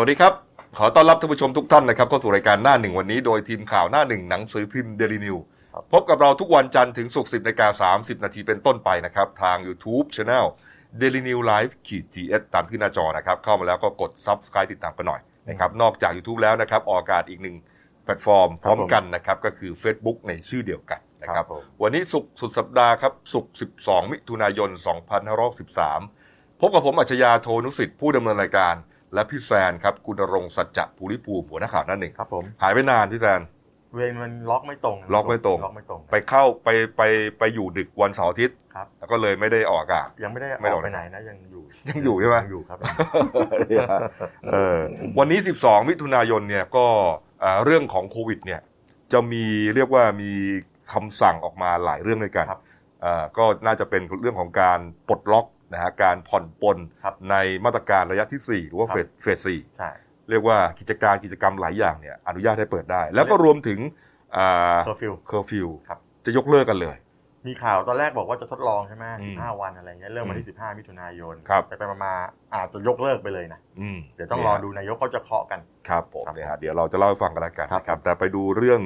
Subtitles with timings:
[0.00, 0.32] สวัสดีครับ
[0.78, 5.36] ขอต้อนรับท่านผู้ชมทุกท่านนะครับเข้าสู่รายการหน้าหนึ่งวันนี้โดยทีมข่าวหน้าหนึ่งหนังสือพิมพ์เดลินิว
[5.92, 10.46] พบกับเราทุกวันจันทร์ถึงศุกร์สิบนาฬิกาสามสิบนาทีเป็นต้นไปนะครับ ทาง YouTube Channel
[11.00, 17.56] Dailynews Live ขีด GS ตามที่หน้าจอนะครับ เข้ามาแล้วก็กด Subscribe ติดตามกันหน่อยนะครับนอกจาก YouTube แล้วนะครับ ออกอากาศอีกหนึ่ง
[18.04, 23.52] แพลตฟอร์มพร้อมกันนะครับ ก็คือ Facebook ในชื่อเดียวกันนะครับผมวันนี้ศุกร์สุดสัปดาห์ครับศุกร์
[23.82, 24.70] 12 มิถุนายน
[25.64, 28.76] 2513 พบกับผมอัจฉริยะโทนุสิทธิ์ผู้ดำเนินรายการ
[29.14, 33.42] และพี่แซนครับคุณณรงค์สัจจะภูริภูมิหัวหน้าข่าวหนั่นหนึ่งครับผมหายไปนานพี่แซน
[33.94, 37.02] เวรมันล็อกไม่ตรงล็อกไม่ตรง ล็อกไม่ตรง ไปเข้าไปไป
[37.38, 42.78] ไปอยู่ดึกวันเสาร์อาทิตย์ครับแล้วก็เลยไม่ได้ออกอากาศยังไม่ได้ไม่ออออกกไปไหนนะยังอยู่ยังอยู่ใช่ไหมยังอยู่ครับ
[44.52, 44.78] เออ
[45.18, 46.86] วันนี้ 12 มิถุนายนเนี่ยก็
[47.44, 48.60] อ่าเรื่องของโควิดเนี่ย
[49.12, 49.44] จะมี
[49.74, 50.30] เรียกว่ามี
[50.92, 52.60] คำสั่งออกมาหลายเรื่องด้วยกันครับ
[53.04, 54.78] อ่าก็น่าจะเป็นเรื่องของการ
[55.08, 59.90] ปลดล็อก นะฮะการผ่อนปลนครับในมาตรการระยะที่ 4 หรือว่าครับเฟสเฟสสี่ใช่
[60.30, 63.78] เรียกว่ากิจการกิจกรรมหลายอย่างเนี่ยอนุญาตให้เปิดได้ แล้วก็รวมถึง
[64.36, 66.96] อ่าเคอร์ฟิวเคอร์ฟิวครับจะยกเลิกกันเลย
[67.46, 78.80] มีข่าวตอนแรกบอกว่าจะทดลองใช่ไหมอืมสิบห้าวันอะไรเงี้ยเริ่มวันที่สิบห้ามิถุนายนครับไปไปๆมาๆอาจจะยกเลิกไปเลยนะอืมเดี๋ยวต้องรอดูนายกเขาจะเคาะกันครับผมครับเนี่ยฮะเดี๋ยวเราจะเล่าให้ฟังกันแล้วกันครับนะครับแต่ไปดูเรื่อง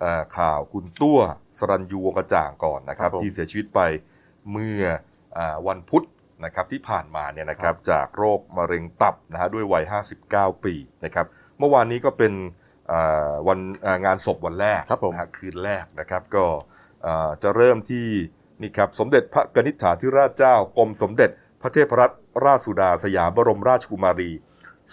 [0.00, 1.18] เออข่าวคุณตัว
[1.58, 3.80] สรัญยูวงกระจ่างก่อนนะครับครับผมที่เสียชีวิตไป
[4.52, 4.82] เมื่อ
[5.36, 6.04] อาวันพุธ
[6.44, 9.84] นะครับที่ผ่านมาเนี่ยนะครับจากโรคมะเร็งตับนะฮะด้วยวัย
[10.24, 11.26] 59 ปีนะครับ
[11.58, 12.32] เมื่อวานนี้ก็เป็น
[12.90, 16.44] อ่าวันอ่างานศพวันแรกครับผมนะฮะคืนแรกนะครับก็
[17.06, 18.06] อ่าจะเริ่มที่
[18.62, 21.30] นี่ครับสมเด็จพระกนิษฐาธิราชเจ้ากรมสมเด็จ
[21.62, 24.30] พระเทพรัตนราชสุดาสยามบรมราชกุมารี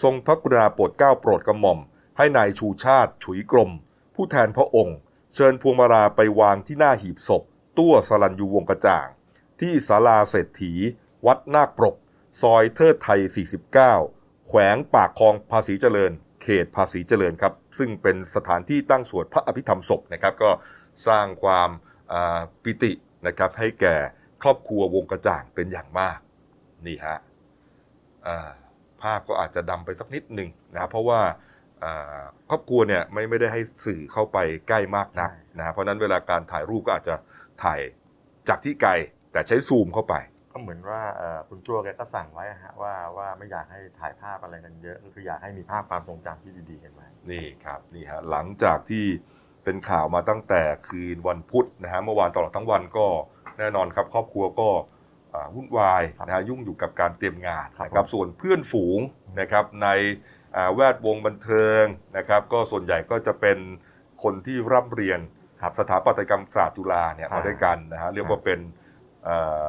[0.02, 1.78] ทรงพระกรุณาโปรดเกล้าโปรดกระหม่อม
[2.16, 3.70] ให้นายชูชาติฉุยกรม
[4.14, 4.96] ผู้แทนพระองค์
[5.34, 7.42] เชิญพวงมาลาไปวางที่หน้าหีบศพ
[7.78, 9.06] ตัวสลันยูวงกระจ่าง
[9.60, 10.72] ที่ศาลาเศรษฐี
[11.26, 11.96] วัดนาคปรก
[12.42, 13.20] ซอยเทิดไทย
[13.84, 20.50] 49 แขวงปากคลองภาษีเจริญ เขตภาษีเจริญครับ ซึ่งเป็นสถานที่ตั้งสวดพระอภิธรรมศพนะครับ ก็
[21.08, 21.70] สร้างความ
[22.62, 22.92] ปิติ
[23.26, 23.96] นะครับให้แก่
[24.42, 26.18] ครอบครัววงกระจ่างเป็นอย่างมาก
[26.86, 27.18] นี่ฮะ
[29.02, 31.20] ภาพก็อาจจะดำไปสักนิดหนึ่งนะเพราะว่า
[32.50, 34.38] ครอบครัวเนี่ยไม่ไม่ได้ให้สื่อเข้าไป
[34.68, 37.14] ใกล้มากนักนะเพราะนั้นเวลาการถ่ายรูปก็อาจจะ
[37.62, 37.80] ถ่าย
[38.48, 38.92] จากที่ไกล
[39.32, 40.14] แต่ใช้ซูมเข้าไป
[40.52, 49.04] ก็เหมือนว่าเอ่อคุณจั่วแกก็สั่งไว้อะฮะว่าว่าไม่อยากให้ถ่ายภาพอะไรกันเยอะ ก็คืออยากให้มีภาพความทรงจำที่ดีๆกันไว้นี่ครับนี่ฮะหลังจากที่
[49.64, 53.06] เป็นข่าวมาตั้งแต่คืนวันพุธนะฮะเมื่อวานตลอดทั้งวันก็
[53.58, 54.68] แน่นอนครับ ครอบครัวก็
[55.34, 59.00] อ่าวุ่นวายครับนะฮะยุ่งอยู่กับการเตรียมงานครับนะครับส่วนเพื่อนฝูง
[59.40, 59.88] นะครับใน
[60.56, 61.84] อ่าแวดวงบันเทิง
[62.16, 63.58] นะครับ ก็ส่วนใหญ่ก็จะเป็น
[64.22, 65.20] คนที่ร่ำเรียน
[65.62, 68.60] ครับสถาปัตยกรรมศาสตร์จุฬาเนี่ยอ่ามมาด้วยกันนะฮะเรียกว่าเป็น
[69.24, 69.66] เอ่อ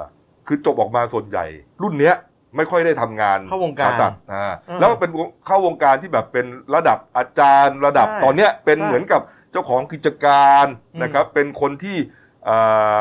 [0.47, 1.45] คือจบออกมาส่วนใหญ่
[1.81, 2.15] รุ่นเนี้ย
[2.57, 5.11] ไม่ค่อยได้ทำงานเข้าวงการผ่ตัดอ่าอืมแล้วเป็น
[5.45, 6.45] เข้าวงการที่แบบเป็น
[6.75, 9.21] ระดับอาจารย์ระดับใช่ตอนเนี้ยเป็นใช่เหมือนกับ
[9.51, 11.97] เจ้าของกิจการอืมนะครับ เป็นคนที่
[12.47, 12.97] อ่า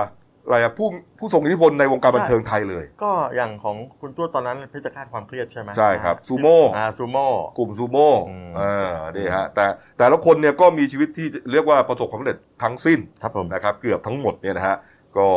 [0.47, 0.89] อะไรอะผู้
[1.19, 7.27] ผู้ทรงอิทธิพลในวงการบันเทิงไทยเลย ก็อย่างของคุณตัวตอนนั้นเพชรฆาตความเครียดใช่ไหมใช่ครับซูโม่อ่าซูโม่
[7.59, 9.67] กลุ่มซูโม่อืมเออนี่ฮะแต่
[9.99, 14.77] แต่ละคนเนี่ยก็มีชีวิตที่เรียกว่าประสบความสำเร็จทั้งสิ้นครับผมนะครับ เกือบทั้งหมดเนี่ยนะฮะ
[15.17, 15.29] ก็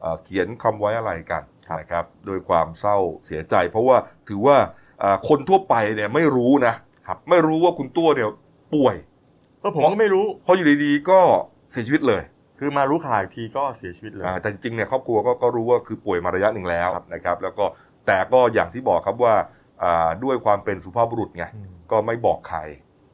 [0.00, 3.96] เอ่อเขียนคำไว้อะไรกันครับนะครับโดยความเศร้าเสียใจ เพราะว่า
[4.28, 4.56] ถือว่า
[5.02, 6.74] อ่าคนทั่วไปเนี่ยไม่รู้นะ
[7.06, 8.28] ครับไม่รู้ว่าคุณตัวเนี่ย
[8.74, 8.96] ป่วย
[9.60, 11.20] เออผมก็ไม่รู้เพราะอยู่ดีๆก็
[11.72, 12.22] เสียชีวิตเลย
[12.58, 17.64] คือมารู้ข่าวอีกทีก็เสียชีวิตเลยอ่าแต่จริงๆเนี่ยครอบครัวก็ก็รู้ว่าคือป่วยมาระยะหนึ่งแล้วครับนะครับ แล้วก็
[18.06, 19.34] แต่ก็อย่างที่บอกครับว่า
[19.82, 22.60] อ่าด้วยความเป็นสุภาพบุรุษไงอืมก็ไม่บอกใคร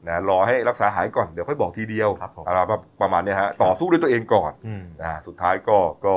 [0.08, 2.58] นะรอให้รักษาหายก่อนเดี๋ยวค่อยบอกทีเดียวครับผมอะไร
[3.02, 6.14] ประมาณเนี้ยฮะต่อสู้ด้วยตัวเองก่อนอืมอ่าสุดท้ายก็ก็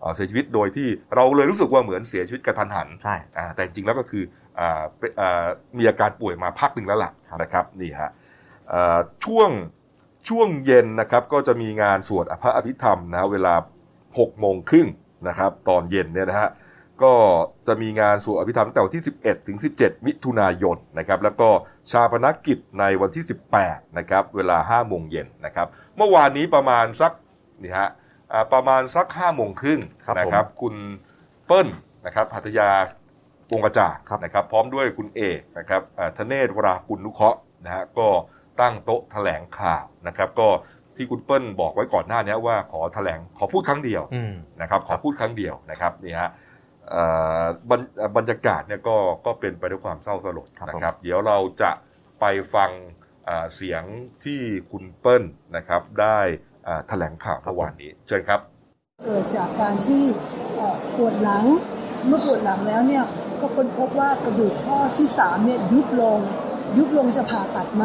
[0.00, 4.24] เอ่อเสียชีวิตโดยที่เราเลยรู้สึกว่าเหมือนเสียชีวิตกระทันหันใช่อ่าแต่จริงๆแล้วก็คือ
[4.58, 5.46] อ่าเป็นอ่า
[5.78, 8.10] มีอาการป่วยมาพักหนึ่งแล้วล่ะครับนะครับนี่ฮะ
[8.72, 9.50] อ่าช่วง
[10.28, 13.54] ช่วงเย็นนะครับก็จะมีงานสวดพระอภิธรรมนะเวลา
[13.96, 14.88] 6โมงครึ่ง
[15.28, 16.50] นะครับตอนเย็นเนี่ยนะฮะ
[17.02, 17.14] ก็
[17.66, 21.48] จะมีงานสวดอภิธรรมตั้งแต่วันที่ 11 ถึง 17 มิถุนายนนะครับแล้วก็
[21.90, 23.24] ชาปนกิจในวันที่
[23.60, 25.66] 18นะครับเวลา5โมงเย็นนะครับ
[25.96, 27.12] เมื่อวานนี้ประมาณสัก
[27.62, 28.06] นี่ฮะอ่า
[28.52, 30.74] ประมาณสัก5โมงครึ่งครับนะครับ คุณ
[31.46, 31.68] เปิ้ล
[32.06, 32.70] นะครับหัตยา
[33.52, 38.08] วงกระจ่างครับนะครับ พร้อมด้วยคุณเอกนะครับอ่าธเนศวรากุลนุเคราะห์นะฮะก็
[38.60, 40.48] ตั้งโต๊ะแถลงข่าวนะครับ ก็
[40.96, 46.30] ที่คุณเปิ้ลบอกไว้ก่อนหน้านี้ว่าขอแถลงขอพูดครั้งเดียวอืมนะครับ ขอพูดครั้งเดียวนะครับนี่ฮะ
[46.90, 47.04] เอ่
[47.42, 48.96] อบรรเอ่อบรรยากาศเนี่ยก็
[49.26, 51.70] ก็เป็นไปด้วยความเศร้าสลดครับนะครับ เดี๋ยวเราจะ
[52.20, 52.70] ไปฟัง
[53.28, 53.82] อ่าเสียง
[54.24, 54.40] ที่
[54.70, 55.24] คุณเปิ้ล
[55.56, 56.47] นะครับได้อ่า
[56.88, 58.40] แถลงข่าวเมื่อวานนี้เชิญครับ
[59.06, 60.02] เกิดจากการที่
[60.56, 61.44] เอ่อปวดหลัง
[62.06, 63.04] เมื่อปวดหลังแล้วเนี่ย
[63.40, 66.18] ก็ค้นพบว่ากระดูกข้อที่3เนี่ยยุบลง
[66.76, 67.84] ยุบลงจะผ่าตัดไหม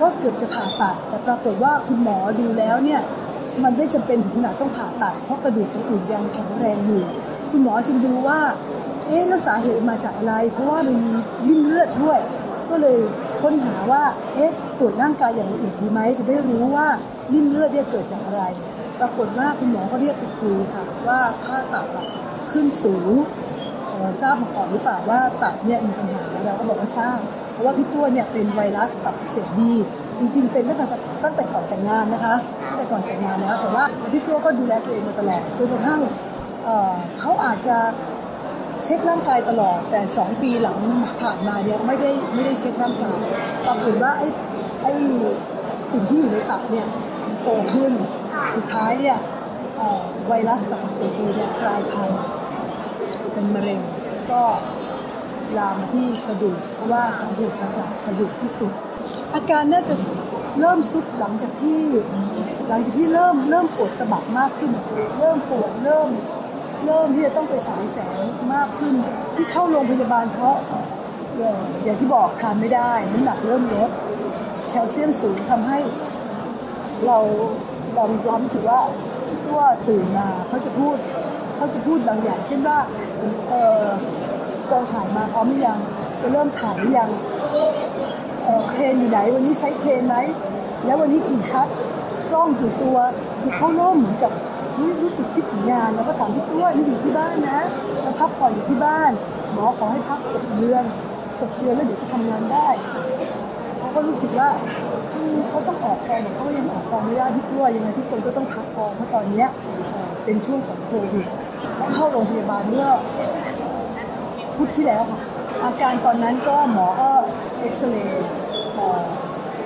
[0.00, 3.00] ก็เกือบจะผ่าตัด แต่ปรากฏว่าคุณหมอดูแล้วเนี่ย
[3.62, 7.02] มันไม่จำเป็นถึงขนาดต้องผ่าตัด เพราะกระดูกตรงอื่นยังแข็งแรงอยู่
[7.50, 8.40] คุณหมอจึงดูว่า
[9.06, 11.12] เอ๊ะแล้วสาเหตุมาจากอะไร เพราะว่ามันมี
[11.46, 12.18] ริ่มเลือดด้วย
[12.70, 12.98] ก็เลย
[13.42, 14.02] ค้นหาว่า
[14.34, 16.86] เอ๊ะตรวจร่างกายอย่างละเอียดดีไหมจะได้รู้ว่า
[17.32, 18.42] ริ่มเลือดเนี่ยเกิดจากอะไร
[19.00, 21.86] ปรากฏว่าคุณหมอก็เรียกไปคุยค่ะ ว่าค่าตับ
[22.50, 23.14] ขึ้นสูง
[24.20, 27.18] ทราบมาก่อนหรือเปล่าว่าตับเนี่ยมีปัญหาเราก็บอกว่าทราบ
[27.52, 29.72] เพราะว่าพี่ตัวเนี่ยเป็นไวรัสตับอักเสบบี
[30.18, 30.86] จริงๆเป็นตั้งแต่
[31.24, 32.34] ตั้งแต่ก่อนแต่งงานนะคะ
[32.66, 36.00] ตั้งแต่ก่อนแต่งงานแล้วแต่ว่าพี่ตัวก็ดูแลตัวเองมาตลอดจนกระทั่ง
[37.20, 37.76] เขาอาจจะ
[38.84, 40.78] เช็คร่างกายตลอด แต่ 2 ปีหลัง
[41.20, 43.20] ผ่านมาเนี่ยไม่ได้ไม่ได้เช็คร่างกาย
[43.66, 44.28] ปรากฏว่าไอ้
[44.82, 44.92] ไอ้
[45.92, 46.86] สิ่งที่อยู่ในตับเนี่ย
[47.42, 47.92] โตขึ้น
[48.54, 49.18] สุดท้ายเนี่ย
[50.28, 52.20] ไวรัสตับอักเสบเนี่ยกลายพันธุ์
[53.32, 53.80] เป็นมะเร็ง
[54.30, 54.42] ก็
[55.58, 58.72] ลามาที่กระดูกเพราะว่าสาเหตุมาจากกระดูกที่สุด
[59.34, 59.94] อาการน่าจะ
[60.60, 61.80] เริ่มสุดหลังจากที่
[62.68, 64.70] หลังจากที่เริ่มเริ่มปวดสะบักมากขึ้น
[65.18, 66.08] เริ่มปวดเริ่ม
[66.84, 68.18] เริ่มที่จะต้องไปฉายแสง
[68.54, 68.94] มากขึ้น
[69.34, 70.58] ที่เข้าโรงพยาบาลเพราะ
[71.84, 73.90] อย่างที่บอกทานไม่ได้น้ำหนักเริ่มลด
[74.68, 75.78] แคลเซียมสูงทำให้
[77.06, 77.18] เรา
[77.94, 78.80] เรามีความรู้สึกว่า
[79.46, 80.96] ตัวตื่นมาเขาจะพูด
[81.56, 82.78] เขาจะพูดบางอย่าง เช่นว่า
[83.48, 83.84] เออ
[84.70, 85.78] กองถ่ายมาพร้อมหรือยัง
[86.20, 87.10] จะเริ่มถ่ายหรือยัง
[88.44, 90.16] เออเครนอยู่ไหน วันนี้ใช้เครนไหม
[90.84, 91.68] แล้ววันนี้กี่คัด
[92.30, 92.96] กล้องกี่ตัว
[93.40, 94.32] คือเขาเริ่มเหมือนกับ
[95.02, 97.60] รู้สึกคิดถึงงานแล้วก็ถามพี่ตัวนี่อยู่ที่บ้านนะ
[98.02, 99.10] แล้วพักผ่อนอยู่ที่บ้าน
[99.52, 100.84] หมอขอให้พักหกเดือน
[101.40, 102.68] หกเดือนแล้วเดี๋ยวจะทำงานได้
[103.78, 104.48] เขาก็รู้สึกว่า
[105.50, 109.48] เขาต้องออกกองแต่เขาก็ยังออกกองไม่ได้พี่ตัวยังไงทุกคนก็ต้องพักกองเพราะตอนเนี้ย
[109.92, 111.26] เอ่อเป็นช่วงของโควิด
[111.76, 112.88] แล้วเข้าโรงพยาบาลเมื่อ
[114.56, 115.20] พุธที่แล้วค่ะ
[115.64, 117.10] อาการตอนนั้นก็หมอก็
[117.60, 118.26] เอ็กซเรย์
[118.76, 119.02] ปอด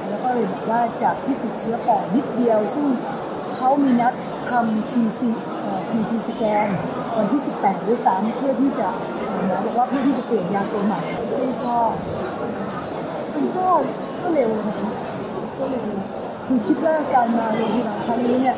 [0.08, 2.86] แล้วก็เลยบอกว่าจากที่ติดเชื้อปอดนิดเดียว ซึ่ง
[3.56, 4.14] เขามีนัด
[4.50, 5.20] ทำ TC
[5.60, 6.68] เอ่อ CT สแกน
[7.16, 8.88] วันที่ 18ด้วยซ้ำเพื่อที่จะ
[9.26, 11.00] เอ่อหมอบอกว่าเพื่อที่จะเปลี่ยนยาตัวใหม่
[11.40, 11.76] นี่ก็
[13.34, 13.66] มันก็
[14.20, 14.90] ก็เร็วนะคะ
[16.46, 18.56] คือคิดว่าการมาโรงพยาบาลครั้งนี้เนี่ย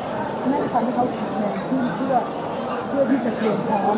[0.49, 2.15] น่าจะทำให้เขาแข็งแรงขึ้นเพื่อ
[2.87, 3.97] เพื่อที่จะเตรียมพร้อม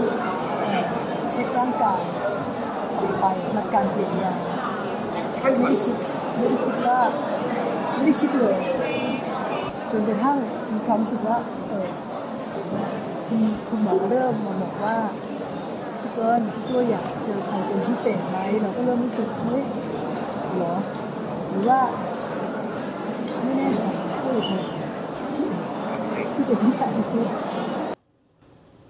[1.31, 2.01] เช็คร่างกาย
[2.97, 4.33] ต่อไปสำหรับการเปลี่ยนยา
[5.57, 5.95] ไม่ได้คิด
[6.35, 6.99] ไม่ได้คิดว่า
[7.93, 8.55] ไม่ได้คิดเลย
[9.91, 10.37] จนกระทั่ง
[10.71, 11.37] มีความรู้สึกว่า
[11.67, 11.87] เออ
[13.27, 14.97] คุณคุณหมอเริ่มมาบอกว่า
[15.99, 19.63] พี่เปิ้ลพี่ตัวอยากเจอใครเป็นพิเศษไหมเราก็เริ่มรู้สึกเฮ้ย
[20.57, 20.73] หรอ
[21.49, 21.79] หรือว่า
[23.43, 23.83] ไม่แน่ใจ
[24.21, 24.57] พูดอีก ที
[26.33, 27.27] ที่เป็นพี่ชายพี่ตัว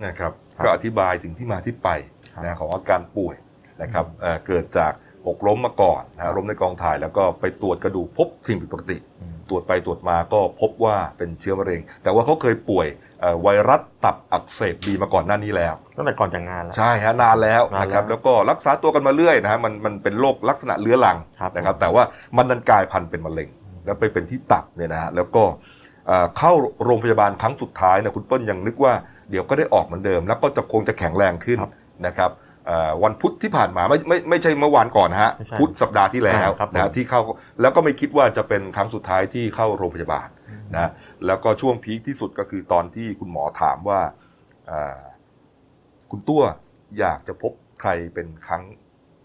[0.06, 1.90] นะครับครับก็อธิบายถึงที่มาที่ไป
[2.34, 3.36] ครับนะของอาการป่วย
[3.82, 4.94] นะครับเอ่อเกิดจาก
[5.28, 12.88] หกล้มมาก่อนนะล้มในกองถ่ายแล้วก็ไปตรวจกระดูกพบสิ่งผิดปกติอืมตรวจไปตรวจมาก็พบว่าเป็นเชื้อมะเร็ง แต่ว่าเขาเคยป่วย
[13.22, 22.04] เอ่อไวรัสตับอักเสบบีมาก่อนหน้านี้แล้วตั้งแต่ก่อนแต่งงานแล้วใช่ฮะนานแล้วนานแล้วนะครับแล้วก็รักษาตัวกันมาเรื่อยนะฮะมันมันเป็นโรคลักษณะเรื้อรังครับนะครับแต่ว่า
[22.38, 23.50] มันดันกลายพันธุ์เป็นมะเร็ง
[23.90, 25.44] แล้วไปเป็นที่ตับเนี่ยนะฮะแล้วก็
[26.08, 26.52] เอ่อเข้า
[26.84, 28.94] โรงพยาบาลครั้งสุดท้ายนะคุณเปิ้ลยังนึกว่า
[29.32, 31.72] เดี๋ยวก็ได้ออกเหมือนเดิม แล้วก็จะคงจะแข็งแรงขึ้นครับ
[32.08, 32.32] นะครับ
[32.68, 37.22] เอ่อวันพุธที่ผ่านมาไม่ไม่ไม่ใช่เมื่อวานก่อนนะฮะไม่ใช่พุธสัปดาห์ที่แล้วอ่าครับผมนะฮะที่เข้า
[37.62, 40.28] แล้วก็ไม่คิดว่าจะเป็นครั้งสุดท้ายที่เข้าโรงพยาบาล
[40.74, 40.90] นะ
[41.26, 44.00] แล้วก็ช่วงพีคที่สุดก็คือตอนที่คุณหมอถามว่า
[44.72, 45.00] อ่า
[46.12, 46.42] คุณตัว
[47.00, 48.64] อยากจะพบใครเป็นครั้ง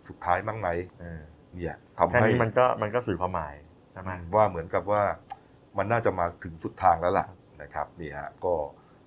[0.08, 0.68] สุดท้ายมั้งไหม
[1.00, 1.22] เออ
[1.54, 3.54] เนี่ยทำแค่ให้นี้มันก็มันก็สื่อความหมาย
[3.94, 5.02] ใช่ไหมว่าเหมือนกับว่า
[5.78, 7.26] มันน่าจะมาถึงสุดทางแล้วล่ะ
[7.62, 8.54] นะครับนี่ฮะก็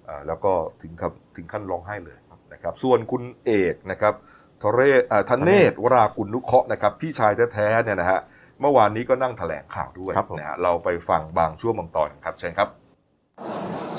[0.06, 0.51] เอ่อแล้วก็
[0.82, 2.17] ถึงกับถึงขั้นร้องไห้เลย
[2.53, 4.13] นะครับ ส่วนคุณเอกนะครับ
[4.62, 8.20] ทเรศอ่าธเนศวรากุลนุเคราะห์นะครับ พี่ชายแท้ๆเนี่ยนะฮะ
[8.62, 12.70] เมื่อวานนี้ก็นั่งแถลงข่าวด้วยครับผมนะฮะเราไปฟังบางช่วงบางตอนครับเชิญครับ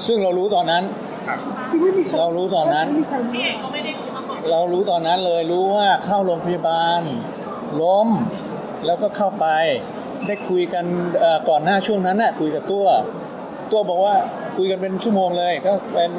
[0.07, 0.85] ซึ่งเรารู้ตอนนั้น
[1.71, 3.33] จริงไม่มีใครเรารู้ตอนนั้นไม่มีใครรู้
[4.51, 7.01] เรารู้ตอนนั้นเลยรู้ว่าเข้าโรงพยาบาล
[7.81, 8.09] ล้ม
[8.87, 9.47] แล้วก็เข้าไป
[10.27, 10.85] ได้คุยกัน
[11.49, 12.87] ก่อนหน้าช่วงนั้นน่ะคุยกับตัว
[13.73, 14.15] ตัวบอกว่า
[14.57, 16.11] คุยกันเป็นชั่วโมงเลยก็เป็น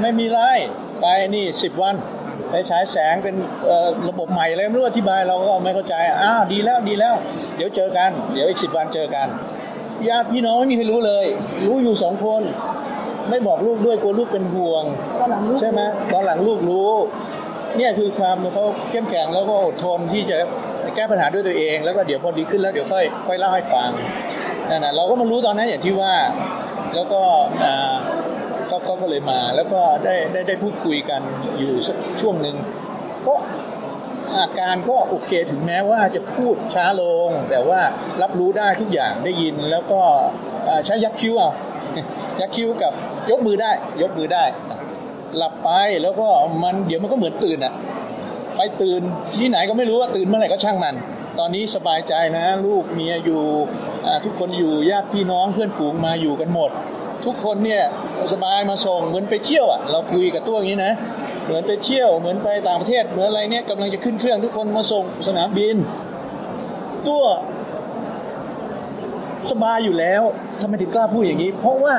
[0.00, 0.40] ไม่มีไร
[1.00, 1.94] ไปนี่สิบวัน
[2.50, 3.36] ไปฉายแสงเป็น
[4.08, 7.14] ระบบใหม่อะไรไม่รู้อธิบายเราก็ไม่เข้าใจอ้าวดีแล้วดีแล้ว
[7.56, 9.26] เดี๋ยวเจอกัน เดี๋ยวอีกสิบวันเจอกัน
[10.08, 11.26] ญาติพี่น้องไม่มีใครรู้เลย
[11.66, 12.42] รู้อยู่สองคน
[13.30, 14.84] ไม่บอกลูกด้วยกลัวลูกเป็นห่วง
[15.60, 15.80] ใช่ไหม
[16.12, 16.92] ตอนหลังลูกรู้
[17.76, 20.38] เนี่ยคือความเขาเข้มแข็งแล้วก็อดทนที่จะ
[20.96, 23.90] แก้ปัญหาด้วยตัวเอง แล้วก็เดี๋ยวพอดีขึ้นแล้วเดี๋ยวค่อยค่อยเล่าให้ฟัง
[24.70, 26.14] นั่นนะเราก็มารู้ตอนนั้นอย่างที่ว่า
[26.94, 27.20] แล้วก็
[28.70, 31.20] ก็ก็เลยมา แล้วก็ได้ได้ได้พูดคุยกัน
[31.58, 31.72] อยู่
[32.20, 32.56] ช่วงหนึ่ง
[33.26, 33.34] ก็
[34.38, 37.80] อาการก็โอเคถึงแม้ว่าจะพูดช้าลง แต่ว่า
[38.22, 40.00] รับรู้ได้ทุกอย่างได้ยิน แล้วก็
[40.86, 41.50] ใช้ยักคิ้วเอา
[42.40, 42.92] ยักคิ้วกับ
[43.30, 43.70] ยกมือได้
[44.02, 44.44] ยกมือได้
[45.36, 45.70] หลับไป
[46.02, 46.28] แล้วก็
[46.62, 47.72] มันเดี๋ยวมันก็เหมือนตื่นอะ
[48.58, 49.02] ไปตื่น
[49.34, 50.94] ที่ไหนก็ไม่รู้ว่าตื่นเมื่อไหร่ก็ช่างมัน
[51.38, 53.42] ตอนนี้สบายใจนะ ลูกเมียอยู่
[54.24, 56.70] ทุกคนอยู่ญาติพี่น้องเพื่อนฝูงมาอยู่กันหมด
[57.24, 57.82] ทุกคนเนี่ย
[58.32, 60.92] สบายมาส่งเหมือนไปเที่ยวอะเราคุยกับตัวอย่างนี้นะ
[61.44, 65.76] เหมือนไปเที่ยวเหมือนไปต่างประเทศเหมือนอะไรเนี่ยกำลังจะขึ้นเครื่องทุกคนมาส่งสนามบิน
[67.08, 67.24] ตัว
[69.50, 70.22] สบายอยู่แล้ว
[70.60, 71.94] ทำไมถึงกล้าพูดอย่างนี้ เพราะว่า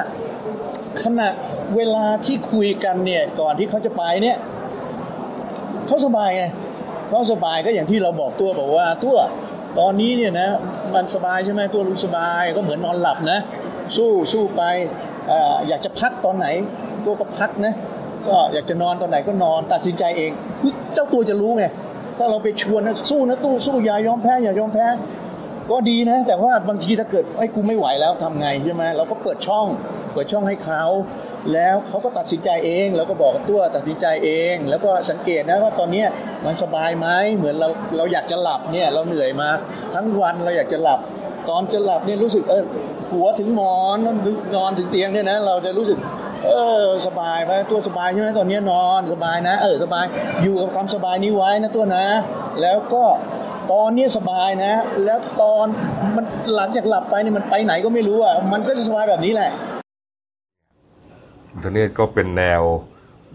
[1.04, 1.30] ขณะ
[1.76, 4.38] เวลาที่คุยกันเนี่ยก่อนที่เขาจะไปเนี่ย
[5.90, 6.44] เขาสบายไง
[7.10, 9.18] เขาสบายก็อย่างที่เราบอกตัวบอกว่าตัว
[9.80, 10.50] ตอนนี้เนี่ยนะ
[10.96, 13.40] มันสบายใช่ไหมตัวรู้สบายก็เหมือนนอนหลับนะ
[13.96, 14.62] สู้สู้ไป
[15.32, 15.34] อ
[15.68, 16.48] อยากจะพักตอนไหน
[17.06, 17.74] ตัวก็พักนะ
[18.28, 21.66] ก็อยากจะนอนตอนไหนก็นอนตัดสินใจเองคือเจ้าตัวจะรู้ไง
[22.18, 24.88] ถ้าเราไปชวนนะสู้นะตู้สู้อย่ายอมแพ้อย่ายอมแพ้
[25.72, 29.68] ก็ดีนะ แต่ว่าบางทีถ้าเกิดไอ้กูไม่ไหวแล้วทำไงใช่ไหมเราก็เปิดช่อง
[30.14, 30.84] เปิดช่องให้เขา
[31.54, 36.04] แล้วเขาก็ตัดสินใจเอง แล้วก็บอกตัวตัดสินใจเอง แล้วก็สังเกตนะว่าตอนเนี้
[36.46, 39.50] มันสบายไหมเหมือนเราเราอยากจะหลับเนี่ยเราเหนื่อยมา
[39.96, 41.00] ทั้งวันเราอยากจะหลับ
[41.50, 42.64] ตอนจะหลับเนี่ยรู้สึกเออ
[43.14, 45.98] หัวถึงหมอนนอนถึงเตียงเนี่ยนะเราจะรู้สึก
[46.46, 46.52] เอ
[46.84, 50.06] อสบายไหมตัวสบายใช่ไหมตอนนี้นอนสบายนะ เออสบาย
[50.44, 52.06] อยู่กับความสบายนี้ไว้นะตัวนะ
[52.62, 53.04] แล้วก็
[53.72, 54.74] ตอนนี้สบายนะ
[55.06, 55.66] แล้วตอน
[56.16, 59.52] มันหลังจากหลับไปเนี่ยมันไปไหนก็ไม่รู้อะมันก็จะสบายแบบนี้แหละ
[61.54, 62.62] อินเทอร์เน็ตก็เป็นแนว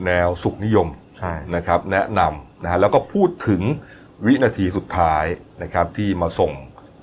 [0.07, 3.63] แนวสุขนิยมใช่นะครับ แนะนำนะฮะแล้วก็พูดถึง
[4.27, 5.25] วินาทีสุดท้าย
[5.63, 6.53] นะครับที่มาส่ง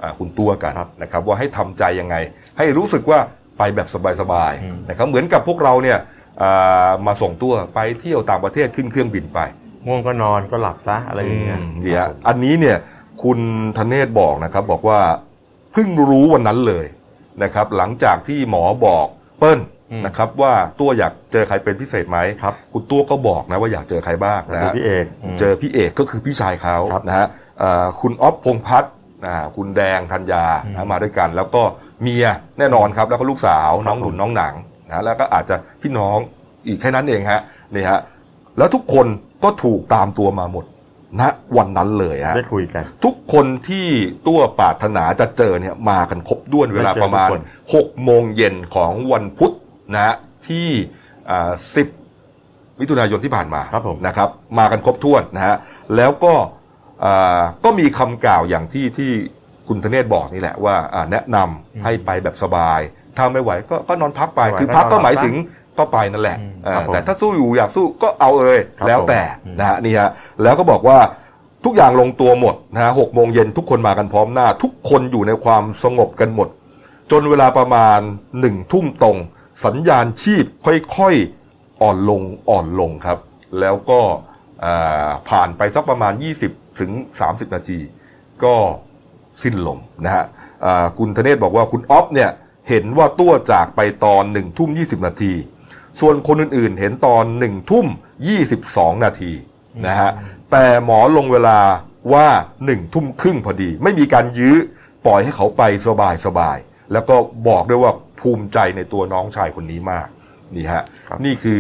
[0.02, 2.16] อ่าคุณตัวกันครับนะครับว่าให้ทำใจยังไง
[2.58, 3.20] ให้รู้สึกว่า
[3.58, 3.88] ไปแบบ
[4.22, 5.98] สบายอืมๆนะครับเหมือนกับพวกเราเนี่ย
[6.42, 9.40] อ่ามาส่งตัวไปเที่ยวต่างประเทศขึ้นเครื่องบินไป
[9.86, 12.78] ง่วงก็นอนก็หลับซะอะไรอย่างเงี้ยมเนี่ยอันนี้เนี่ย
[13.24, 13.40] คุณ
[13.78, 15.00] ธเนศบอกนะครับบอกว่า
[15.72, 16.86] เพิ่งรู้วันนั้นเลย
[17.44, 19.06] นะครับ หลังจากที่หมอบอก
[19.38, 19.71] เปิ้ลอืม
[20.06, 27.28] นะครับว่าตัวอยากเจอใครเป็นพิเศษไหมครับคุณตัวก็บอกนะว่าอยากเจอใครบ้างนะคือฮะพี่เอกมเจอพี่เอกก็คือพี่ชายเขาครับนะฮะ
[27.60, 28.94] เอ่อคุณอ๊อฟพงษ์พัฒน์
[29.26, 31.62] นะฮะคุณแดงธัญญาอืมนะมาด้วยกัน แล้วก็
[32.02, 32.26] เมีย
[32.60, 34.54] แน่นอนครับ แล้วก็ลูกสาวครับน้องหนุนผมน้องหนัง
[34.88, 36.18] นะแล้วก็อาจจะพี่น้อง
[36.68, 37.42] อีกแค่นั้นเองฮะ
[37.76, 38.00] นี่ฮะ
[38.58, 39.08] แล้วทุกคน
[39.44, 40.66] ก็ถูกตามตัวมาหมด
[41.22, 41.24] ณ
[41.58, 43.88] วันนั้นเลยฮะได้คุยกัน ทุกคนที่
[44.28, 47.42] ตัวปรารถนาจะเจอเนี่ยมากันครบด้วนเวลาได้เจอประมาณทุกคน
[47.74, 49.54] 6โมงเย็นของวันพุธ
[49.94, 50.16] นะฮะ
[50.48, 50.68] ที่
[51.30, 51.52] อ่า
[52.16, 54.30] 10มิถุนายนที่ผ่านมาครับผมนะครับ
[54.60, 55.56] มากันครบถ้วนนะฮะ
[55.96, 56.34] แล้วก็
[57.04, 59.12] อ่าก็มีคำกล่าวอย่างที่ที่
[59.68, 62.80] คุณธเนศบอกนี่แหละว่าอ่าแนะนำให้ไปแบบสบาย
[63.18, 65.36] ถ้าไม่ไหวก็ก็นอนพักไปไม่ไหวคือพักก็ก็นอนหมายพักถึง
[65.78, 70.10] ก็ไปนั่นแหละอืมเออครับผมแต่ถ้าสู้อยู่อยากสู้ก็เอาเลยครับแล้วแต่ผมนะฮะนี่ฮะ
[70.44, 70.98] แล้วก็บอกว่า
[71.66, 76.48] ทุกอย่างลงตัวหมดนะฮะหกโมงเย็นทุกคนมากันพร้อมหน้า ทุกคนอยู่ในความสงบกันหมด
[77.12, 78.00] จนเวลาประมาณ
[78.40, 79.18] หนึ่งทุ่มตรง
[79.66, 83.20] สัญญาณชีพค่อยๆอ่อนลงอ่อนลงครับ
[83.60, 84.02] แล้วก็
[85.30, 86.14] ผ่านไปสักประมาณ
[86.46, 86.92] 20 ถึง
[87.24, 87.80] 30 นาที
[88.44, 88.56] ก็
[89.44, 90.26] สิ้นลมนะฮะ
[90.98, 92.30] คุณธเนศบอกว่าคุณอ๊อฟเนี่ย
[92.70, 95.34] เห็นว่าตัวจากไปตอนหนึ่งทุ่ม20 นาที
[96.00, 97.88] ส่วนคนอื่นๆเห็นตอนหนึ่งทุ่ม
[98.46, 99.32] 22 นาที
[99.86, 100.10] นะฮะ
[100.52, 101.60] แต่หมอลงเวลา
[102.14, 102.28] ว่า
[102.66, 104.56] หนึ่งทุ่มครึ่งพอดี ไม่มีการยื้อ
[105.06, 107.16] ปล่อยให้เขาไปสบายสบายๆแล้วก็
[107.48, 110.08] บอกด้วยว่า ภูมิใจในตัวน้องชายคนนี้มาก
[110.56, 111.60] นี่ฮะครับนี่คือ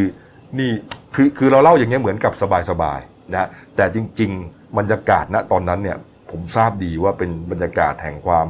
[0.59, 0.71] นี่
[1.15, 5.97] คือคือเราเล่าอย่างเงี้ยเหมือนกับสบายสบายๆนะแต่จริง ๆ บรรยากาศณตอนนั้นเนี่ย
[6.31, 8.47] ผมทราบดีว่าเป็นบรรยากาศแห่งความ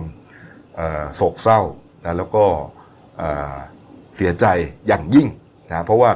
[0.76, 1.62] เอ่อโศกเศร้า
[2.06, 2.44] นะแล้วก็
[3.18, 3.56] เอ่อ
[4.16, 4.46] เสียใจ
[4.88, 5.28] อย่างยิ่ง
[5.70, 6.12] นะเพราะว่า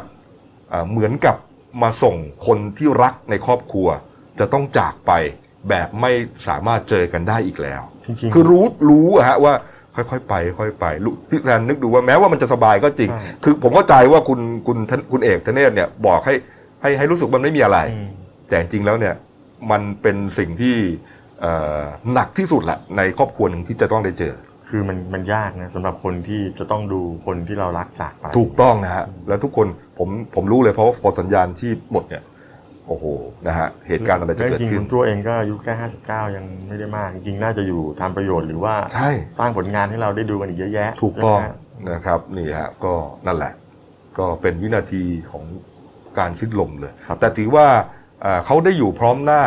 [0.70, 1.36] เอ่อเหมือนกับ
[1.84, 2.16] มาส่ง
[2.48, 3.88] คนที่รักในครอบครัว
[4.40, 5.12] จะต้องจากไป
[5.70, 6.12] แบบไม่
[6.48, 9.54] สามารถเจอกันได้อีกแล้วจริงๆคือรู้รู้อะฮะว่า
[9.96, 16.34] ค่อยๆไป ค่อยๆไปรู้พี่แซนนึกดูว่าแม้ว่ามันจะสบายก็จริงใช่คือผมเข้าใจว่าคุณคุณท่านคุณเอกธเนศเนี่ยบอกให้
[16.82, 18.10] ให้ให้รู้สึกมันไม่มีอะไรอืม
[18.48, 19.16] แต่จริงๆแล้วเนี่ย
[19.72, 20.76] มันเป็นสิ่งที่
[21.42, 21.84] เอ่อ
[22.14, 24.34] หนักที่สุดแหละในครอบครัวหนึ่งที่จะต้องได้เจอ
[24.70, 32.24] คือมันมันยากนะสำหรับคนที่จะต้องดูคนที่เรารักจากไปถูกต้องนะฮะแล้วทุกคนผมผมรู้เลยเพราะว่าพอสัญญาณที่หมดเนี่ย
[32.88, 33.06] โอ้โห
[33.48, 41.56] นะฮะเหตุการณ์อะไรจะเกิดจริงๆขึ้คุนณตัวเองก็อายุแค่ห้าสิบเก้ายังไม่ได้มาก จริงๆน่าจะอยู่ทำประโยชน์หรือว่าใช่สร้างผลงานให้เราได้ดูกันอีกเยอะแยะ ถูกต้องใช่ไหมฮะ
[41.92, 42.94] นะครับนี่ฮะก็
[43.28, 43.54] นั่นแหละ
[44.18, 45.44] ก็เป็นวินาทีของ
[46.18, 47.68] การสิ้นลมเลยครับแต่ถือว่า
[48.26, 49.44] อ่าเขาได้อยู่พร้อมหน้า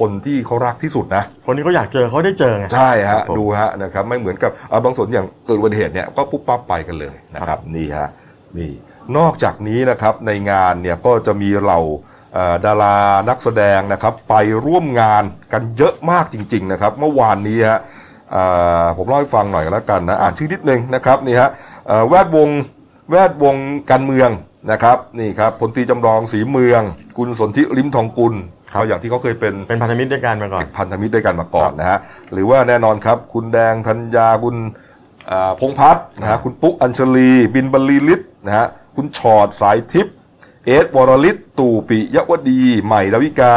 [0.00, 8.08] คนที่เขารักที่สุดนะ คนที่เขาอยากเจอเขาได้เจอไง ใช่ครัฮะบผมดูฮะนะครับไม่เหมือนกับอ่าบางส่วนอย่างเกิดอุบัติเหตุเนี่ยก็ปุ๊บปั๊บไปกันเลยนะครับนี่ฮะ
[8.58, 8.72] นี่
[9.16, 12.19] นอกจากนี้นะครับในงานเนี่ยก็จะมีเราเอ่อ
[12.64, 12.96] ดารา
[13.28, 14.34] นักแสดงนะครับไป
[14.66, 17.80] ร่วมงานกันเยอะมากจริง ๆ นะครับ เมื่อวานนี้ฮะ
[18.32, 18.42] เอ่
[18.82, 21.50] อผมเล่าให้ฟังหน่อยกันแล้วกันนะอ่านชื่อนิดนึงนะครับนี่ฮะ
[21.86, 22.48] เอ่อแวดวง
[23.10, 23.56] แวดวง
[23.90, 24.30] การเมือง
[24.72, 26.82] นะครับนี่ครับพลตรีจำลองศรีเมือง
[27.16, 28.34] คุณสนธิริมทองกุล
[28.72, 31.98] ครับก็อย่างที่เขาเคยเป็นเป็นพันธมิตรด้วยกันมาก่อนพันธมิตรด้วยกันมาก่อนนะฮะ
[32.32, 34.56] หรือว่าแน่นอนครับ คุณแดงธัญญาคุณ
[35.30, 40.14] อ่าพงษ์พัฒน์นะฮะคุณปุ๊กอัญชลี บินบรรลีลิศนะฮะคุณชอดสายทิพย์
[40.66, 43.54] เอสวรลิศตู่ปิยวดี ใหม่ดาวิกา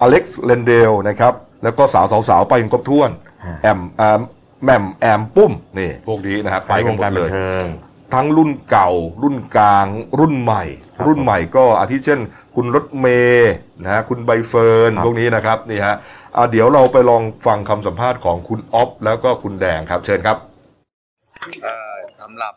[0.00, 3.10] อเล็กซ์เลนเดลนะครับ แล้วก็สาวสาวๆไปกันครบถ้วน
[3.46, 4.20] ฮะแอมแอม
[4.64, 7.66] แหม่มแอมปุ้มนี่พวกนี้นะฮะไปไปกัวนงหมกาดรเลบันยเทิง
[8.14, 8.90] ทั้งรุ่นเก่า
[9.22, 9.86] รุ่นกลาง
[10.18, 10.64] รุ่นใหม่
[10.96, 12.20] ครับรุ่นใหม่ก็อาทิเช่น
[12.54, 13.52] คุณรถเมย์
[13.82, 15.96] นะฮะคุณใบเฟิร์นครับพวกนี้นะครับนี่ฮะ
[16.36, 20.36] อะเดี๋ยวเราไปลองฟังคำสัมภาษณ์ของคุณอ๊อฟแล้วก็คุณแดงครับ เชิญครับ
[21.62, 22.52] เอ่อสำหรับ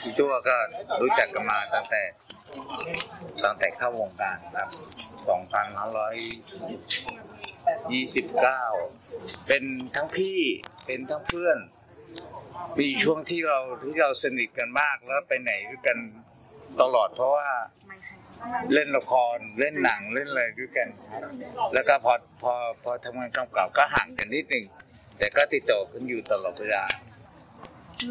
[0.00, 0.54] พี่ตัวก็
[1.02, 2.02] รู้จักกันมาตั้งแต่
[3.42, 4.68] ตั้งแต่เข้าวงการครับ
[8.48, 9.64] 2529 เป็น
[9.94, 10.38] ทั้งพี่
[10.86, 11.58] เป็นทั้งเพื่อน
[12.78, 15.98] มีช่วงที่เราที่เราสนิทกันมากแล้วไปไหนด้วยกัน
[16.80, 17.48] ตลอดเพราะว่า
[18.72, 21.22] เล่นละครเล่นหนังเล่นอะไรด้วยกันครับ
[21.74, 22.54] แล้วก็พอพอ
[22.84, 24.64] พอทำงานกำกับก็ห่างกันนิดหนึ่ง
[25.18, 26.84] แต่ก็ติดต่อกันอยู่ตลอดเวลา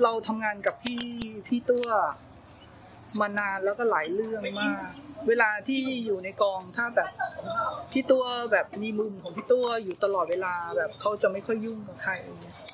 [0.04, 1.02] เราทำงานกับพี่
[1.48, 1.88] พี่ตัว
[3.20, 4.80] มานานแล้วก็หลายเรื่องมาก
[5.28, 7.10] เวลาที่อยู่ในกองถ้าแบบ
[7.92, 12.12] พี่ตัวแบบมีมุมของพี่ตัวอยู่ตลอดเวลาแบบเขาจะไม่ค่อยยุ่งกับใคร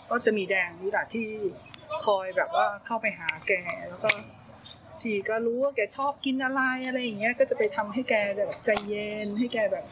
[0.09, 1.25] ก็จะมีแดงนี่แหละที่
[2.05, 3.51] คอยแบบว่าเข้าไปหาแก
[3.89, 4.09] แล้วก็
[5.01, 9.83] ทีก็รู้ว่าแกชอบกินอะไรอะไรอย่างเงี้ย ก็จะไปทำให้แกแบบใจเย็นให้แกแบบ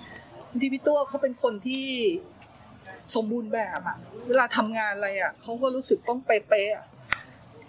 [0.50, 1.86] บางทีพี่ตัวเขาเป็นคนที่
[3.16, 3.98] สมบูรณ์แบบอะ
[4.28, 6.86] เวลาทำงานอะไรอะเขาก็รู้สึกต้องเป๊ะๆอะ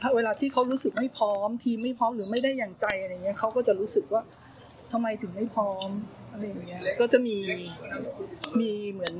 [0.01, 4.23] ถ้าเวลาที่เขารู้สึกไม่พร้อม ทีมไม่พร้อมหรือไม่ได้อย่างใจอะไรเงี้ยเขาก็จะรู้สึกว่า
[4.93, 5.89] ทำไมถึงไม่พร้อม
[6.33, 7.37] อะไรอย่างเงี้ยก็จะมี
[8.61, 9.17] มีเหมือน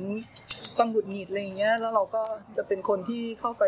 [0.75, 2.23] ความหงุดหงิดอะไรอย่างเงี้ยแล้วเราก็
[2.57, 3.63] จะเป็นคนที่เข้าไป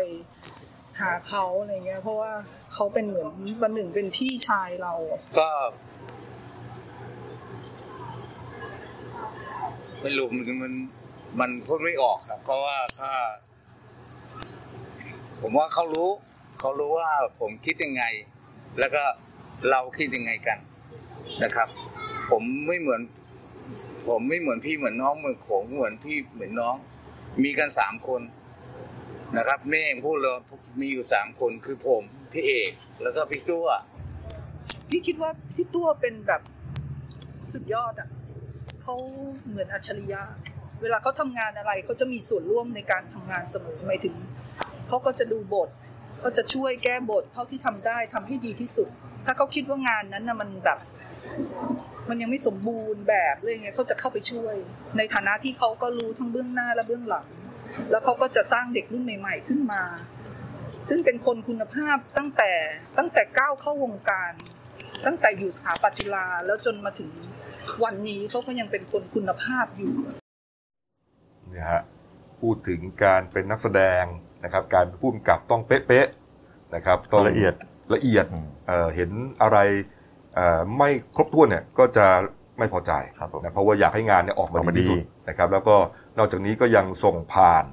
[1.00, 2.32] หาเขาอะไรเงี้ย เพราะว่า
[2.72, 4.94] เขาเป็นเหมือนวันหนึ่งเป็นพี่ชายเรา
[5.38, 5.48] ก็
[10.02, 10.72] ไม่รู้มันมัน
[11.40, 13.12] มันพูดไม่ออกครับเพราะว่าถ้า
[15.42, 16.08] ผมว่าเขารู้
[16.58, 18.04] เขารู้ว่าผมคิดยังไง
[18.78, 19.02] แล้วก็
[19.70, 20.58] เราคิดยังไงกัน
[21.44, 21.68] นะครับ
[22.30, 23.00] ผมไม่เหมือน
[24.08, 26.74] ผมไม่เหมือนพี่เหมือนน้องเหมือนผมเหมือนพี่เหมือนน้อง
[27.42, 28.22] มีกันสามคน
[29.36, 30.36] นะครับแม่เองพูดเลย
[30.80, 32.70] มีอยู่สามคนคือผมพี่เอก
[33.02, 33.66] แล้วก็พี่ตัว
[34.90, 36.42] พี่คิดว่าพี่ตัวเป็นแบบ
[37.52, 38.08] สุดยอดอะ
[38.82, 38.94] เขา
[39.48, 40.22] เหมือนอัจฉริยะ
[40.82, 44.14] เวลาเขาทำงานอะไรเขาจะมีส่วนร่วมในการทำงานเสมอหมายถึง
[44.88, 45.68] เขาก็จะดูบท
[46.20, 48.88] เขาจะช่วยแก้บทเท่าที่ทำได้ทำให้ดีที่สุด
[49.26, 50.78] ถ้าเขาคิดว่างานนั้นนะมันแบบ
[52.08, 54.54] มันยังไม่สมบูรณ์แบบเลยไงเขาจะเข้าไปช่วย
[54.96, 57.26] ในฐานะที่เขาก็รู้ทั้งเบื้องหน้าและเบื้องหลัง
[57.90, 59.82] แล้วเขาก็จะสร้างเด็กรุ่นใหม่ ๆ ขึ้นมา
[60.88, 62.52] ซึ่งเป็นคนคุณภาพตั้งแต่
[62.98, 64.32] ตั้งแต่ก้าวเข้าวงการ
[65.06, 67.10] ตั้งแต่อยู่สถาปัตจุฬาแล้วจนมาถึง
[67.84, 69.94] วันนี้เขาก็ยังเป็นคนคุณภาพอยู่
[71.50, 71.82] เนี่ยฮะ
[72.40, 74.04] พูดถึงการเป็นนักแสดง
[74.44, 77.54] นะครับการเป็นผู้กำกับต้องเป๊ะๆนะครับต้องละเอียด
[77.94, 79.10] ละเอียดอืมเอ่อเห็น
[79.42, 79.58] อะไร
[80.34, 82.06] เอ่อไม่ครบถ้วนเนี่ยก็จะ
[82.58, 85.76] ไม่พอใจครับผมนะเพราะว่าอยากให้งานเนี่ยออกมาออกมาดีที่สุดดีนะครับแล้วก็
[86.18, 87.64] นอกจากนี้ก็ยังส่งผ่าน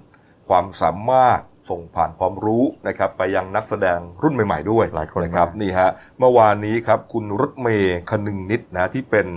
[0.49, 9.27] ความสามารถส่งผ่านความรู้นะครับไปยังนักแสดงรุ่นใหม่ ๆ ด้วยหลายคนนะครับมากนี่ฮะเมื่อวานนี้ครับคุณรถเมย์คนึงนิดนะที่เป็น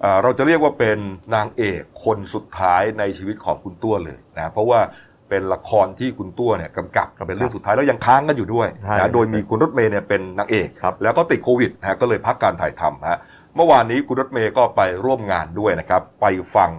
[0.00, 0.98] เอ่อเราจะเรียกว่าเป็น
[1.34, 4.80] นางเอกคนสุดท้ายในชีวิตของคุณตัวเลยนะเพราะว่า
[5.30, 13.18] เป็นละครที่คุณตัวเนี่ยกำกับเป็นเรื่องสุดท้ายแล้วยังค้างกันอยู่ด้วยใช่นะโดยมีคุณรถเมย์เนี่ยเป็นนางเอกครับแล้วก็ติดโควิดนะฮะก็เลยพักการถ่ายทำฮะ
[13.56, 16.70] เมื่อวานนี้คุณรถเมย์ก็ไปร่วมงานด้วยนะครับ ไปฟัง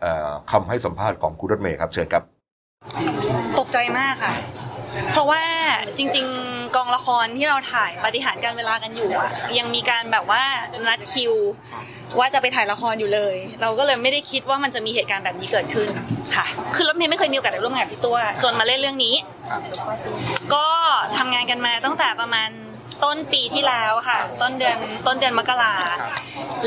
[0.00, 2.22] เอ่อคำให้สัมภาษณ์ของคุณรถเมย์ครับเชิญครับ
[2.94, 3.43] ตก
[3.74, 4.34] ใจมากค่ะ
[5.12, 5.42] เพราะว่า
[5.98, 10.42] จริง ๆ กองละครที่เราถ่ายปฏิหารการเวลากันอยู่อะยังมีการแบบว่า
[10.86, 11.34] นัดคิว
[12.18, 15.88] ว่าจะไปถ่ายละครอยู่เลย เราก็เลยไม่ได้คิดว่ามันจะมีเหตุการณ์แบบนี้เกิดขึ้น
[16.36, 19.14] ค่ะ คือรถเมย์ไม่เคยมีโอกาสได้ร่วมงานกับพี่ตัวจนมาเล่นเรื่องนี้
[20.54, 20.66] ก็
[21.18, 22.48] ทำงานกันมาตั้งแต่ประมาณ
[23.04, 24.76] ต้นปีที่แล้วค่ะ ต้นเดือน
[25.06, 25.74] ต้นเดือนมกรา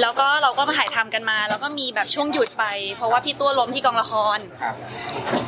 [0.01, 2.65] แล้วก็เราก็มาถ่ายทำกันมา แล้วก็มีแบบช่วงหยุดไป
[2.97, 4.39] เพราะว่าพี่ตัวล้มที่กองละคร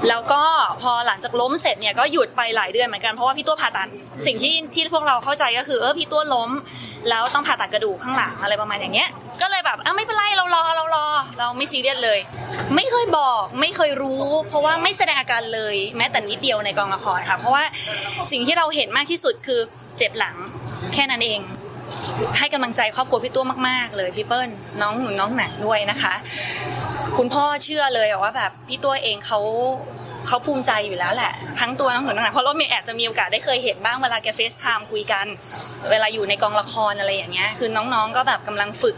[0.09, 0.43] แล้วก็
[0.81, 3.89] พอหลังจากล้มเสร็จเนี่ยก็หยุดไปหลายเดือนเหมือนกันเพราะว่าพี่ตัวผ่าตัด
[4.25, 6.49] สิ่งที่ที่พวกเราเข้าใจก็คือเออพี่ตัวล้ม
[7.09, 9.09] แล้วต้องผ่าตัดกระดูกข้างหลังอะไรประมาณอย่างเงี้ย
[9.41, 11.08] ก็เลยแบบอะไม่เป็นไรเรารอเรารอ
[11.39, 12.19] เราไม่ซีเรียสเลย
[12.75, 17.63] ไม่เคยบอกไม่เคยรู้ เพราะว่าไม่แสดงอาการเลย แม้แต่นิดเดียวในกองละครค่ะ เพราะว่า
[18.32, 19.60] สิ่งที่เราเห็นมากที่สุดคือ
[19.97, 20.36] เจ็บหลัง
[20.93, 21.39] แค่นั้นเอง
[22.38, 24.49] ให้กำลังใจครอบครัวพี่ตัวมาก ๆ เลยพี่เปิ้ล
[24.82, 26.13] น้องหนุนน้องหนังด้วยนะคะ
[27.17, 29.39] คุณพ่อเชื่อเลยว่าแบบพี่ตัวเองเขา
[30.27, 35.25] เขาภูมิใจอยู่แล้วแหละ ทั้งตัวน้องหนุนน้งหนาเพราะรถเมย์แอบจะมีโอกาสได้เคยเห็นบ้างเวลาแกเฟซไทม์คุยกัน
[35.91, 38.95] เวลาอยู่ในกองละครอะไรอย่างเงี้ยคือน้องๆก็แบบกำลังฝึก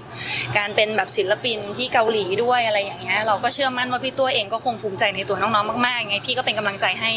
[0.57, 7.11] การเป็นแบบศิลปินที่เกาหลีด้วยอะไรอย่างเงี้ยเราก็เชื่อมั่นว่าพี่ตัวเองก็คงภูมิใจในตัวน้องๆมากๆไงพี่ก็เป็นกำลังใจให้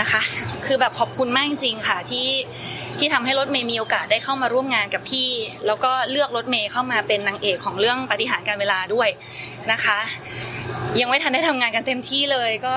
[0.00, 0.20] นะคะ
[0.66, 2.26] คือแบบขอบคุณมากจริงๆค่ะที่
[3.00, 5.28] ที่ทำให้รถเมย์มีโอกาสได้เข้ามาร่วมงานกับพี่
[5.66, 9.08] แล้วก็เลือกรถเมย์เข้ามาเป็นนางเอกของเรื่องปฏิหารการเวลาด้วย
[9.72, 9.98] นะคะ
[11.00, 12.74] ยังไม่ทันได้ทำงานกันเต็มที่เลยก็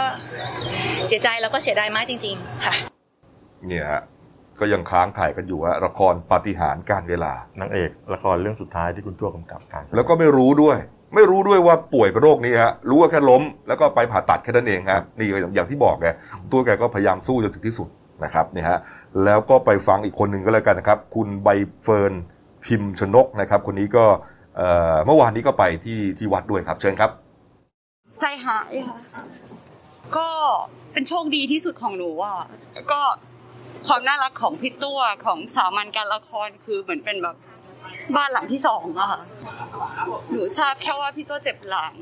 [1.07, 2.73] เสียใจแล้วก็เสียดายมากจริง ๆ ค่ะ
[3.67, 4.01] เนี่ยฮะ
[4.59, 10.77] ก็ยังค้างถ่ายกันอยู่ฮะละครปฏิหารการเวลานางเอกละครเรื่องสุดท้ายที่คุณตัวกำกับการแล้วก็ไม่รู้ด้วย
[11.15, 16.07] ไม่รู้ด้วยว่าป่วยเป็นโรคนี้ฮะรู้ว่าแค่ล้ม แล้วก็ไปผ่าตัดแค่นั้นเองฮะนี่อย่างที่บอกไง
[16.51, 17.89] ตัวแกก็พยายามสู้จนถึงที่สุด
[18.23, 18.79] นะครับเนี่ยฮะ
[19.25, 21.49] แล้วก็ไปฟังอีกคนหนึ่งก็แล้วกันนะครับ คุณใบ
[21.83, 22.13] เฟิร์น
[22.65, 24.05] พิมพ์ชนกนะครับ คนนี้ก็
[25.05, 27.11] เมื่อวานนี้ก็ไปที่ที่วัดด้วยครับ เชิญครับ
[28.19, 28.97] ใจหายค่ะ
[30.17, 30.29] ก็
[30.91, 32.37] เป็นโชคดีที่สุดของหนูอะ
[32.91, 33.01] ก็
[33.87, 37.35] ความน่ารักของพี่ตัวของสามัญการละครคือเหมือนเป็นแบบ
[38.15, 39.21] บ้านหลังที่สองอะค่ะ
[40.31, 41.95] หนูทราบแค่ว่าพี่ตัวเจ็บหลัง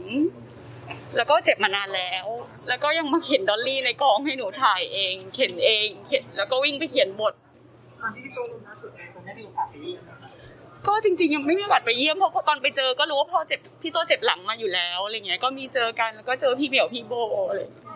[1.15, 2.25] แล้วก็เจ็บมานานแล้ว
[2.67, 7.33] แล้วก็ยังมาเขียนดอลลี่ในกองให้หนูถ่ายเอง เขียนเองเขียนแล้วก็วิ่งไปเขียนบท
[10.87, 17.13] ก็จริงๆยังไม่มีโอกาสไปเยี่ยมเพราะตอนไปเจอก็รู้ว่าพ่อเจ็บพี่ตัวเจ็บหลังมาอยู่แล้วอะไรเงี้ยก็มีเจอกันแล้วก็เจอพี่เหมียวพี่โบ
[17.49, 17.87] อะไรเงี้ย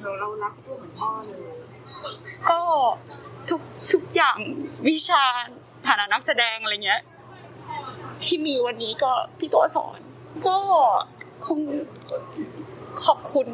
[0.00, 1.40] เราเรารักตัวเหมือนพ่อเลย
[2.50, 2.60] ก็
[3.48, 3.60] ทุก
[3.92, 4.38] ทุกอย่าง
[4.88, 5.24] วิชา
[5.86, 7.02] ฐานะนักแสดงอะไรเงี้ย
[8.24, 10.00] ที่มีวันนี้ก็พี่ตัวสอน
[10.46, 10.58] ก็
[11.46, 11.58] คง
[13.04, 13.48] ขอบคุณ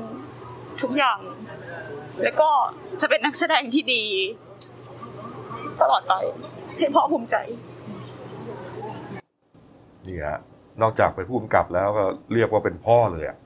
[0.82, 1.18] ทุกอย่าง
[2.22, 2.50] แล้วก็
[3.00, 4.04] จะเป็นนักแสดงที่ดี
[5.82, 6.14] ตลอดไป
[6.76, 7.36] ให้พ่อภูมิใจ
[10.06, 10.38] นี่ฮะ
[10.82, 13.36] นอกจากเป็นผู้กำกับแล้วก็เรียกว่าเป็นพ่อเลยอะ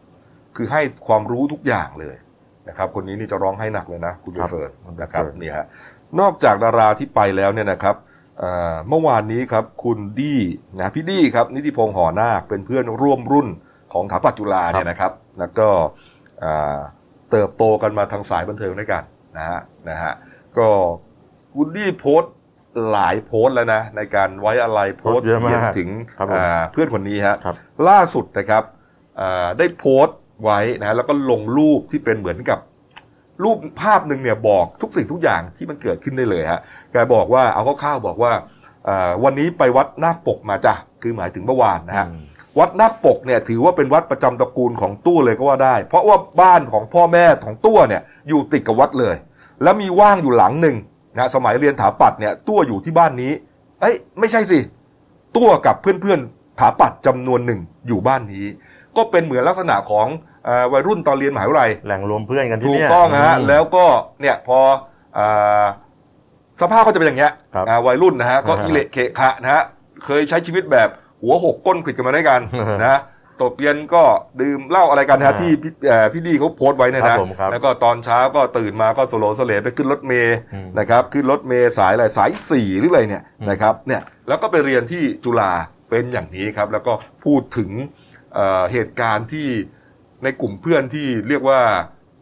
[0.56, 2.16] คือให้ความรู้ทุกอย่างเลย
[2.68, 4.70] นะครับ คนนี้นี่จะร้องไห้หนักเลยนะ คุณใบเฟิร์น
[5.02, 5.66] นะครับนี่ฮะ
[6.20, 7.96] นอกจากดาราที่ไปแล้วเนี่ยนะครับ
[8.38, 10.40] เอ่อเมื่อวานนี้ครับคุณดี้
[10.80, 13.48] นะพี่ดี้ครับนิติพงษ์หอนาคเป็นเพื่อนร่วมรุ่น
[13.96, 15.68] ของถาปัตย์จุฬาเนี่ยนะครับ แล้วก็
[16.44, 16.78] อ่า
[17.30, 19.02] เติบโตกันมาทางสายบันเทิงด้วยกัน
[19.36, 20.12] นะฮะนะฮะ
[20.58, 20.68] ก็
[21.54, 22.34] คุณดี้โพสต์
[22.90, 27.54] หลายโพสต์แล้วนะ ในการไว้อะไรโพสต์เยอะมากขีนถึงครับผมอ่าเพื่อนคนนี้ฮะครับ
[27.88, 28.62] ล่าสุดนะครับ
[29.20, 32.58] อ่าได้โพสต์ไว้นะแล้วก็ลงรูปที่เป็นเหมือนกับ
[33.44, 36.60] รูปภาพหนึ่งเนี่ยบอกทุกสิ่งทุกอย่างที่มันเกิดขึ้นได้เลยฮะ
[36.92, 38.32] แกบอกว่าเอาคร่าวๆบอกว่า
[38.88, 42.06] อ่าวันนี้ไปวัดนาคปกมาจ้ะคือหมายถึงเมื่อวานนะฮะ
[42.58, 49.16] วัดนาคปกเนี่ยถือว่าเป็นวัดประจำตระกูลของตู้เลยก็ว่าได้ เพราะว่าบ้านของพ่อแม่ของตู้เนี่ยอยู่ติดกับวัดเลย
[49.62, 50.76] แล้วมีว่างอยู่หลังหนึ่ง
[51.16, 53.32] นะสมัยเรียนถาปัดเนี่ยตู้อยู่ที่บ้านนี้
[53.80, 54.58] เอ้ยไม่ใช่สิ
[55.36, 58.44] ตู้กับเพื่อนๆถาปัดจำนวนหนึ่งอยู่บ้านนี้
[58.96, 60.06] ก็เป็นเหมือนลักษณะของ
[60.44, 63.84] เออวัยรุ่นตอนเรียนมหาวิทยาลัยแหล่งรวมเพื่อนกันที่ถูกเนี่ยต้องฮะมแล้วก็
[64.20, 64.58] เนี่ยพอ
[65.18, 65.64] อา
[66.60, 69.62] สภาพก็จะเป็นอย่างเงี้ยครับอ่าวัยรุ่นนะฮะก็อ่าฮะอิเละเขะขะนะฮะ
[70.04, 70.88] เคยใช้ชีวิตแบบ
[71.22, 72.40] หัวหกก้นขวิดกันมาด้วยกัน
[72.82, 73.00] นะฮะ
[73.42, 74.02] ตกเย็นก็
[74.40, 85.52] ดื่มเหล้าอะไรกันนะฮะอ่าที่พี่เอ่อพี่ดีเขาโพสต์ไว้เนี่ยครันะบผมครับแล้วก็ตอนเช้าก็ตื่นมาก็สโลสเลไปขึ้นรถเมย์อืมนะครับขึ้นรถเมย์สายอะไรสายสี่หรืออะไรเนี่ยอืมนะครับเนี่ยแล้วก็ไปเรียนที่จุฬา
[85.90, 86.92] เป็นอย่างนี้ครับ แล้วก็
[87.24, 87.70] พูดถึง
[88.34, 89.46] เอ่อเหตุการณ์ที่
[90.24, 91.60] ในกลุ่มเพื่อนที่เรียกว่า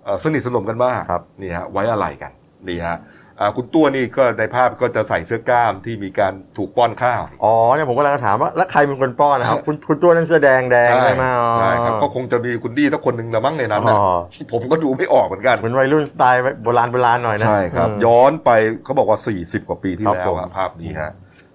[0.05, 2.33] เอ่อสนิทสนมกันมากครับนี่ฮะไว้อะไรกัน
[2.69, 3.24] นี่ฮะอ่า
[3.57, 14.05] คุณตัวนี่ก็ในภาพก็จะใส่เสื้อกล้ามที่มีการถูกป้อนข้าว อ๋อเนี่ยผมกำลังจะถามว่าแล้วใครเป็นคนป้อนนะครับ คุณคุณตัวนั้นเสื้อแดงแดงใช่ไหมอ๋อใช่ครับก็คงจะมีคุณดี้สักคนหนึ่งละมั้งในนั้นนะอ๋อ
[14.53, 18.51] ผมก็ดูไม่ออกเหมือนกันเหมือนวัยรุ่นสไตล์โบราณโบราณหน่อยนะใช่ครับอืมย้อนไป
[18.85, 21.13] เขาบอกว่า 40 กว่าปีที่ครับแล้วผมอะภาพนี้ฮะ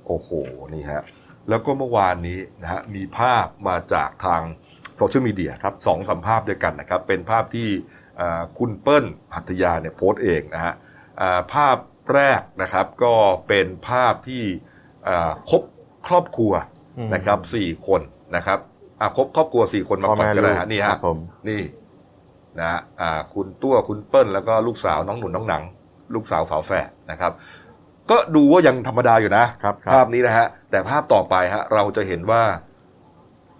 [0.07, 0.29] โอ้โห
[0.73, 1.03] นี่ฮะ
[1.49, 4.41] แล้วก็เมื่อวานนี้นะฮะมีภาพมาจากทาง
[4.97, 7.67] โซเชียลมีเดียครับสองสามภาพด้วยกันนะครับเป็นภาพที่
[8.19, 10.88] อ่าคุณเปิ้ลหัตถยาเนี่ยโพสต์เองนะฮะอ่า
[11.53, 11.77] ภาพ
[12.13, 13.13] แรกนะครับก็
[13.47, 14.43] เป็นภาพที่
[15.07, 15.63] อ่าครบ
[16.07, 16.53] ครอบครัว
[16.97, 18.01] อืมนะครับสี่คน
[18.35, 18.59] นะครับ
[18.99, 21.17] อ่าครบครอบครัวสี่คนมาพ่อก่อแม่นก็ได้ลูกฮะนี่ครัฮะบผม
[21.49, 21.61] นี่
[22.59, 25.63] นะฮะอ่าคุณตัวคุณเปิ้ลแล้วก็ลูกสาวน้องหนุนน้องหนัง
[26.13, 27.31] ลูกสาวฝาแฝดนะครับ
[28.09, 32.43] ก็ดูว่ายังธรรมดาอยู่นะครับครับภาพนี้นะฮะแต่ภาพต่อไปฮะเราจะเห็นว่า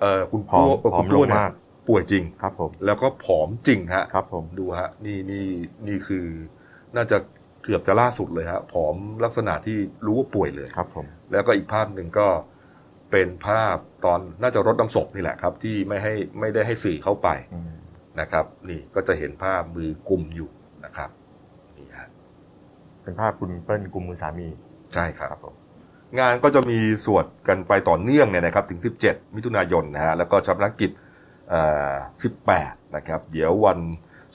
[0.01, 1.51] เออคุณผอมตัวเอ่อผอคุมณตัวลงเนี่ยมาก
[1.87, 5.47] ป่วยจริงครับผมแล้วก็ผอมจริงฮะครับผมดูฮะนี่นี่
[5.87, 6.27] นี่คือ
[6.95, 7.17] น่าจะ
[7.63, 12.27] เกือบจะล่าสุดเลยฮะผอมลักษณะที่รู้ว่าป่วยเลยครับผมแล้วก็อีกภาพหนึ่งก็
[13.11, 17.71] เป็นภาพตอนน่าจะรดน้ำศพนี่แหละครับ ที่ไม่ให้ไม่ได้ให้สื่อเข้าไปอืม
[18.19, 20.49] นะครับ นี่ก็จะเห็นภาพมือกุมอยู่
[20.85, 21.09] นะครับ
[21.77, 22.09] นี่ฮะ
[23.03, 24.47] เป็นภาพคุณเปิ้ลกุมมือสามี
[24.93, 25.55] ใช่ครับครับผม
[26.19, 30.91] งานก็จะมีสวดกันไปต่อเนื่องเนี่ยนะครับ ถึง 17 มิถุนายนนะฮะแล้วก็ชาปนกิจ
[31.49, 31.93] เอ่อ
[32.45, 33.79] 18 นะครับ เดี๋ยววัน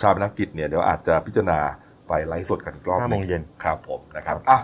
[0.01, 1.61] ชาปนกิจเนี่ยเดี๋ยวอาจจะพิจารณา
[2.09, 4.61] ไปไลฟ์สดกันอีกรอบหห้านึ่โมงเย็นครับผมนะครับอะ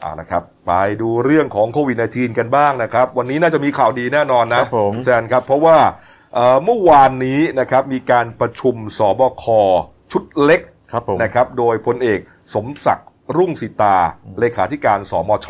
[0.00, 0.72] เอาละครับ ไป
[1.02, 5.78] ดูเรื่องของโควิด -19 กันบ้างนะครับ วันนี้น่าจะมีข่าวดีแน่นอนนะครับผมแซนครับ เพราะว่า
[6.34, 9.44] เอ่อเมื่อวานนี้นะครับมีการประชุมสบค
[10.12, 10.60] ชุดเล็ก
[10.92, 12.20] ครับผมนะครับ โดยพลเอก
[12.54, 13.96] สมศักดิ์รุ่งสิตา
[14.40, 15.48] เลขาธิการสมช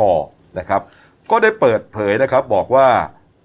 [0.59, 0.83] นะครับ
[1.31, 2.89] ก็ได้เปิดเผยนะครับบอกว่า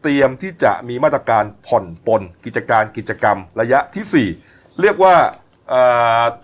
[0.02, 5.47] เตรียมที่จะมีมาตรการผ่อนปลนกิจการกิจกรรมระยะที่ 4 เรียกว่าเอ่อ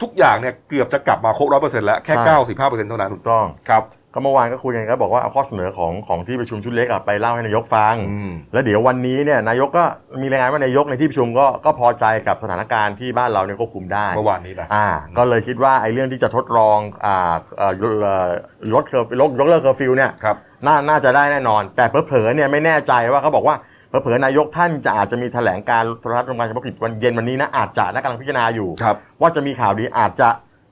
[0.01, 3.83] ทุกอย่างเนี่ยเกือบจะกลับมาครบร้อยเปอร์เซ็นต์แล้ว แค่ใช่เก้าสิบห้าเปอร์เซ็นต์เท่านั้นถูกต้องครับ
[4.15, 9.83] ก็เมื่อวานก็คุยกันก็บอกว่าเอาข้อเสนอของของที่ประชุมชุดเล็กอะไปเล่าให้นายกฟังอืมแล้วเดี๋ยววันนี้เนี่ยนายกก็
[10.21, 18.29] มีรายงานว่านายกในที่ประชุมก็ก็พอใจกับสถานการณ์ที่บ้านเราเนี่ยควบคุมได้เมื่อวานนี้นะอ่าก็เลยคิดว่าไอ้เรื่องที่จะทดลองอ่าเอ่อเอ่อ
[18.73, 23.55] ลดเคอร์ลดยกเลิกเคอร์ฟิวเนี่ยครับน่าน่าจะได้แน่นอน แต่เผลอๆเนี่ยไม่แน่ใจว่าเขาบอกว่า
[24.01, 30.29] เผลอๆนายกท่านจะอาจจะมีแถลงการณ์โทรทัศน์รายการเฉพาะกิจวันเย็นวันนี้นะอาจจะนะกำลังพิจารณาอยู่ครับว่าจะมีข่าวดีอาจจะ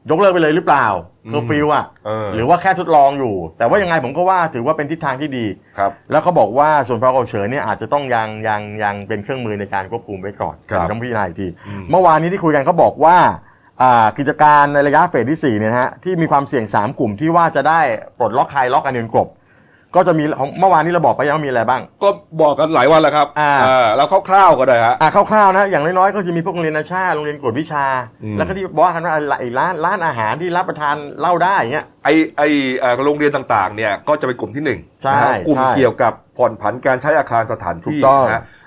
[0.09, 0.87] ยกเลิกไปเลยหรือเปล่า
[1.25, 5.45] อืมเคอร์ฟิวอะเออหรือว่าแค่ทดลองอยู่ แต่ว่ายังไงผมก็ว่าถือว่าเป็นทิศทางที่ดี
[5.77, 13.17] ครับแล้วเขาบอกว่าส่วนพรกฉุกเฉินเนี่ยอาจจะต้องยังยังยังเป็นเครื่องมือในการควบคุมไว้ก่อนครับต้องพิจารณาอีกทีอืมเมื่อวานนี้ที่คุยกันเขาบอกว่า
[13.81, 17.79] อ่ากิจการในระยะเฟสที่4เนี่ยนะฮะที่มีความเสี่ยง 3 กลุ่มที่ว่าจะได้
[18.19, 19.27] ปลดล็อกคลายล็อกกันเงินกลบ
[19.95, 22.09] ก็จะมีของเมื่อวานนี้เราบอกไปยังว่ามีอะไรบ้าง ก็
[22.41, 27.85] บอกกันหลายวันแล้วครับอ่าเแล้วคร่าวๆก็ได้ฮะอ่าคร่าวๆนะอย่างน้อยๆก็จะมีพวกโรงเรียนนาชาติโรงเรียนกวดวิชา
[28.23, 32.41] อืมแล้วก็ที่บอกกันว่าไอ้ร้านร้านอาหารที่รับประทานเหล้าได้อย่างเงี้ยไอไอ
[32.77, 38.60] เอ่อโรงเรียนต่างๆเนี่ยก็จะเป็นกลุ่มที่หนึ่งใช่นะฮะกลุ่มใช่เกี่ยวกับผ่อนผันการใช้อาคารสถานถูกที่ต้องนะฮะอ่า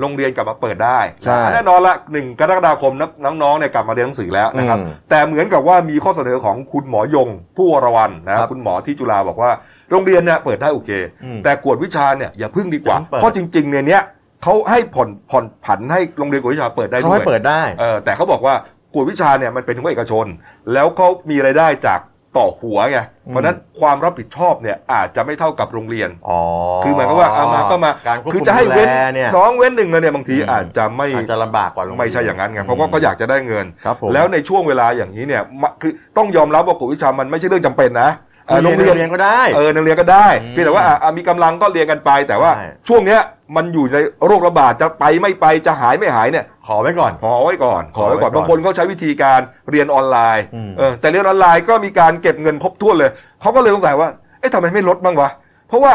[0.00, 3.10] โรงเรียนกลับมาเปิดได้ใช่แน่นอนละหนึ่งกรกฎาคมนัก
[3.42, 9.50] น้องๆเนี่ยกลับมาเรียนหนังสือแล้วนะครับอืมแต่เหมือนกับว่ามีข้อเสนอของคุณหมอยงผู้วรวันนะคครัรับบคุณหมอที่จุฬาบอกว่า
[9.90, 10.90] โรงเรียนเนี่ยเปิดได้โอเค
[11.24, 14.02] อืมแต่กวดวิชาเนี่ยอย่าพึ่งดีกว่าอย่าเพิ่งเปิดเพราะจริงๆเนี่ยเนี้ย
[14.42, 18.54] เขาให้ผ่อนผ่อนผันให้โรงเรียนกวดวิชาเปิดได้เขาด้วให้ยเปิดได้เออแต่เขาบอกว่า
[18.94, 20.26] กวดวิชาเนี่ยมันเป็นของเอกชน
[20.72, 22.00] แล้วเขามีรายได้จาก
[22.38, 22.98] ต่อหัวไง
[23.28, 26.40] เพราะฉะนั้นความรับผิดชอบเนี่ยอาจจะไม่เท่ากับโรงเรียนอ๋อ
[26.84, 38.27] คือหมายความว่าเอามาก็มาการควบคืคุอมจะให้เว้นดูแลเนี่ยสองเว้นหนึ่งเลยเนี่ยบางทีอืมอาจจะไม่อาจจะลำบากกว่าโรงเรียนไม่ใช่อย่างนั้นไงเพราะว่าก็อยากจะได้เงินครับผมแล้วในช่วงเวลาอย่างนี้เนี่ยมะคือต้องยอมรับว่ากวดวิชามันไม่ใช่เรื่องจำเป็นนะเออ
[38.62, 43.20] โรงเรียนเรียนก็ได้เออโรงเรียนก็ได้อืมเพียงแต่ว่าอะอะมีกำลังก็เรียนกันไป แต่ว่าใช่ช่วงเนี้ย
[43.56, 54.08] มันอยู่ในโรคระบาดจะไปไม่ไปจะหายไม่หายเนี่ย ขอไว้ก่อน ขอไว้ก่อน ขอไว้ก่อนขอไว้ก่อนบางคนเขาใช้วิธีการเรียนออนไลน์อืมเออแต่เรียนออนไลน์ก็มีการเก็บเงินครบถ้วนเลยเขาก็เลยสงสัยว่า
[54.40, 55.30] เอ๊ะทำไมไม่ลดบ้างวะ
[55.68, 55.92] เพราะว่า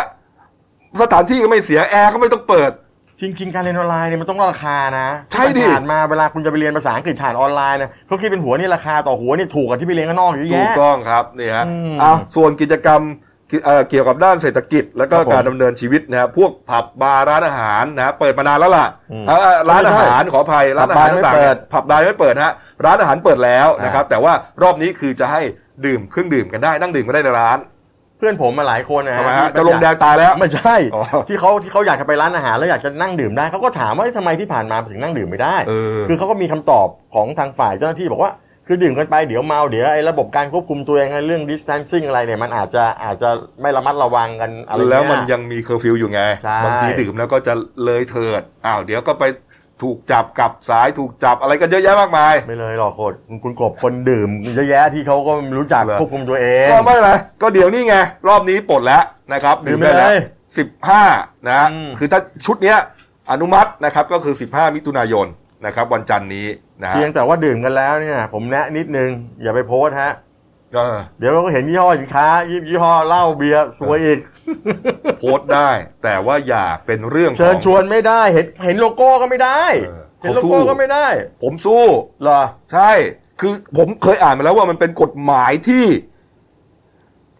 [1.02, 2.72] สถานที่ก็ไม่เสียแอร์ก็ไม่ต้องเปิด
[3.24, 13.02] จริงๆ การเรียนออนไลน์เนี่ยมันต้องราคานะใช่ดิผ่านมาเวลาคุณจะไปเรียนภาษาอังกฤษผ่านออนไลน์นะเขาคิดเป็นหัวนี่ราคาต่อหัวนี่ถูกกว่าที่ไปเรียนข้างนอกเยอะถูกแยะ ต้องครับนี่ฮะอืมอะส่วนกิจกรรม
[13.66, 22.52] เอ่อเกี่ยวกับด้านเศรษฐกิจ แล้วก็ครับผมการดำเนินชีวิตนะฮะพวกผับบาร์ร้านอาหารนะฮะเปิดมานานแล้วล่ะอืมเอ่อร้านอาหารไม่ใช่ขออภัยร้านอาหารผับบาร์ไม่ต่างๆเปิเนี่ยผับบาร์ไม่เปิดฮะ
[22.86, 25.42] ร้านอาหารเปิดแล้วอ่านนะครับแต่ว่ารอบนี้คือจะให้
[25.86, 38.34] ดื่มเครื่องดื่มกันได้นั่งดื่มกันได้ในร้านเพื่อนผมมาหลายคนนะทำไมฮะฮะที่จะลงแดงตายแล้วไม่ใช่อ๋อที่เขาที่เขาอยากจะไปร้านอาหารแล้วอยากจะนั่งดื่มได้เขาก็ถามว่าเอ๊ะทำไมที่ผ่านมาถึงนั่งดื่มไม่ได้เออคือเขาก็มีคำตอบของทางฝ่ายเจ้าหน้าที่บอกว่า
[38.68, 43.30] คือดื่มกันไปเดี๋ยวเมาเดี๋ยวไอ้ระบบการควบคุมตัวเองเรื่อง distancing อะไรเนี่ยมันอาจจะอาจจะ
[43.62, 47.54] ไม่ระมัดระวังกันอะไรเงี้ยแล้วมันยังมีเคอร์ฟิวอยู่ไงใช่บางทีดื่มแล้วก็จะ
[47.86, 49.24] เลยเถิดอ้าวเดี๋ยวก็ไป
[49.84, 57.96] ถูกจับกลับสายถูกจับอะไรกันเยอะแยะมากมาย ไม่เลยหรอกโคตรคุณกบคนดื่มเยอะแยะที่เขาก็รู้จักเหรอควบคุมตัวเองก็ไม่เป็นไรก็เดี๋ยวนี้ไง
[58.28, 60.19] รอบนี้ปลดแล้วนะครับดื่มได้แล้วเลย
[60.58, 61.04] สิบห้า
[61.48, 62.78] นะฮะอืมคือถ้าชุดเนี้ย
[63.32, 65.28] อนุมัตินะครับก็คือ 15 มิถุนายน
[65.65, 66.48] นะครับวันจันทร์นี้
[66.82, 69.10] นะฮะเพียงแต่ว่าดื่มกันแล้วเนี่ย ผมแนะนิดนึง
[69.41, 70.12] อย่าไปโพสต์ฮะ
[70.74, 72.28] เออเดี๋ยวเราก็เห็นยี่ห้อสินค้า
[72.70, 74.20] ยี่ห้อเหล้าเบียร์สวยอีก
[75.20, 75.70] โพสต์ได้
[76.04, 81.08] แต่ว่าอย่าเป็นเรื่องของเชิญชวนไม่ได้เห็นเห็นโลโก้ก็ไม่ได้เออเห็นโลเขาสู้โก้ก็ไม่ได้
[81.44, 81.84] ผมสู้
[82.22, 82.92] เหรอใช่
[83.40, 85.86] คือผมเคยอ่านมาแล้วว่ามันเป็นกฎหมายที่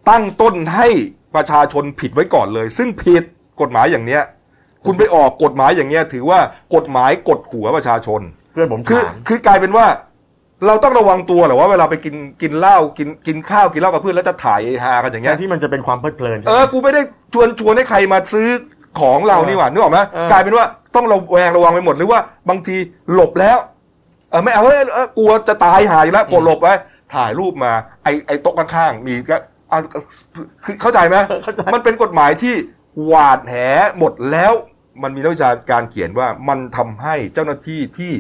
[0.10, 0.88] ตั้งต้นให้
[1.36, 3.24] ประชาชนผิดไว้ก่อนเลย ซึ่งผิด
[3.62, 4.24] กฎหมายอย่างเนี้ย
[4.86, 6.40] คุณไปออกกฎหมายอย่างเนี้ย ถือว่า
[6.76, 8.22] กฎหมายกดหัวประชาชน
[8.54, 9.86] เพื่อนผมคือถามคือกลายเป็นว่า
[10.68, 17.02] เราต้องระวังตัวเหรอว่าเวลาไปกินกินเหล้ากินกินข้าวกินเหล้ากับเพื่อนแล้วจะถ่ายเอฮากันอย่างแทเงี้ยนที่มันจะเป็นความเพลิดเพลินใช่เอไหม อกูไม่ได้
[17.34, 18.50] ชวนชวนให้ใครมาซื้อ
[19.00, 22.78] ของเรานี่หว่านึกออกไหมเออ กลายเป็นว่าต้องระแวงระวังไปหมดหรือว่าบางที
[23.14, 23.58] หลบแล้ว
[24.30, 26.74] เออไม่เอาเว้ยเออกลัวจะตายหายแล้วกดหลบไว้
[27.16, 27.72] ถ่ายรูปมา
[28.04, 29.38] ไอไอโต๊ะข้างๆมีก็
[29.72, 29.78] อะ
[30.64, 32.56] คือเข้าใจไหม เข้าใจ มันเป็นกฎหมายที่
[33.06, 33.54] หวาดแห
[34.00, 34.54] หมดแล้ว
[35.04, 38.12] มันมีนักวิชาการเขียนว่ามันทำให้เจ้าหน้าที่ที่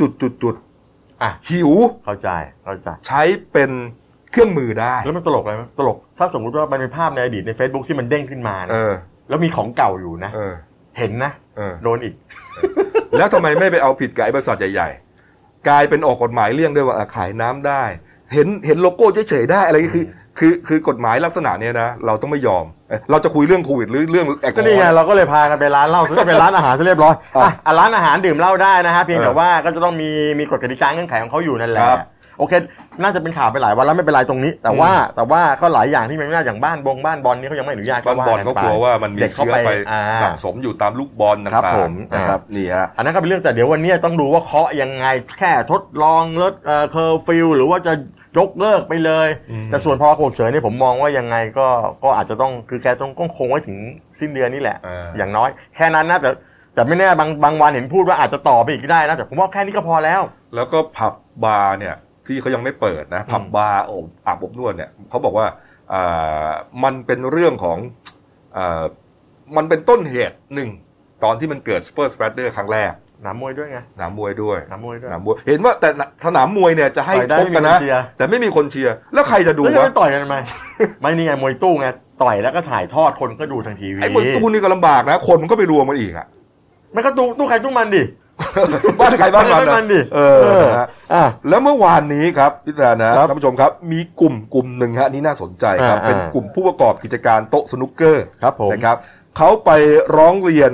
[0.00, 0.54] จุดจุดจุด
[1.22, 1.70] อะหิว
[2.04, 2.28] เข้าใจ
[2.64, 3.70] เข้าใจ ใช้เป็น
[4.32, 8.92] เครื่องมือได้ แล้วมันตลกอะไรไหมตลก ถ้าสมมติว่ามันเป็นภาพในอดีตใน Facebook ที่มันเด้งขึ้นมาเอนะอ
[9.28, 10.54] แล้วมีของเก่าอยู่นะเออ
[10.98, 12.14] เห็นนะเออ โดนอีก
[13.18, 14.90] แล้วทำไมไม่ไปเอาผิดกับไอ้บริษัทใหญ่
[15.28, 17.82] ๆ กลายเป็นออกกฎหมายเลี่ยงด้วยว่าอะขายน้ำได้
[18.32, 20.04] เห็นเห็นโลโก้เฉยๆได้อะไรก็คือ
[20.38, 32.00] คือคือกฎหมายลักษณะเนี้ยนะ เราต้องไม่ยอมเอ้ยเราจะคุยเรื่องโควิดหรือเรื่องแอลกก็อฮอนี่ไงล์ เราก็เลยพากันไปร้านเหล้าซื้อไปร้านอาหารซะเรียบร้อยอะอะอะร้านอาหารดื่มเหล้าได้นะฮะเพียงแต่เออว่าก็จะต้องมีมีกฎกติกาเงื่อนไขของเขาอยู่นั่นแหละครับ
[32.38, 32.52] โอเค
[33.02, 45.06] น่าจะเป็นข่าวไปหลายวันแล้วไม่เป็นไรตรงนี้ แต่ว่าแต่ว่าก็หลายอย่างที่มันไม่น่าอย่างบ้านบงบ้านบอลนี่เขายังไม่อนุญาตบ้านบอลเขากลัวว่ามันมีเด็กเข้าเชื้อไปไปอ่าสะสมอยู่ตามลูกบอลครับต่างผมๆนะครับนี่ฮะอันนั้นก็เป็นเรื่องแต่เดี๋ยววันนี้ต้องดูว่าเคาะยังไง
[45.38, 47.92] แค่ทดลองลดเอ่อเคอร์ฟิวหรือว่าจะ
[48.38, 51.68] ยกเลิกไปเลยอืมแต่ส่วนพ.ร.ก.ฉุกเฉินเนี่ยผมมองว่ายังไงก็
[52.04, 53.76] ก็อาจจะต้องคือแกต้องต้องคงไว้ถึง
[54.20, 56.30] สิ้นเดือนนี่แหละเอออย่างน้อย แค่นั้นนะแต่
[56.74, 60.20] แต่ไม่แน่บางบางวันเห็นพูดว่าอาจจะต่อไปอีกก็ได้นะแต่ผมว่าแค่นี้ก็พอแล้ว
[60.54, 61.12] แล้วก็ผับ
[61.44, 61.94] บาร์เนี่ย
[62.28, 65.46] ที่เขายังไม่เปิดนะผับบาร์โอบอาบอบนวดเนี่ยเขาบอกว่า
[65.92, 66.48] อ่า
[66.84, 67.78] มันเป็นเรื่องของ
[68.56, 68.82] อ่า
[69.56, 70.70] มันเป็นต้นเหตุหนึ่ง
[71.24, 75.88] ตอนที่มันเกิด super spreader ครั้งแรกสนามมวยด้วยไงสนามมวยด้วยสนามมวยด้วยสนามมวยเห็นว่าแต่
[76.26, 80.36] สนามมวยเนี่ยจะให้ต่อยได้ชกกันนะไม่มีคนเชียร์แต่ไม่มีคนเชียร์แล้วใครจะดูแล้วจะวะไปต่อยกันทำไม
[81.00, 81.86] ไม่นี่ไงมวยตู้ไง
[82.22, 86.26] ต่อยแล้วก็ถ่ายทอดคนก็ดูทางทีวีไอ้มวยตู้นี่ก็ลำบากนะ คนมันก็ไปรวมกันอีกอะ
[86.94, 88.02] มันก็ตู้ตู้ใครตู้มันดิ
[89.00, 98.96] บ้านใครบ้านมันบ้านมันดิเออนะฮะอะแล้วเมื่อวานนี้ครับพิจารณาท่านผู้ชมครับ มีกลุ่มกลุ่มหนึ่งฮะนี่น่าสนใจครับอ่าเป็นอ่ากลุ่มผู้ประกอบกิจการโต๊ะสนุกเกอร์ครับผมนะครับ
[99.36, 99.70] เขาไป
[100.16, 100.72] ร้องเรียน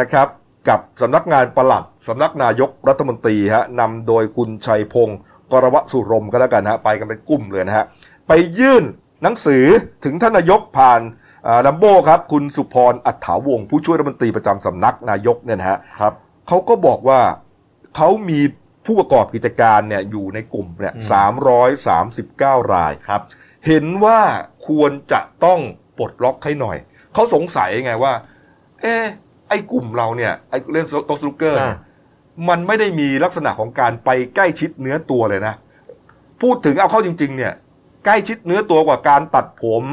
[0.00, 0.28] นะครับ
[0.68, 5.18] กับสำนักงานปลัดสำนักนายกรัฐมนตรีฮะนำโดยคุณชัยพงศ์
[5.52, 7.84] กรวะสุรมก็แล้วกันฮะไปกันเป็นกลุ่มเลยนะฮะ
[8.28, 8.84] ไปยื่น
[9.22, 9.64] หนังสือ
[10.04, 11.00] ถึงท่านนายกผ่าน
[11.66, 16.14] ลัมโบครับ คุณสุพรอัฏฐาวงศ์ผู้ช่วยรัฐมนตรีประจำสำนักนายกเนี่ยนะฮะครับ
[16.50, 17.20] เขาก็บอกว่า
[17.96, 18.40] เขามี
[18.86, 23.22] ผู้ประกอบกิจการเนี่ยอยู่ในกลุ่มเนี่ยอืมสามร้อยสามสิบเก้ารายครับ
[23.66, 24.20] เห็นว่า
[24.66, 25.60] ควรจะต้อง
[25.98, 26.76] ปลดล็อกให้หน่อย
[27.14, 28.12] เขาสงสัยไงว่า
[28.80, 29.04] เอ๊ะ
[29.48, 31.78] ไอ้กลุ่มเราเนี่ยไอ้เล่นโต๊ะสนุกเกอร์เนี่ยอ่า
[32.48, 35.54] มันไม่ได้มีลักษณะของการไปใกล้ชิดเนื้อตัวเลยนะ
[36.42, 37.52] พูดถึงเอาเข้าจริง ๆ เนี่ย
[38.04, 39.84] ใกล้ชิดเนื้อตัวกว่าการตัดผม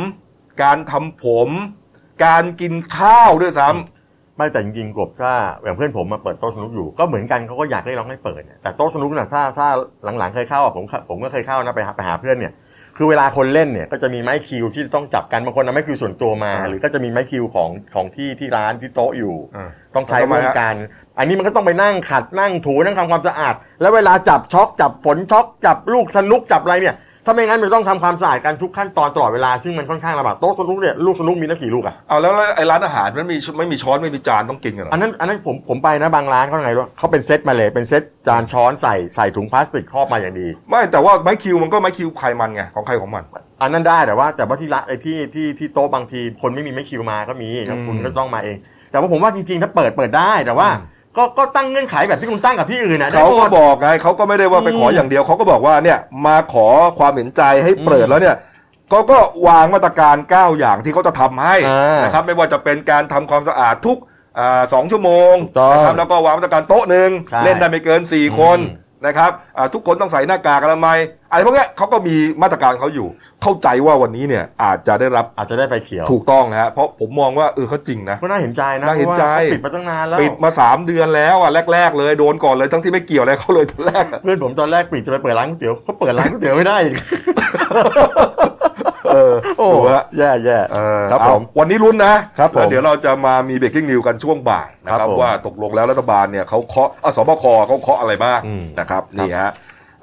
[0.64, 1.50] การทำผม
[2.26, 3.97] การกินข้าวด้วยซ้ำ
[4.38, 9.68] ไม่แต่จริงๆกบถ้าอย่างเพื่อนผมมาเปิดโต๊ะสนุกอยู่ก็เหมือนกันเขาก็อยากให้ร้องให้เปิดเนี่ยแต่โต๊ะสนุกน่ะถ้าถ้า
[10.20, 12.54] หลังๆเคยเข้าอะผมผมก็เคยเข้านะไปหาไปหาเพื่อนเนี่ย
[12.98, 20.76] คือเวลาคนเล่นเนี่ยก็จะมีไม้คิวที่ต้องจับกันบางคนเอาไม้คิวส่วนตัวมาอ่าหรือก็จะมีไม้คิวของของที่ที่ร้านที่โต๊ะอยู่อ่าต้องใช้ทำไมร่วมฮะกัน
[21.18, 26.96] อันนี้มันก็ต้องไปนั่งขัดนั่งถูนั่งทำความสะอาด แล้วเวลาจับช็อกจับฝนช็อกจับลูกสนุกจับอะไรเนี่ย
[27.28, 43.24] ถ้าไม่งั้นมันต้องทำความสะอาดกันทุกขั้นตอนตลอดเวลาซึ่งมันค่อนข้างลำบากโต๊ะสนุกเนี่ยลูกสนุกมีนักกี่ลูกอะเอาแล้วไอ้ร้านอาหารมันมีไม่มีช้อนไม่มีจานต้องกินกันเหรออันนั้นอันนั้นผมผมไปนะบางร้านเขาไงรู้เขาเป็นเซตมาเลยเป็นเซตจานช้อนใส่ใส่ถุงพลาสติกครอบมาอย่างดี ไม่แต่ว่าไม้คิวมันก็ไม้คิวใครมันไงของใครของมัน
[43.62, 48.58] อันนั้นได้แต่ว่าแต่ว่าที่ละไอ้ที่ที่ที่โต๊ะบางทีคนไม่มีไม่คิวมาก็มีครับอืมคุณก็ต้องมาเอง
[48.92, 56.68] แต่ว่าผมว่าจริงๆถ้าเปิดเปิดได้แต่ว่า อืม ก็ก็ตั้งเงื่อนไขแบบที่คุณตั้งกับที่อื่นนะเขาได้หมก็ดบอกไงเขาก็ไม่ได้ว่าไปขออืมอย่างเดียวเขาก็บอกว่าเนี่ยมาขอ
[57.00, 58.36] ความเห็นใจให้เปิดอืมแล้วเนี่ย
[58.90, 59.18] เขาก็
[59.48, 63.98] วางมาตรการ 9 อย่างที่เขาจะทำให้อ่านนะครับไม่ว่าจะเป็นการทำความสะอาดทุก
[64.40, 70.98] อ่าสองชั่วโมงถูกต้องนะครับแล้วก็วางมาตรการโต๊ะหนึ่งใช่เล่นได้ไม่เกิน 4 คนอืม นะครับอ่าทุกคนต้องใส่หน้ากากอนามัย
[71.32, 73.08] อะไรพวกเนี้ยเขาก็มีมาตรการเขาอยู่
[73.42, 86.78] เข้าใจว่าวันนี้เนี่ยอาจจะได้รับอาจจะได้ไฟเขียวถูกต้องฮะเพราะผมมองว่าเออเขาจริงนะก็น่าเห็นใจนะน่าเห็นใจพราะว่าเขาปิดมาตั้งนานแล้วปิดมาสามเดือนแล้วอะแรก ๆ เลยโดนก่อนเลยทั้งที่ไม่เกี่ยวอะไรเขาเลยตอนแรกอะเพื่อนผมตอนแรกปิดจะไปเปิดร้านก๋วยเตี๋ยวเขาเปิดร้านก๋วยเตี๋ยวไม่ได้
[89.18, 99.54] อีกเออโอ้ดูฮะแย่แย่เออครับเอาผมวันนี้ลุ้นนะครับผมแล้วเดี๋ยวเราจะมามีเบรกกิ้งนิวกันช่วงบ่ายนะคครัรับบผมว่าตกลงแล้วรัฐบาลเนี่ยเขาเคาะอะสบคเขาเคาะอะไรบ้างอืมนะครับนี่ฮะ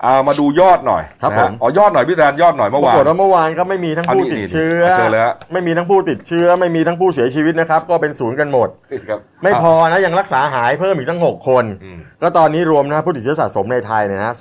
[0.02, 8.68] เอามาดูยอดหน่อยครับนะฮะผมอ๋อยอดหน่อยพี่แซนยอดหน่อยปเมื่อราวานกฏว่าเมื่อวานก็ไม่มีทั้งผู้อันนี้ติดเชื้อนี่เชิญเลยฮะไม่มีทั้งผู้ติดเชื้อ ไม่มีทั้งผู้เสียชีวิตนะครับ ก็เป็นศูนย์กันหมด
[9.08, 14.32] ครับไม่พอนะยังรักษาหายเพิ่มอีกตั้ง 6 คนอืมแล้วตอนนี้รวมนะผู้ติดเชื้อสะสมในไทยเนี่ยนะ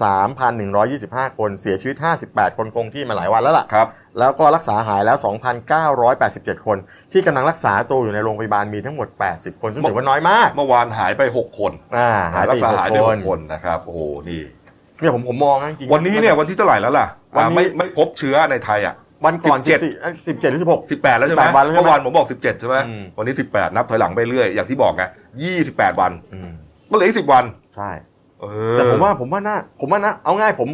[0.63, 1.95] 3,125คนเสียชีวิต
[2.27, 3.87] 58คนคงที่มาหลายวันแล้วล่ะครับ
[4.19, 5.17] แล้วก็รักษาหายแล้ว
[5.91, 6.77] 2,987 คน
[7.11, 14.41] ที่กำลังรักษาตัวอยู่ในโรงพยาบาลมีทั้งหมด 80 คน ซึ่งถือว่าน้อยมาก เมื่อวานหายไปหกคนอ่าหายไปรัอีษากหหายกไปคหนกคนนะครับ โอ้โห นี่
[14.99, 18.95] เนี่ยผมผมมองนะจริงๆวันนี้เนี่ยวันที่เท่าไหร่แล้วล่ะวันอ่านี้ไม่ไม่พบเชื้อในไทยอะ
[19.25, 25.03] วันก่อน17 14 17หรือ16สิบแปดแล้วใช่ไหม18วันแล้วใช่ไหมเมื่อวานผมบอกสิบเจ็ดใช่ไหมอืมวันนี้สิบแปดนับถอยหลังไปเรื่อยอย่างที่บอกไง
[25.43, 26.51] ยี่สิบแปดวันอืม
[26.89, 27.43] ก็เหลืออีกสิบวัน
[27.75, 27.89] ใช่
[28.41, 30.69] เออแต่ผมว่าผมว่าน่าผมว่านะเอาง่ายผม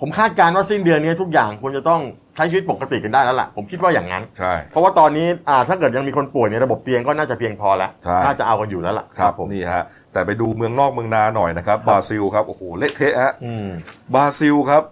[0.00, 2.00] ผมคาดการณ์ว่าสิ้นเดือนนี้ทุกอย่างควรจะต้อง
[2.36, 13.68] ใช้ชีวิตปกติกันได้แล้วล่ะ ผมคิดว่าอย่างนั้น ใช่ เพราะว่าตอนนี้อ่าถ้าเกิดยังมีคนป่วยในระบบเตียงก็น่าจะเพียงพอแล้ว ใช่ น่าจะเอากันอยู่แล้วล่ะครับนี่ฮะแต่ไปดูเมืองนอกเมืองนาหน่อยนะครับบราซิลครับโอ้โหเละเทะฮะอืม
[14.14, 14.82] บราซิลครับ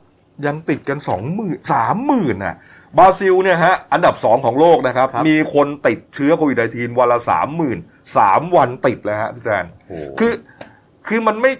[0.47, 2.57] ยังติดกันสองหมื่นสามหมื่นน่ะ
[2.99, 7.79] บราซิลเนี่ยฮะอันดับสองของโลกนะครับ ครับ มีคนติดเชื้อโควิด -19 วันละสามหมื่น
[8.17, 10.33] สามวันติดแล้วฮะพี่แซน โอ้โหคือ
[11.09, 11.53] คือมันไม่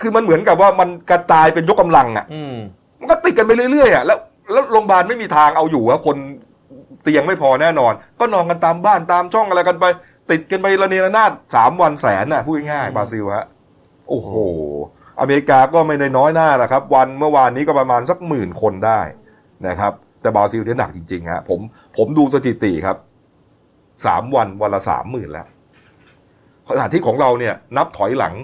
[0.00, 2.56] คือมันเหมือนกับว่ามันกระจายเป็นยกกำลังอะอืม
[3.00, 4.18] มันก็ติดกันไปเรื่อยๆอะแล้ว
[4.52, 6.16] แล้วโรงพยาบาลไม่มีทางเอาอยู่อะคน
[7.02, 9.84] เตียงไม่พอแน่นอน ก็นอนกันตามบ้านตามช่องอะไรกันไป
[10.30, 13.46] ติดกันไประเนระนาดสามวันแสนน่ะพูดง่ายๆบราซิลฮะ
[14.08, 14.32] โอ้โห
[15.20, 19.00] อเมริกาก็ไม่ได้น้อยหน้านะครับ วันเมื่อวานนี้ก็ประมาณสักหมื่นคนได้
[19.68, 21.60] นะครับ แต่บราซิลเนี่ยหนักจริงๆฮะผม
[21.96, 22.96] ผมดูสถิติครับ
[24.06, 25.46] สามวันวันละสามหมื่นแล้ว
[26.68, 28.34] ขณะที่ของเราเนี่ย นับถอยหลัง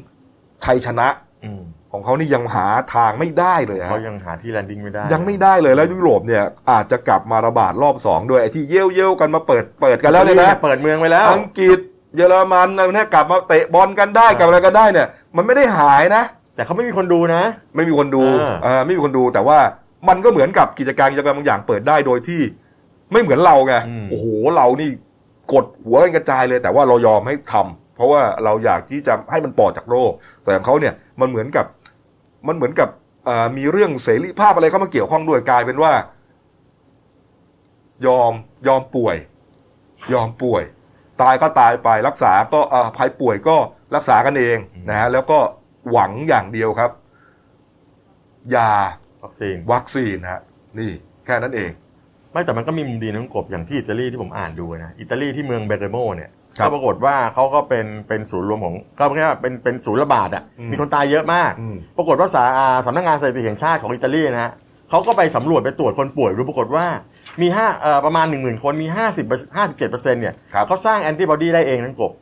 [0.64, 1.08] ชัยชนะ
[1.44, 1.62] อืม
[1.92, 11.78] ของเขานี่ยังหาทางไม่ได้เลยฮะเขายังหาที่แลนดิ้งไม่ได้ ยังไม่ได้เลยแล้วยุโรปเนี่ยอาจจะกลับมาระบาดรอบสองด้วยไอ้ที่เย่ยวเย่ยวๆกันมาเปิดเปิดกันแล้วเนี่ยนะเปิดเมืองไปแล้ว อังกฤษ
[12.16, 16.22] เยอรมันอะไรเนี่ยกลับมาเตะบอลกันได้กลับอะไรกันได้เนี่ย มันไม่ได้หายนะ
[16.56, 17.42] แต่เขาไม่มีคนดูนะ
[17.76, 19.58] ไม่มีคนดูเออเออไม่มีคนดูแต่ว่า
[20.08, 22.40] มันก็เหมือนกับกิจการกิจกรรมบางอย่างเปิดได้โดยที่
[23.12, 23.74] ไม่เหมือนเราไง
[24.10, 24.26] โอ้โห
[24.56, 24.90] เรานี่
[25.52, 30.12] กดหัวกันกระจายเลย แต่ว่าเรายอมให้ทำเพราะว่าเราอยากที่จะให้มันปลอดจากโรค
[30.42, 31.64] แต่ของเขาเนี่ยมันเหมือนกับ
[32.46, 32.88] มันเหมือนกับ
[33.24, 35.92] เอ่อมีเรื่องเสรีภาพอะไรเข้ามาเกี่ยวข้องด้วยกลายเป็นว่า
[38.06, 38.32] ยอม
[38.68, 39.16] ยอมป่วย
[40.12, 40.62] ยอมป่วย
[41.22, 43.56] ตายก็ตายไปรักษาก็เอ่อภัยป่วยก็
[43.94, 45.38] รักษากันเองนะฮะแล้วก็
[45.90, 46.90] หวังอย่างเดียวครับ
[48.54, 48.70] ยา
[49.22, 50.42] วัคซีนวัคซีนฮะ
[50.78, 50.90] นี่
[51.26, 51.70] แค่นั้นเอง
[52.32, 64.52] ไม่แต่มันก็มีมุมดีนะคุณกบอย่างที่อิตาลีที่ผมอ่านดูนะอิตาลีที่เมืองเบเรโมเนี่ยครับ ก็ปรากฏว่าเขาก็เป็นเป็นศูนย์รวมของก็แค่ว่าเป็นเป็นศูนย์ระบาดอะอืมมีคนตายเยอะมากอืมปรากฏว่าสาอ่าสำนักงานสถิติแห่งชาติของอิตาลีนะฮะ
[64.90, 66.86] เขาก็ไปสำรวจไปตรวจคนป่วยดูปรากฏว่า
[67.40, 72.12] มีห้าเอ่อประมาณหนึ่งหมื่นคนมีห้าสิบห้าสิบเจ็ดเปอร์เซ็นต์เนี่ยครับเขาสร้างแอนติบอดีได้เองนั่นกบ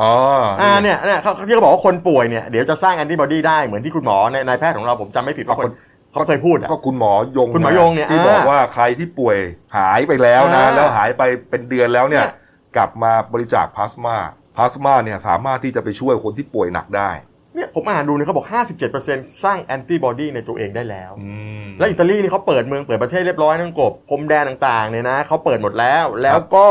[0.00, 0.12] อ๋อ
[0.60, 5.70] อ่าเนี่ยเนี่ยเขาที่เขาบอกว่าคนป่วยเนี่ยเดี๋ยวจะสร้างแอนติบอดีได้เหมือนที่คุณหมอในนายแพทย์ของเราผมจำไม่ผิดว่าคน
[6.12, 9.38] เขาเคยพูดอะก็คุณหมอยงคุณหมอยงเนี่ยที่อ่าบอกว่าใครที่ป่วย
[9.76, 12.32] หายไปแล้วนะอ่าแล้วหายไปเป็นเดือนแล้วเนี่ยเนี่ย
[12.76, 14.16] กลับมาบริจาคพลาสมา
[14.56, 17.10] พลาสมาเนี่ยสามารถที่จะไปช่วยคนที่ป่วยหนักได้
[17.54, 18.46] เนี่ยผมอ่านดูเนี่ยเขาบอก
[18.94, 21.30] 57%สร้างแอนติบอดีในตัวเองได้แล้วอื
[21.64, 26.66] มแล้วอิตาลีนี่เขาเปิดเมืองเปิดประเทศเรียบร้อยนั่นกบพรมแดนต่างๆเนี่ยนะเขาเปิดหมดแล้ว แล้วก็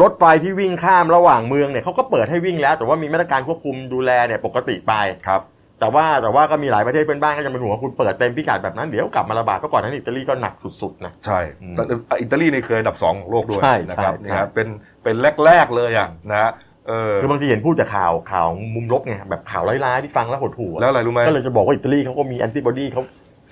[0.00, 4.94] รถไฟที่วิ่งข้ามระหว่างเมืองเนี่ยเขาก็เปิดให้วิ่งแล้ว แต่ว่ามีมาตรการควบคุมดูแลเนี่ยปกติไป
[5.26, 5.40] ครับ
[5.82, 11.82] แต่ว่าแต่ว่าก็มีหลายประเทศเพื่อนบ้านก็ยังเป็นห่วงว่าคุณเปิดเต็มพิกัดแบบนั้นเดี๋ยวกลับมาระบาดเพราะก่อนหนานั้นอิตาลีก็หนักสุดๆนะใช่อืมแต่
[12.22, 14.68] อิตาลีนี่เคยอันดับสองของโลกด้วยใช่นะครับใช่นี่ฮะใช่เป็น
[15.02, 16.50] เป็นแรกๆเลยอะนะฮะ
[16.88, 23.02] เออคือบางทีเห็นพูดแต่ข่าวข่าวมุมลบไงแบบข่าวร้ายๆที่ฟังแล้วหดหู่อะแล้วอะไรรู้ไหมก็เลยจะบอกว่าอิตาลีเขาก็มีแอนติบอดีเขา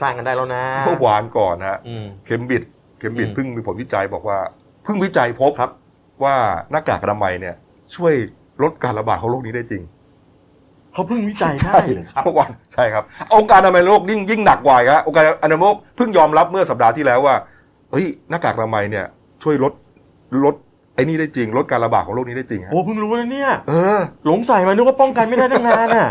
[0.03, 4.39] สร้างกันได้แล้วนะเมื่อวานก่อนฮะอืมเคมบริดจ์เคมบริดจ์อืมเพิ่งมีผลวิจัยบอกว่า
[4.85, 5.70] เพิ่งวิจัยพบครับ
[6.24, 6.35] ว่า
[6.70, 7.55] หน้ากากอนามัยเนี่ย
[7.95, 8.14] ช่วย
[8.62, 9.83] ลดการระบาดของโรคนี้ได้จริง
[11.01, 17.35] เขาเพิ่งวิจัยได้เหรอครับเมื่อวานใช่ครับองค์การอนามัยโลกยิ่งยิ่งหนักกว่าอีกฮะองค์การอนามัยโลกเพิ่งยอมรับเมื่อสัปดาห์ที่แล้วว่า
[17.91, 19.07] เฮ้ยหน้ากากอนามัยเนี่ย
[19.43, 19.73] ช่วยลด
[20.45, 20.55] ลด
[20.95, 26.09] ไอ้นี่ได้จริงลดการระบาดของโรคนี้ได้จริงฮะโอ้เพิ่งรู้แล้วเนี่ยเออหลงใส่มานึกว่าป้องกันไม่ได้ตั้งนานน่ะ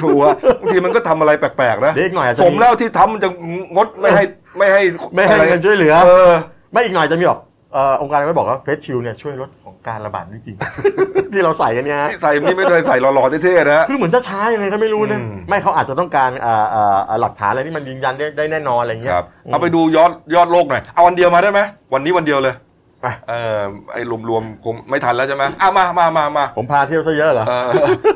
[0.00, 0.28] ชัวร์
[0.60, 3.30] บางทีมันก็ทำอะไรแปลกๆนะเดี๋ยวอีกหน่อยอาจจะสมแล้วที่ทำมันจะ
[3.76, 4.22] งดไม่ให้
[4.58, 4.82] ไม่ให้
[5.14, 6.32] ไม่ให้เงินช่วยเหลือ เออ
[6.72, 21.60] ไม่อีกหน่อยจะมีบอกเอ่อองค์การไม่บอกว่าเฟสชิลเนี่ยช่วยลดของการระบาดจริงๆที่เราใส่กันเนี่ยฮะที่ใส่นี่ไม่เคยใส่หล่อๆเท่ๆนะฮะคือเหมือนจะช้ายังไงก็ไม่รู้นะอืมไม่เขาอาจจะต้องการเอ่อเอ่อเอ่อหลักฐานอะไรที่มันยืนยันได้ได้แน่นอนอะไรเงี้ยครับเอาไปดูยอดยอดโลกหน่อยเอาวันเดียวมาได้ไหม
[21.94, 22.54] วันนี้วันเดียวเลย
[23.02, 23.58] ไปเออ
[23.92, 27.62] ไอ้รวมๆคงไม่ทันแล้วใช่ไหมอะมามามามาผมพาเที่ยวซะเยอะเหรอเออ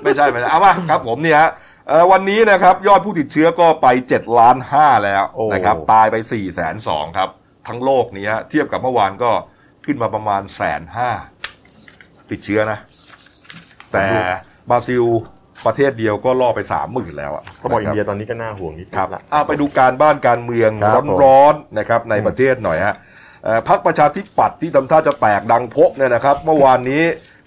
[0.04, 1.50] ไม่ใช่ไม่ใช่เอามาครับผมเนี่ยฮะ
[1.88, 7.28] เอ่อวันนี้นะครับยอดผู้ติดเชื้อก็ไป7ล้าน5แล้วโอ้นะครับตายไป4แสนสองครับ
[7.66, 9.30] ทั้งโลกนี้ฮะเทียบกับเมื่อวานก็
[9.84, 11.10] ขึ้นมาประมาณแสนห้า
[12.30, 12.78] ติดเชื้อนะ
[13.92, 14.06] แต่
[14.70, 15.04] บราซิล
[15.66, 22.94] ประเทศเดียวก็ล่อไปสามหมื่นแล้วอะเขาบอกอินนะเดีคยรับตอนนี้ก็น่าห่วงนิดครับละเอาไปดูการบ้านการเมืองครับผมร้อนๆนะครับในอืมประเทศหน่อยฮะ
[23.44, 27.02] เอ่อพรรคประชาธิปัตย์ที่ทำท่าจะแตกดังพกเนี่ยนะครับ เมื่อวานนี้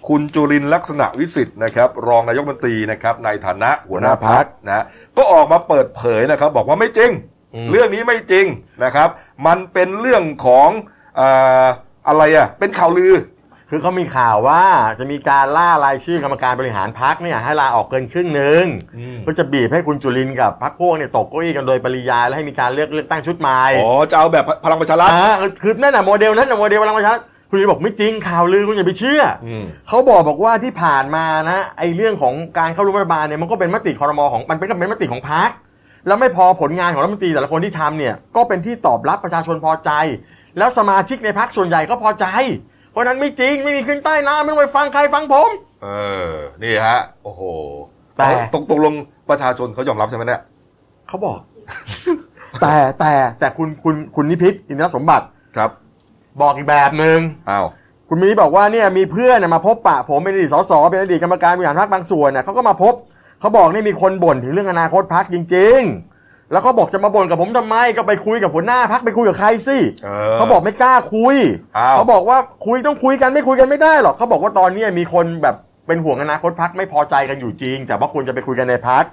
[0.08, 4.84] คุณจุรินทร์ลักษณะวิสิทธิ์นะครับ รองนายกรัฐมนตรีนะครับในฐานะหัวหน้าพรรคนะ
[5.18, 7.31] ก็ออกมาเปิดเผยนะครับ บอกว่าไม่จริงอืม
[7.72, 8.46] เรื่องนี้ไม่จริง
[8.84, 9.10] นะครับ
[9.48, 10.70] มันเป็นเรื่องของ
[11.16, 11.28] เอ่
[11.64, 11.66] อ
[12.08, 13.16] อะไรอะเป็นข่าวลือ
[13.74, 14.64] คือเขามีข่าวว่า
[15.00, 18.64] จะมีการล่ารายชื่อกรรมการบริหารพักเนี่ยให้ลาออกเกินครึ่งหนึ่ง
[18.98, 25.34] อืมเพื่อจะบีบให้คุณจุลินทร์กับพักพวกเนี่ยตกเก้าอี้กันโดยปริยายแล้วให้มีการเลือกเลือกตั้งชุดใหม่อ๋อจะเอาแบบพลังประชารัฐอ่า
[25.64, 35.50] คือนั่นน่ะโมเดลนั่นน่ะโมเดลพลังประชารัฐคุณจุลินทร์บอกไม่จริงข่าวลือคุณอย่าไปเชื่ออืมเขาบอกบอกว่าที่ผ่านมานะไอ้เรื่องของการเข้าร่วมรัฐบาลเนี่ยมันก็เป็นมติคอรมอของมันเป็นก็เป็นมติของพรรค
[36.08, 39.92] แล้วไม่พอผลงานของรัฐมนตรีแต่ละคนที่ทำเนี่ยก็เป็นที่ตอบรับประชาชนพอใจ
[40.58, 42.26] แล้วสมาชิกในพรรคส่วนใหญ่ก็พอใจ
[42.92, 45.50] เพราะฉะนั้นไม่จริงไม่มีขึ้นใต้น้ำไม่ต้องไปฟังใครฟังผม
[45.84, 45.88] เอ
[46.30, 46.32] อ
[46.64, 47.42] นี่ฮะ โอ้โห
[48.18, 48.94] แต่ตกตกลง
[49.30, 50.42] ประชาชนเขายอมรับใช่ไหมเนี่ย
[51.08, 51.38] เขาบอก
[52.62, 55.26] แต่แต่แต่คุณคุณคุณนิพิษอินทรสมบัติ
[55.58, 55.70] ครับ
[56.42, 57.66] บอกอีกแบบหนึ่งอ้าว
[58.10, 62.94] คุณมินิบอกว่าเนี่ยมีเพื่อนน่ะมาพบปะผมเป็นอดีตสสเป็นอดีตกรรมการบริหารพรรคบางส่วนน่ะเขาก็มาพบ
[63.42, 65.80] เขาบอกนี่มีคนบ่นถึงเรื่องอนาคตพรรคจริง
[66.16, 71.36] ๆ แล้วเขาบอกจะมาบ่นกับผมทำไมก็ไปคุยกับหัวหน้าพรรคไปคุยกับใครสิเอเขาบอกไม่กล้าคุย
[71.78, 75.56] อ้าวเขาบอกว่าคุยต้องคุยกันไม่คุยกันไม่ได้หรอกเขาบอกว่าตอนนี้มีคนแบบ
[75.88, 79.04] เป็นห่วงอนาคตพักไม่พอใจกันอยู่จริง แต่ว่าควรจะไปคุยกันในพัก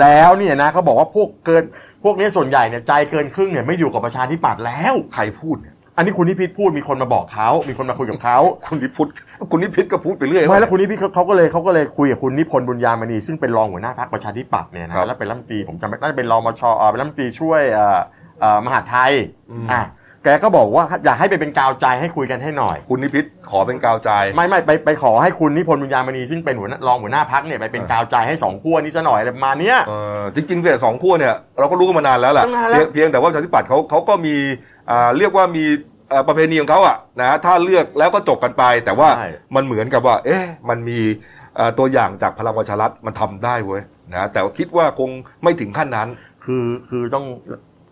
[0.00, 1.64] แล้วเนี่ยนะเขาบอกว่าพวกเกิน
[2.04, 9.08] พวกนี้ส่วนใหญ่เนี่ยใจเกินครึ่งเนี่ยไม่อยู่กับประชาธิปัตย์แล้วใครพูดเนี่ย อันนี้คุณนิพิษพูดมีคนมาบอกเขามีคนมาคุยกับเขา คุณนิพุทธ
[9.50, 17.98] คุณนิพิษก็พูดไปเรื่อยไม่แล้วคุณนิพิษเขาเขาก็เลยเขาก็เลยคุยกับคุณนิพนธ์บุญญามณีซึ่งเป็นรองหัวหน้าพรรคประชาธิปัตย์เนี่ยครันะบแล้วเป็นรัฐมนตรีผมจำไม่ได้เป็นรองมชเอ่อเป็นรัฐมนตรีช่วยเอ่อ
[18.40, 19.12] เอ่อมหาดไทย
[19.50, 19.82] อืมอะ
[20.26, 34.73] แกก็บอกว่าอยากให้ไปเป็นกาวใจให้คุยกันให้หน่อย คุณนิพิษขอเป็นกาวใจ ไม่ไม่ไปไปขอให้คุณนิพนธ์บุญญามณีซึ่งเป็นหัวหน้ารองหัวหน้าพักเนี่ยไปเป็นกาวใจให้สองขั้วนี้ซะหน่อยอะไรประมาณเนี้ยเออจริงๆเสียสองขั้วเนี่ยเราก็รู้กันมานานแล้วแหละตั้งนานแล้วเพียงเพียงแต่ว่าประชาธิปัตย์เขาเขาก็มีอ่า
[35.18, 35.64] เรียกว่ามี
[36.10, 41.00] เอ่อประเพณีของเขาอะนะถ้าเลือกแล้วก็จบกันไป แต่ว่าใช่มันเหมือนกับว่า เอ๊ะมันมี
[41.56, 43.82] เอ่อตัวอย่างจากพลังประชารัฐมันทำได้เว้ย
[44.12, 45.10] นะแต่ว่าคิดว่าคง
[45.42, 46.08] ไม่ถึงขั้นนั้น
[46.44, 47.24] คือคือต้อง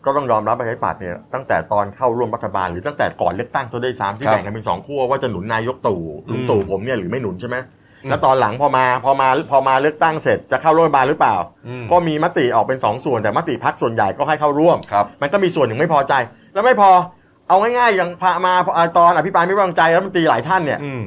[0.04, 7.56] ก็ต้องยอมรับประชาธิปัตย์เนี่ยตั้งแต่ตอนเข้าร่วมรัฐบาลหรือตั้งแต่ก่อนเลือกตั้งตัวได้สามที่ครับแบ่งกันเป็นสองขั้วว่าจะหนุนนายกตู่ลุงอืมตู่ผมเนี่ยหรือไม่หนุนใช่ไหม
[8.04, 11.36] อืมแล้วตอนหลังพอมาพอมาพอมาเลือกตั้งเสร็จจะเข้าร่วมรัฐบาลหรือเปล่า
[11.66, 16.14] อืมก็มีมติออกเป็นสองส่วนแต่มติพักส่วนใหญ่ก็ให้เข้าร่วมครับมันก็มีส่วนหนึ่งไม่พอใจ
[16.52, 16.90] แล้วไม่พอ
[17.48, 21.02] เอาง่ายๆอย่างพามาอ่าตอนอภิปรายไม่ไว้วางใจรัฐมนตรีหลายท่านเนี่ยอืม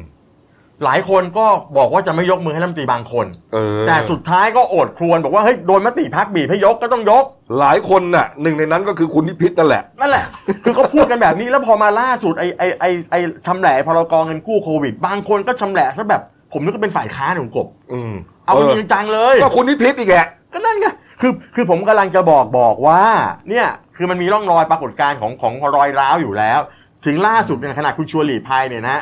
[0.83, 1.45] หลายคนก็
[1.77, 7.25] บอกว่าจะไม่ยกมือให้รัฐมนตรีบางคนเออแต่สุดท้ายก็โอดครวญบอกว่าเฮ้ยโดนมติพักบีบให้ยกก็ต้องยก
[7.59, 10.25] หลายคนน่ะหนึ่งในนั้นก็คือคุณนิพิษนั่นแหละนั่นแหละ
[10.63, 16.21] คือเขาพูดกันแบบนี้แล้วพอมาล่าสุดไอ้ไอ้ไอ้ไอ้ชำแหละพรกเงินกู้โควิด บางคนก็ชำแหละซะแบบ
[16.53, 18.13] ผมนึกว่าเป็นฝ่ายค้านของกบอืม
[18.45, 20.15] เอาไปอจริงจังเลย ก็คุณนิพิษอีกแก
[20.55, 20.87] ก็นั่นไง
[21.21, 23.01] คือคือผมกำลังจะบอกบอกว่า
[23.49, 26.59] เนี่ยคือมันมีร่องรอยปรากฏการณ์ของของรอยร้าวอยู่แล้ว
[27.05, 28.97] ถึงล่าสุดเนี่ยขนาดคุณชวนหลีกภัยเนี่ยนะ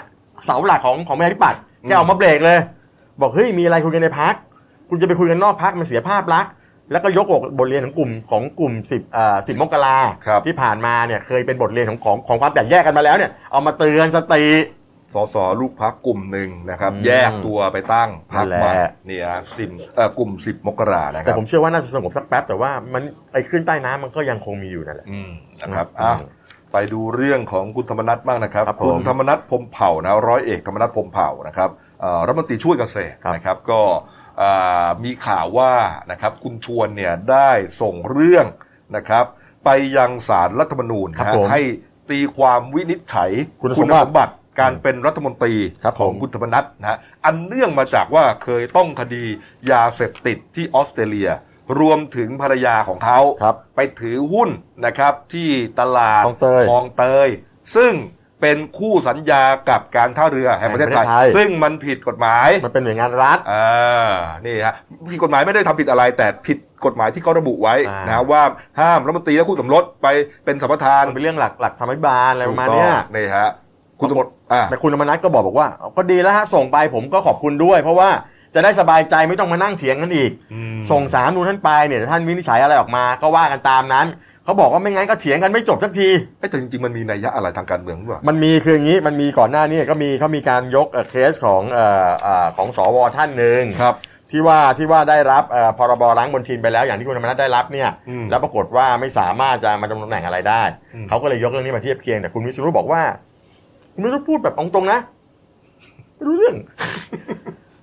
[0.46, 2.60] เสาหลักของของประชาธิปัตย์แกออกมาเบรกเลย
[3.22, 4.34] บอกเฮ้ยมีอะไรคุยกันในพัก
[4.90, 6.52] คุณจะไปคุยกันนอกพักมันเสียภาพลักษณ์
[6.92, 7.26] แล้วก็ยก
[7.60, 9.98] บทเรียนของกลุ่มของกลุ่มสิบเอ่อสิบมกรา
[10.28, 14.44] ครับที่ผ่านมาเนี่ยเคยเป็นบทเรียนของของของความแตกแยกกันมาแล้วเนี่ยเอามาเตือนสติ
[15.14, 23.04] สสลูกพักกลุ่มหนึ่งนะครับอืมแยกตัวไปตั้งพักนั่นใหแหม่ละเนี่ยสิบเอ่อกลุ่มสิบมกรานะคแต่รับผมเชื่อว่าน่าจะสงบสักแป๊บแต่ว่ามัน
[23.34, 26.16] ไอ้ขึ้นใต้น้ำมันก็ยังคงมีอยู่นั่นแหละอืมนะครับอืมอะ
[26.74, 31.70] ไปดูเรื่องของคุณธรรมนัฐบ้างนะครับครับผมคุณธรรมนัฐพรหมเผ่านะร้อยเอกธรรมนัฐพรหมเผ่านะครับ
[32.02, 33.82] เอ่อรัฐมนตรีช่วยเกษตรครับนะครับ ก็
[34.42, 35.74] อ่ามีข่าวว่า
[36.12, 37.50] นะครับคุณชวนเนี่ยได้
[37.82, 38.46] ส่งเรื่อง
[38.96, 39.26] นะครับ
[39.66, 41.62] ไปยังศาลรัฐธรรมนูญครับนะฮะผมให้
[42.10, 49.24] ตีความวินิจฉัยคุณสมบัติบัติ การเป็นรัฐมนตรีครับของผมคุณธรรมนัฐนะฮะอันเนื่องมาจากว่าเคยต้องคดี
[49.72, 51.30] ยาเสพติดที่ออสเตรเลีย
[51.80, 54.50] รวมถึงภรรยาของเขาครับไปถือหุ้น
[54.86, 55.50] นะครับที่
[55.80, 57.28] ตลาดคลองเตยคลองเตย
[57.76, 57.94] ซึ่ง
[58.42, 64.12] เป็นคู่สัญญากับการท่าเรือแห่งประเทศไทยแห่งประเทศไทย ซึ่งมันผิดกฎหมาย มันเป็นหน่วยงานรัฐอ่า
[64.46, 64.74] นี่ฮะ
[65.12, 68.42] ผิดกฎหมายไม่ได้ทำผิดอะไร แต่ผิดกฎหมายที่เขาระบุไว้อ่านนะว่า
[68.80, 70.08] ห้ามรัฐมนตรีและคู่สมรสไป
[70.46, 73.50] เป็นสัมปทานมันเป็นเรื่องหลักหลักธรรมบาลอะไรประมาณเนี้ยถูกต้องนี่ฮะ
[74.04, 78.10] คุณสมรสอ่าแต่คุณธรรมนัฐก็บอกบอกว่า ก็ดีแล้วฮะส่งไปผมก็ขอบคุณด้วย เพราะว่า
[78.56, 84.08] จะได้สบายใจไม่ต้องมานั่งเถียงกันอีกอืมส่งสามนูนท่านไปเนี่ยท่านวินิจฉัยอะไรออกมาก็ว่ากันตามนั้น
[84.46, 93.96] เขาบอกว่าไม่งั้นก็เถียงกันไม่จบสักทีเอ้ยแต่จริงๆมันมีนัยยะอะไรทางการเมืองหรือเปล่ามันมีคืออย่างนี้มันมีก่อนหน้านี้ก็มีเขามีการยกเอ่อเคสของเอ่อเอ่อของสวท่านหนึ่งครับ
[94.32, 100.64] ที่ว่าที่ว่าได้รับเอ่อพรบล้างบนทินไปแล้วอย่างที่คุณธรรมนัฐได้รับเนี่ยอืมแล้วปรากฏว่าไม่สามารถจะมาดำรงตำแหน่งอะไรได้
[100.96, 103.02] อืมเขาก็เลยยกเรื่องนี้มาเทียบเคียงแต่คุณวิศนุบอกว่า
[103.94, 105.00] คุณวิศนุพูดแบบตรงๆนะ
[106.16, 106.56] ไม่รู้เรื่อง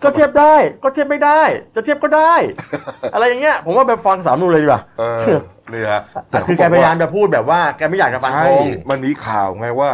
[0.02, 1.40] ก็เทียบได้ ก็เทียบไม่ได้
[1.74, 2.34] จะเทียบก็ได้
[3.14, 5.22] อะไรอย่างเงี้ย ผมว่าไปฟังสามนูนเลยดีกว่าเออ
[5.72, 9.90] นี่ฮะแต่คือแกพยายามจะพูดแบบว่าแกไม่อยากจะฟังใช่ตรงมันมีข่าวไงว่า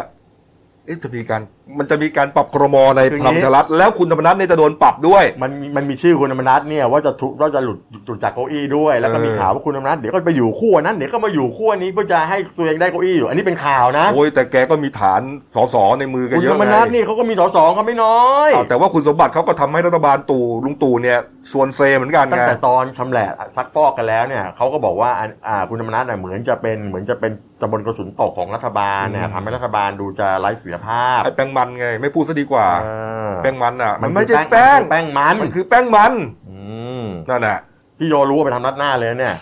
[0.84, 1.42] เอ๊ะจะมีการ
[1.78, 15.20] มันจะมีการปรับครมในคือพอย่างนี้ลังประชารัฐแล้วคุณธรรมนัฐเนี่ยจะโดนปรับด้วย มันมีมันมีชื่อคุณธรรมนัฐเนี่ยว่าจะถูกว่าจะหลุดหลุดจากเก้าอี้ด้วย แล้วก็มีเออข่าวว่าคุณธรรมนัฐเดี๋ยวก็ไปอยู่ขั้วนั้นเดี๋ยวก็มาอยู่ขั้วนี้เพื่อจะให้ตัวเองได้เก้าอี้อยู่ อันนี้เป็นข่าวนะโอ้ยแต่แกก็มีฐาน
[15.54, 21.18] สสในมือกันคุณเยธรอะรมไงนัฐนี่เขาก็มีสสเขาไม่น้อยอ้าวแต่ว่าคุณสมบัติเขาก็ทำให้รัฐบาลตู่ลุงตู่เนี่ย
[21.52, 32.88] ส่วนเซเหมือนกันตั้งไงแต่ตอนชำแหละซักฟอกกันแล้วเนี่ยเขาก็บอกว่าอ่าอ่าคุณธรรมนัฐน่ะเหมือนจะเป็นเหมือนจะเป็นตะบนกระสุนตกของรัฐบาลเนี่ยทำให้รัฐบาลดูจะไร้เสถียรภาพไอ้แป้งมันไง ไม่พูดซะดีกว่าเอ
[33.28, 36.12] อแป้งมันอะ มันคือไม่ใช่แป้งแป้งมันมันคือแป้งมัน
[36.48, 36.58] อื
[37.02, 37.58] มนั่นน่ะ
[37.98, 39.36] พี่โยรู้ว่าไปทำนัดหน้าเลยนะเนี่ย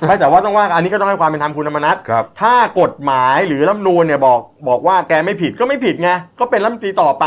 [0.00, 6.10] ไม่แต่ว่าต้องว่าอันนี้ก็ต้องให้ความเป็นธรรมคุณธรรมนัฐครับถ้ากฎหมายหรือรัฐธรรมนูญเนี่ยบอกบอกว่าแกไม่ผิดก็ไม่ผิดไง
[6.40, 7.26] ก็เป็นรัฐมนตรีต่อไป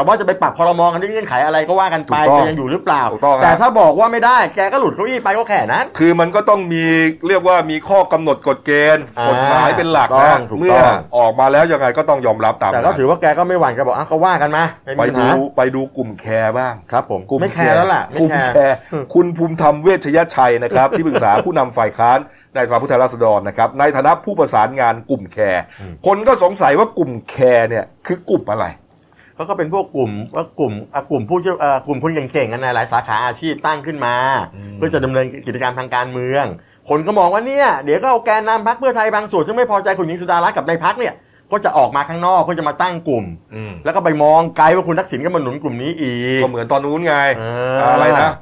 [0.00, 6.84] แต่แต่ว่าจะไปปรับคอรมอกันด้วยเงื่อนไขอะไรก็ว่ากันไปถูกต้องจะยังอยู่หรือเปล่าถูกต้องฮะแต่ถ้าบอกว่าไม่ได้แกก็หลุดเก้าอี้ไปก็แค่นั้น คือมันก็ต้องมี
[7.28, 10.78] เรียกว่ามีข้อกำหนดกฎเกณฑ์อ่ากฎหมายเป็นหลักถูกต้องเมื่อ
[11.16, 18.76] ออกมาแล้วยังไงก็ต้องยอมรับตามแต่ก็นั้นถือว่าแกก็ไม่หวั่นแกบอกอะก็ว่ากันมาไม่ไปมีปัญหาไปดูไปดูกลุ่มแคร์บ้างครับ ผมกลุ่มไม่แคร์แล้วล่ะไม่กลุ่มแคร์แคร์
[19.14, 22.18] คุณภูมิธรรมเวชยชัยนะครับ ที่ปรึกษาผู้นำฝ่ายค้าน
[22.54, 25.62] ในสภาผู้แทนราษฎรนะครับในฐานะผู้ประสานงานกลุ่มแคร์
[26.06, 28.66] คนก็สงสัยว่ากลุ่มแคร์เนี่ยคือกลุ่มอะไร
[29.40, 34.14] เขาก็เป็นพวกกลุ่มว่ากลุ่มอะกลุ่มผู้เชี่ยวเอ่อกลุ่มคนเก่งๆกันในหลายสาขาอาชีพตั้งขึ้นมา
[34.54, 36.44] อืม เพื่อจะดำเนินกิจกรรมทางการเมือง
[36.88, 41.14] คนก็มองว่าเนี่ยเดี๋ยวก็เอาแกนนำพักเพื่อไทยบางส่วนซึ่งไม่พอใจคุณหญิงสุดารัตน์กับในพักเนี่ย
[41.52, 43.24] ก็จะออกมาข้างนอกเพื่อจะมาตั้งกลุ่ม
[43.54, 47.42] อืมแล้วก็ไปมองไกลว่าคุณทักษิณก็มาหนุนกลุ่มนี้อีกก็เหมือนตอนนู้นไงเอ
[47.74, 48.32] อออะไรนะอ่า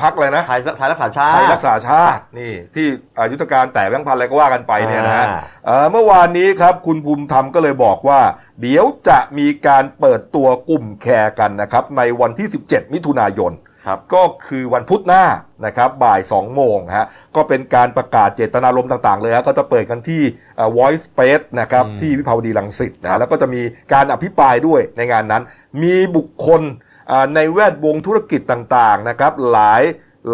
[0.00, 2.86] พักอะไรนะไทยไทยรักษาชาไทยติรักษาชาตินี่ที่
[3.18, 8.20] อายุทธการแต่แบงค์พันอะไรก็ว่ากันไปเนี่ยนะฮะอ่าเอ่อเมื่อวานนี้ครับคุณภูมิธรรมก็เลยบอกว่า
[8.60, 13.52] เดี๋ยวจะมีการเปิดตัวกลุ่มแคร์กันนะครับในวันที่ 17 มิถุนายน
[13.86, 15.24] ครับก็คือวันพุธหน้า
[15.66, 20.22] นะครับบ่าย 2 โมงฮะก็เป็นการประกาศเจตนารมณ์ต่างๆ เลยฮะก็จะเปิดกันที่
[20.56, 23.62] เอ่อ Voice Space นะครับอืมที่วิภาวดีรังสิตนะฮะแล้วก็จะมี
[23.92, 25.42] การอภิปรายด้วยในงานนั้น
[25.82, 26.87] มีบุคคลอ่า
[27.34, 29.82] ในแวดวงธุรกิจต่างๆนะครับหลาย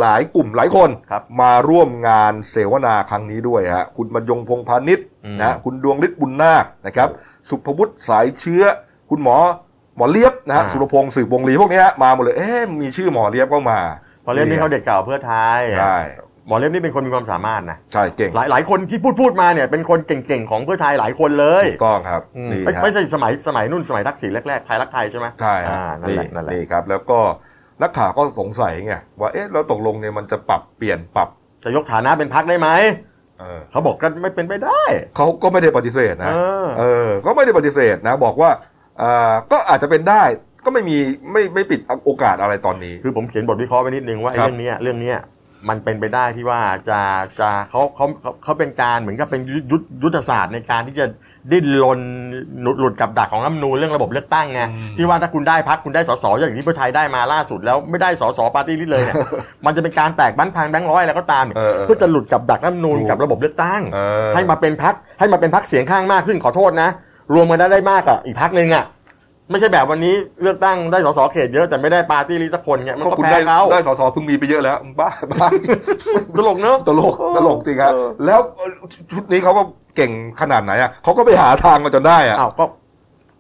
[0.01, 7.09] หลายกลุ่มหลายคนครับมาร่วมงานเสวนาครั้งนี้ด้วยฮะคุณบรรยงพงษ์พาณิชย์อืมนะคุณดวงฤทธิ์บุญนาคนะครับ
[7.49, 8.63] สุภวุฒิสายเชื้อ
[9.11, 9.37] คุณหมอ
[9.97, 13.81] หมอเลียบนะฮะสุรพงศ์สืบวงลีพวกเนี้ยมาหมดเลยเอ๊ะมีชื่อหมอเลียบก็มา
[14.25, 15.97] พอเล่มนี้เขาเด็กเก่าเพื่อไทยใช่
[16.47, 27.19] หมอเล่มนี่เป็นคนมีความสามารถนะใช่เก่งหลายหลายคนที่พูดพูดมาเนี่ยเป็นคนเก่งๆของเพื่อไทยหลายคนเลยถูกต้องครับอืมนี่ไม่ฮะไม่ใช่สมัยสมัยนุ่นสมัยทักษิณแรกๆไทยรักไทยใช่ไหมใช่ฮะอ่านั่นนี่แหละนั่นแหละนี่ครับ แล้วก็
[27.83, 31.29] นักข่าวก็สงสัยไงว่าเอ๊ะแล้วตกลงเนี่ยมันจะปรับเปลี่ยนปรับ
[31.63, 32.69] จะยกฐานะเป็นพักได้ไหม
[33.41, 34.83] เออเขาบอกก็ไม่เป็นไปได้
[35.17, 38.51] เขาก็ไม่ได้ปฏิเสธนะเออเออก็ไม่ได้ปฏิเสธนะ บอกว่า
[39.03, 40.23] อ่าก็อาจจะเป็นได้
[40.65, 40.97] ก็ไม่มี
[41.33, 45.19] ไม่ไม่ปิดโอกาสอะไรตอนนี้ คือผมเขียนบทวิเคราะห์ไว้นิดนึงว่าไอ้ครับเรื่องเนี้ยเรื่องเนี้ย
[45.69, 47.01] มันเป็นไปได้ที่ว่าจะ
[47.41, 51.07] จะเขาเขาเขาเขาเป็นการเหมือนกับเป็นยุทธยุทธศาสตร์ในการที่จะ
[51.53, 52.01] ดิ้นรน
[52.63, 59.17] หลุดหลุดกับดักของรัฐธรรมนูญเรื่องระบบเลือกตั้งไงอืมที่ว่าถ้าคุณได้พรรคคุณได้สสอย่างที่เพื่อไทยได้มาล่าสุดแล้วไม่ได้สสปาร์ตี้ลิสต์เลยเนี่ย
[59.67, 66.89] มันจะเป็นการแตกแบงค์พันแบงค์ร้อยอะไรก็ตามเนี่ยเออเออเพื่อจะหลุดกับดักรัฐธรรมนูญถูกกับระบบเลือกตั้งเออให้มาเป็นพักให้มาเป็นพักเสียงข้างมากซึ่งขอโทษนะ
[67.35, 68.85] รวมกันได้ได้มากกว่าอีกพักหนึ่งอะ
[69.51, 75.47] ไม่ใช่แบบวันนี้เลือกตั้งได้สสเขตเยอะแต่ไม่ได้ปาร์ตี้ลิสต์สักคนเนี่ยมันก็ก็คุณแพ้ได้เขาได้สสเพิ่งมีไปเยอะแล้วบ้าบ้า
[76.37, 77.93] ตลกเนอะตลกตลกจริงครับ
[78.27, 78.41] แล้ว
[79.13, 79.63] ชุดนี้เขาก็
[79.97, 82.65] เก่งขนาดไหนอะเขาก็ไปหาทางมาจนได้อะอ้าวก็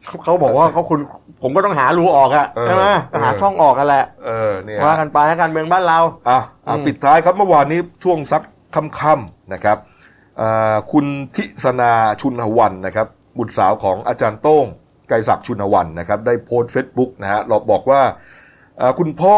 [0.06, 0.98] เขาเขาบอกว่าเขาคุณ
[1.42, 5.98] ผมก็ต้องหารูออกอะเออใช่ไหมเออหาช่องออกกันแหละเออเนี่ยว่ากันไปให้การเมืองบ้านเรา
[6.28, 8.42] อะอะอืมปิดท้ายครับเมื่อวานนี้ช่วงสัก
[9.00, 9.78] ค่ำๆนะครับ
[10.40, 13.06] อ่าคุณทิศนาชุนหวันนะครับ
[13.38, 14.66] บุตรสาวของอาจารย์โต้ง
[15.08, 18.02] ไกรศักดิ์ชุนหวันนะครับได้โพสต์เฟซบุ๊กนะฮะเราบอกว่า
[18.80, 19.36] อ่าคุณพ่อ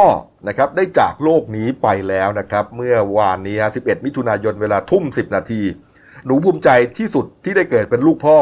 [0.48, 5.62] นะครับได้จากโลกนี้ไปแล้วนะครับ เมื่อวานนี้ฮะ11 มิถุนายนเวลาทุ่ม 10 นาที
[6.26, 8.38] หนูภูมิใจที่สุดที่ได้เกิดเป็นลูกพ่อ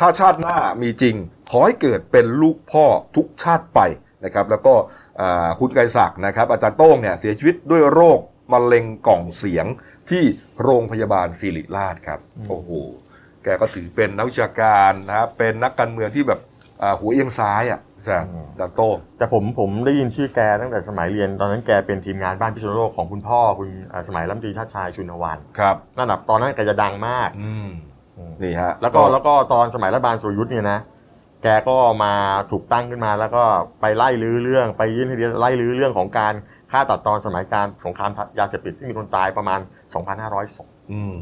[0.00, 1.14] ถ้าชาติหน้ามีจริง
[1.50, 2.84] ขอให้เกิดเป็นลูกพ่อ
[3.16, 3.80] ทุกชาติไป
[4.24, 4.74] นะครับแล้วก็
[5.20, 8.20] อ่าคุณไกรศักดิ์นะครับ อาจารย์โต้งเนี่ยเสียชีวิตด้วยโรค
[8.52, 9.66] มะเร็งกล่องเสียง
[10.10, 10.24] ที่
[10.62, 12.70] โรงพยาบาลศิริราชครับ โอ้โห
[13.42, 16.53] แกก็ถือเป็นนักวิชาการนะครับเป็นนักการเมืองที่แบบอ่า
[17.00, 27.68] หัวเอียงซ้ายอะอาจารย์อาจารย์โต้งแต่ผมผมได้ยินชื่อแกตั้งแต่สมัยเรียนตอนนั้นแกเป็นทีมงานบ้านพิษณุโลกของคุณพ่อคุณอ่าสมัยรัฐมนตรีชาติชายชุนวันครับนั่นแบบตอนนั้นแกจะดังมากอืม
[28.16, 30.78] อืมนี่ฮะแล้วก็แล้วก็ตอนสมัยรัฐบาลสุรยุทธ์เนี่ยนะ
[31.42, 32.14] แกก็มา
[32.50, 33.44] ถูกตั้งขึ้นมาแล้วก็
[33.80, 36.34] ไปไล่ลื้อเรื่องไปยื่นให้ไล่ลื้อเรื่องของการ
[36.72, 39.60] ฆ่าตัดตอนสมัยการสงครามยาเสพติดที่มีคนตายประมาณ
[40.08, 41.16] 2,500ศพอืม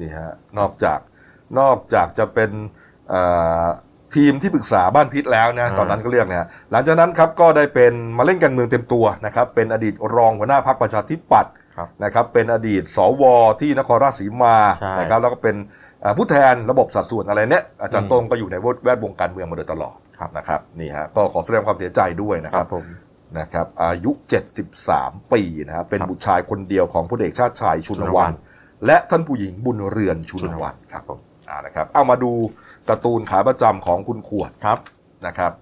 [0.00, 0.98] นี่ฮะนอกจาก
[1.58, 2.50] นอกจากจะเป็น
[3.08, 3.22] เอ่
[3.62, 3.66] อ
[4.14, 13.22] ทีมที่ปรึกษาบ้านพิษแล้วนะอ่าตอนนั้นก็เรียกเนี่ยหลังจากนั้นครับก็ได้เป็นมาเล่นการเมืองเต็มตัวนะครับเป็นอดีตรองหัวหน้าพรรคประชาธิปัตย์ครับนะครับเป็นอดีตสว
[13.60, 15.56] ที่นครราชสีมาใช่นะครับแล้วก็เป็น
[16.02, 22.84] เอ่อผู้แทนระบบสัดส่วนอะไรเนี่ยอาจารอืย์มโต้งก็อยู่ในแวดวงการเมืองมาโดยตลอดครับนะครับนี่ฮะก็ขอแสดงความเสียใจด้วยนะคครัรับบผม
[23.38, 24.12] นะครับอายุ
[24.74, 28.32] 73 ปีนะครับเป็นครับบุตรชายคนเดียวของพลเอกชาติชายชุนชุนวัวันน
[28.86, 32.32] และท่านผู้หญิงบุญเรือนชุนวันครับผมอ่านะครับเอามาดู
[32.88, 34.78] การ์ตูนขาประจำของคุณขวดครับ
[35.26, 35.52] นะครับ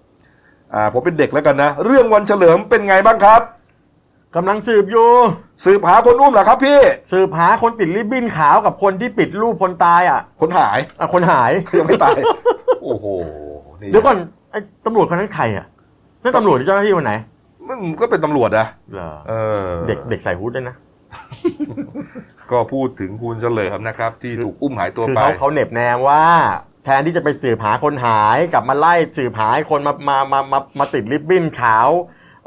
[0.75, 3.41] อ่าผมเป็นเด็กแล้วกันนะ เรื่องวันเฉลิมเป็นไงบ้างครับ
[4.37, 5.09] กำลังสืบอยู่
[5.65, 6.81] สืบหาคนอุ้มเหรอครับพี่
[7.13, 12.19] สืบหาคนติดริบบิ้นขาวกับคนที่ปิดรูปคนตายอะ คนหายอะคนหายยังไม่ตาย
[12.83, 13.07] โอ้โห
[13.81, 14.17] นี่เดี๋ยวก่อน
[14.51, 15.67] ไอ้ตำรวจคนนั้นใครอะ
[16.23, 17.13] นั่นตำรวจหรือเจ้าหน้าที่คนไหน
[17.69, 20.77] มันก็เป็นตำรวจนะเหรอเออ เด็กเด็กใส่ฮูดด้วยนะ
[22.51, 26.25] ก็พูดถึงคุณเฉลิมนะครับ ที่ถูกอุ้มหายตัวคือไปเขาเขาเหน็บแนมว่า
[26.87, 31.89] แทนที่จะไปสืบหาคนหายกลับมาไล่สืบหาให้คนมามามามามาติดริบบิ้นขาว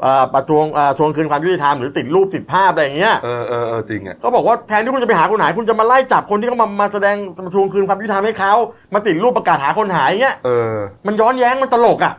[0.02, 7.16] เอ่อประทวงเอ่อทวงคืนความยุติธรรมหรือติดรูปติดภาพอะไรอย่างเงี้ยเออเออเออจริงอะก็บอกว่าแทนที่คุณจะไปหาคนหายคุณจะมาไล่จับคนที่เขามามาแสดง
[7.46, 8.54] มาทวงคืนความยุติธรรมให้เขา
[8.94, 10.76] มาติดรูปประกาศหาคนหายเงี้ยเออ
[11.06, 12.12] มันย้อนแย้งมันตลกอะ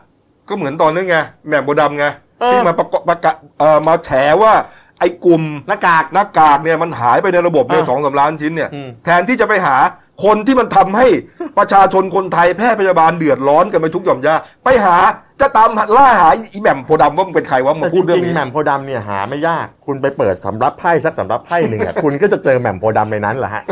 [0.48, 1.16] ก็เหมือนตอนนั้นไง
[1.46, 2.06] แหม่มโบดำไง
[2.40, 4.10] เออที่มาประกอบประกาศเอ่อมาแฉ
[4.42, 4.52] ว่า
[4.98, 9.76] ไอ้กลุ่มหน้ากากหน้ากากเนี่ยมันหายไปในระบบเนี่ยอ่าสองสามล้านชิ้นเนี่ยอืมแทนที่จะไปหา
[10.24, 11.06] คนที่มันทำให้
[11.58, 14.34] ประชาชนคนไทยแพทย์พยาบาลเดือดร้อนกันไปทุกหย่อมย่า
[14.64, 14.96] ไปหา
[15.40, 23.62] จะตามล่าหาอีแหม่มโพธิ์ดำว่ามันเป็นใครวะมาแต่พูดจเรื่องริงๆนี้แหม่มโพธิ์ดำเนี่ยหาไม่ยาก คุณไปเปิดสำรับไพ่สักสำรับไพ่หนึ่งอะคุณก็จะเจอแหม่มโพธิ์ดำในนั้นแหละฮะ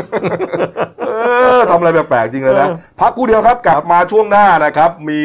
[1.01, 1.09] เอ
[1.57, 5.23] อทำอะไรแปลกๆจริงเลยนะเออพักกูเดียวครับกลับมาช่วงหน้านะครับ มี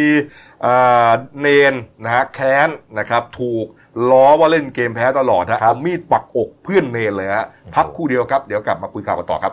[0.63, 0.75] เอ่
[1.09, 1.11] อ
[1.41, 3.67] เนนนะฮะแค้นนะครับ ถูก
[4.11, 9.53] ล้อว่าเล่นเกมแพ้ตลอดฮะเอามีดปักอกเพื่อนเนนเลยฮะพักคู่เดียวครับเดี๋ยวกลับมาคุยข่าวกันต่อครับ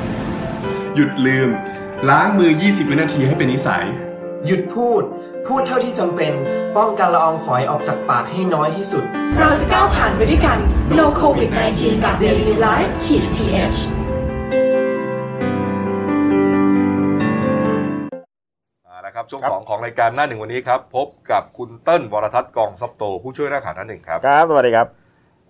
[0.95, 1.49] หยุดลืม
[2.09, 3.85] ล้างมือ 20 วินาทีให้เป็นนิสัย
[4.45, 5.03] หยุดพูด
[5.47, 6.33] พูดเท่าที่จำเป็น
[6.77, 9.03] ป้องกันละอองฝอยออกจากปากให้น้อยที่สุด
[9.39, 10.57] เราจะก้าวผ่านไปด้วยกัน
[10.97, 13.77] No COVID 19กับ Daily Life ขีด th
[18.87, 25.00] อ่านะครับช่วงสองของรายการหน้าหนึ่งวันนี้ครับ พบกับคุณเติ้ลวรทัศน์กองซับโต ผู้ช่วยหน้าข่าวท่านหนึ่งครับ ครับ สวัสดีครับ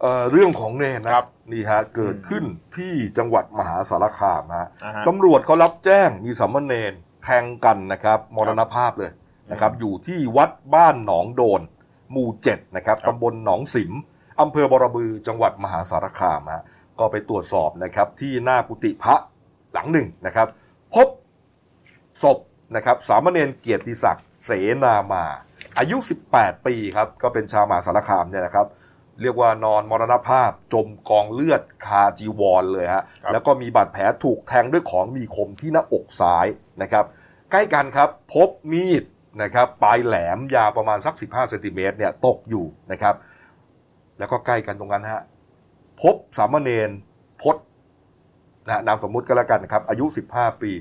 [0.02, 2.43] เอ่อเรื่องของเนนนะครับนี่ฮะเกิดขึ้น
[2.78, 6.93] ที่จังหวัดมหาสารคามฮะอ่าฮะตำรวจเขารับแจ้งมีสามเณร
[7.24, 9.12] แทงกันนะครับมรณภาพเลย
[9.52, 11.62] นะครับอยู่ที่วัดบ้านหนองโดน
[12.12, 13.91] หมู่เจ็ดนะครับตำบลหนองสิม
[14.41, 16.64] อำเภอบรบือจังหวัดมหาสารคามฮะ
[16.99, 19.16] ก็ไปตรวจสอบนะครับที่หน้ากุฏิพระ
[19.74, 20.47] หลังหนึ่งนะครับ
[20.93, 21.08] พบ
[22.24, 22.38] ศพ
[22.76, 24.52] นะครับสามเณรเกียรติศักดิ์เส
[24.84, 25.24] นามา
[25.78, 25.97] อายุ
[26.32, 28.68] 18 ปีครับก็เป็นชาวมหาสารคามเนี่ยนะครับ
[29.24, 36.45] เรียกว่านอนมรณภาพจมกองเลือดคาจีวรเลยฮะแล้วก็มีบาดแผลถูกแทงด้วยของมีคมที่หน้าอกซ้าย
[36.82, 37.05] นะครับ
[37.51, 39.03] ใกล้กันครับพบมีด
[39.43, 43.15] นะครับปลายแหลมยาวประมาณสัก 15เซนติเมตรเนี่ยตกอยู่นะครับ
[44.19, 45.22] แล้วก็ใกล้กันตรงนั้นฮะ
[46.01, 46.89] พบสามเณร
[47.41, 47.55] พศ
[48.65, 50.72] นะฮะนามสมมุติก็แล้วกันนะครับ อายุ 15 ปี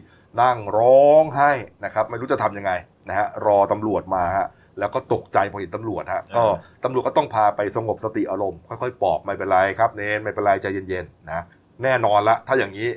[0.40, 1.50] นั่งร้องไห้
[1.84, 2.72] นะครับ ไม่รู้จะทำยังไง
[3.08, 4.46] นะฮะรอตำรวจมาฮะ
[4.80, 6.42] แล้วก็ตกใจพอเห็นตำรวจฮะก็
[6.84, 11.44] ตำรวจก็ต้องพาไปสงบสติอารมณ์ค่อยๆปลอบไม่เป็นไรครับเนนไม่เป็นไรใจเย็นๆนะ
[11.82, 12.88] แน่นอนละ ถ้าอย่างนี้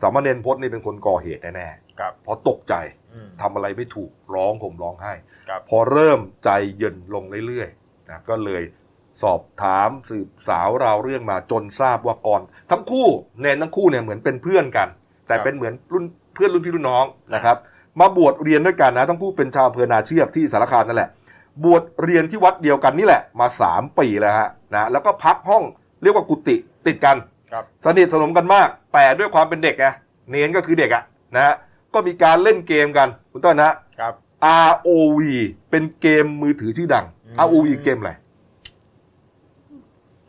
[0.00, 2.74] สามเณรพจน์นี่เป็นคนก่อเหตุแน่ๆครับเพราะตกใจ
[3.14, 5.12] อืมทำอะไรไม่ถูกร้องห่มร้องไห้
[5.48, 8.62] ครับพอเริ่มใจเย็นลงเรื่อยๆนะก็เลย
[9.22, 13.06] สอบถามสืบสาวราวเรื่องมาจนทราบว่าก่อน ทั้งคู่
[13.40, 14.88] เนนทั้งคู่เนี่ยเหมือนเป็นเพื่อนกัน
[15.28, 17.56] แต่เป็นเหมือนรุ่นเพื่อนรุ่นพี่รุ่นน้องนะครับ
[18.00, 21.10] มาบวชเรียนด้วยกันนะทั้งคู่เป็นชาวอำเภอนาเชือกที่สารคามนั่นแหละ
[21.64, 25.62] บวชเรียนที่วัดเดียวกันนี่แหละมาสามปีแล้วฮะนะแล้วก็พักห้อง
[26.02, 26.56] เรียกว่ากุฏิ
[26.86, 27.16] ติดกัน
[27.52, 29.86] ครับสนิทสนมกันมาก แต่ด้วยความเป็นเด็กไง
[30.30, 31.02] เนนก็คือเด็กอะ
[31.34, 31.54] นะฮะ
[31.94, 34.12] ก็มีการเล่นเกมกันคุณต้นนะฮะครับ
[34.68, 35.20] ROV
[35.70, 37.04] เป็นเกมมือถือชื่อดัง
[37.44, 38.12] ROV เกมอะไร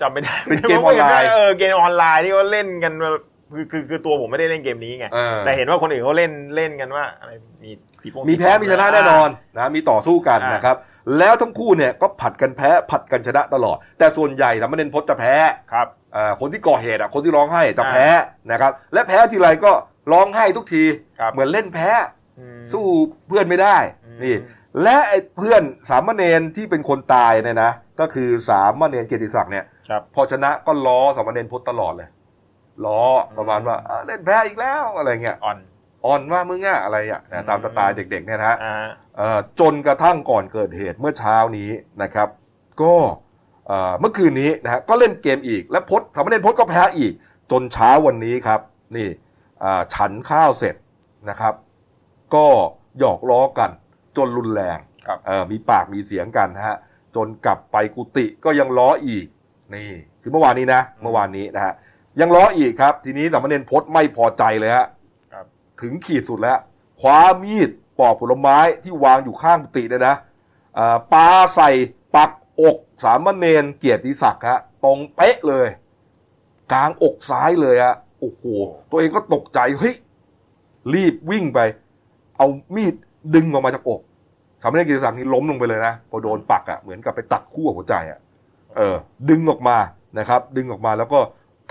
[0.01, 3.09] จำไม่ได้เป็นเกมออนไลน์เออเกมออนไลน์ที่เขาเล่นกันมา
[3.53, 7.31] คือคือคือตัวผมไม่ได้เล่นเกมนี้ไงเออแต่เห็นว่าคนอื่นเขาเล่นเล่นกันว่าอะไร
[7.63, 7.71] มี
[8.01, 10.77] ผีโป้งมีแพ้มีชนะแน่นอนนะมีต่อสู้กันอ่าน นะครับ
[11.19, 15.35] แล้วทั้งคู่เนี่ยก็ผัดกันแพ้ผัดกันชนะตลอด แต่ส่วนใหญ่สามเณรพจน์จะแพ้
[15.73, 18.07] ครับ อ่าคนที่ก่อเหตุอะคนที่ร้องไห้จะแพ้
[18.51, 19.71] นะครับ และแพ้ทีไรก็
[20.11, 20.83] ร้องไห้ทุกที
[21.33, 21.89] เหมือนเล่นแพ้
[22.73, 22.85] สู้
[23.27, 23.77] เพื่อนไม่ได้
[24.23, 24.35] นี่
[24.83, 29.65] และไอ้เพื่อนสามเณรที่เป็นคนตายเนี่ยนะ ก็คือสามเณรเกียรติศักดิ์เนี่ย
[30.15, 32.09] พอชนะก็ล้อสามเณรพจน์ตลอดเลย
[32.85, 33.03] ล้อ
[33.37, 35.57] ประมาณว่าอะเล่นแพ้อีกแล้วอะไรเงี้ยอ่อน
[36.05, 38.75] อ่อนว่ามึงอะอะไรอะนะตามสไตล์เด็กๆเนี่ยนะฮะอ่า
[39.17, 41.69] เอ่อจนกระทั่งก่อนเกิดเหตุเมื่อเช้านี้
[42.03, 42.29] นะครับ
[42.81, 42.95] ก็
[43.67, 47.13] เอ่อเมื่อคืนนี้นะฮะก็เล่นเกมอีก และพจน์สามเณรพจน์ก็แพ้อีก
[47.51, 48.59] จนเช้าวันนี้ครับ
[48.95, 49.07] นี่
[49.63, 50.75] อ่าฉันข้าวเสร็จ
[51.29, 51.53] นะครับ
[52.35, 52.45] ก็
[52.99, 53.69] หยอกล้อกัน
[54.17, 54.79] จนรุนแรง
[55.25, 56.77] เอ่อมีปากมีเสียงกันนะฮะ
[57.15, 59.25] จนกลับไปกุฏิก็ยังล้ออีก
[59.73, 59.89] นี่
[60.21, 61.73] คือเมื่อวานนี้นะ เมื่อวานนี้นะฮะ
[62.19, 64.85] ยังล้ออีกครับ ทีนี้สามเณรพจน์ไม่พอใจเลยฮะ
[65.33, 65.45] ครับ
[65.81, 66.59] ถึงขีดสุดแล้ว
[66.99, 70.15] คว้ามีดปอกผลไม้ที่วางอยู่ข้างกุฏิเนี่ยนะ
[70.77, 71.69] อ่าปาใส่
[72.15, 75.67] ปักอกสามเณรเกียรติศักดิ์ฮะตรงเป๊ะเลย
[76.73, 78.43] กลางอกซ้ายเลยฮะโอ้โห
[78.91, 79.95] ตัวเองก็ตกใจเฮ้ย
[80.93, 81.59] รีบวิ่งไป
[82.37, 82.95] เอามีด
[83.35, 84.01] ดึงออกมาจากอก
[84.61, 88.19] ทำให้นายกิติศักดิ์นี่ล้มลงไปเลยนะพอโดนปักอะเหมือนกับไปตัดขั้วหัวใจอะ
[88.77, 88.95] เออ
[89.29, 89.77] ดึงออกมา
[90.19, 91.19] นะครับ ดึงออกมาแล้วก็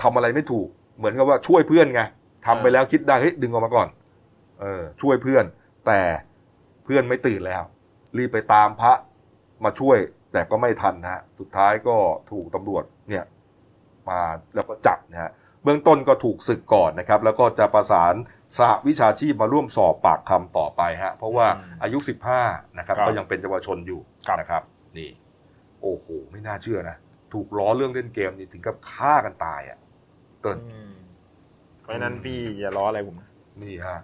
[0.01, 2.01] ทำอะไรไม่ถูก เหมือนกับว่าช่วยเพื่อนไง
[2.45, 3.87] ทำไปแล้วคิดได้เฮ้ยดึงออกมาก่อน
[4.61, 5.45] เออ ช่วยเพื่อน
[5.87, 6.01] แต่
[6.85, 7.63] เพื่อนไม่ตื่นแล้ว
[8.17, 8.93] รีบไปตามพระ
[9.63, 9.97] มาช่วย
[10.33, 11.95] แต่ก็ไม่ทันนะฮะสุดท้ายก็
[12.31, 13.23] ถูกตำรวจเนี่ย
[14.09, 14.19] มา
[14.55, 15.31] แล้วก็จับนะฮะ
[15.63, 18.13] เบื้องต้นก็ถูกศึกก่อนนะครับ แล้วก็จะประสาน
[18.57, 21.47] สหวิชาชีพมาร่วมสอบปากคำต่อไปฮะเพราะว่า
[21.83, 21.97] อายุ
[22.37, 24.01] 15 นะครับครับ ก็ยังเป็นเยาวชนอยู่
[24.39, 24.61] นะครับ
[24.97, 25.09] นี่
[25.81, 26.97] โอ้โห ไม่น่าเชื่อนะ
[27.33, 30.57] ถูกล้อเรื่องเล่นเกมนี่ถึงกับฆ่ากันตายอะเติ้ล
[31.81, 33.29] เพราะฉะนั้นพี่อย่าล้ออะไรผมนะ
[33.61, 33.97] นี่ฮะ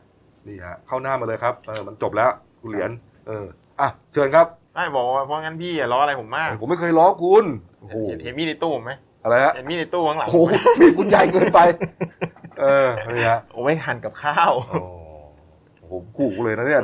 [0.48, 2.32] นี่ฮะเข้าหน้ามาเลยครับเออมันจบแล้ว
[2.62, 2.92] คุณเหรียญ
[3.28, 3.46] เออ
[3.80, 7.46] อะเชิญครับไม่บอกว่าเพราะงั้นพี่อย่าล้ออะไรผมมาก ผมไม่เคยล้อคุณ
[7.80, 8.92] โอ้โหเห็นเห็นมีดในตู้ผมไหม
[9.24, 10.38] อะไรฮะเห็นมีดในตู้ข้างหลังโอ้โห
[10.80, 11.60] มีดคุณใหญ่เกินไป
[12.62, 14.52] เออนี่ฮะโอ้ยหั่นกับข้าว
[15.80, 16.82] โอ้โหขู่เลยนะเนี่ย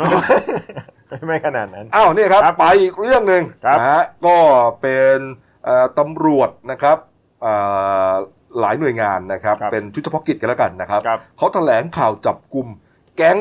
[1.27, 4.37] ไม่ขนาดนั้นอ้าวนี่ครับไปอีกเรื่องหนึ่งครับนะฮะก็
[4.81, 5.17] เป็น
[5.65, 6.97] เอ่อตำรวจนะครับ
[7.41, 7.53] เอ่
[8.11, 8.13] อ
[8.59, 11.01] หลายหน่วยงานนะครับ เป็นชุดเฉพาะกิจกันแล้วกันนะครับ
[11.37, 12.67] เขาแถลงข่าวจับกลุ่ม
[13.17, 13.37] แก๊ง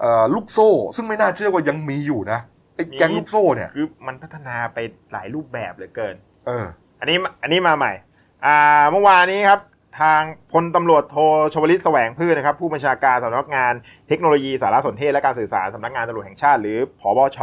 [0.00, 2.38] เอ่อลูกโซ่ ซึ่งไม่น่าเชื่อว่ายังมีอยู่นะ
[2.76, 4.78] ไอ้แก๊งลูกโซ่เนี่ยคือมันพัฒนาไป
[5.12, 6.14] หลายรูปแบบเหลือเกิน
[6.46, 6.66] เออ
[7.00, 7.92] อันนี้อันนี้มาใหม่
[8.46, 8.56] อ่า
[8.90, 9.60] เมื่อวานนี้ครับ
[10.00, 10.22] ทาง
[10.52, 11.16] พลตำรวจโท
[11.52, 13.72] ชวลิตแสวงพืชนะครับ ผู้บัญชาการสำนักงาน
[14.08, 17.38] เทคโนโลยีสารสนเทศและการสื่อสารสำนักงานตำรวจแห่งชาติ หรือผบช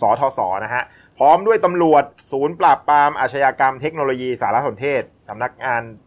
[0.00, 0.84] สทศนะฮะ
[1.18, 6.03] พร้อมด้วยตำรวจศูนย์ปราบปรามอาชญากรรมเทคโนโลยีสารสนเทศสำนักงานอ่า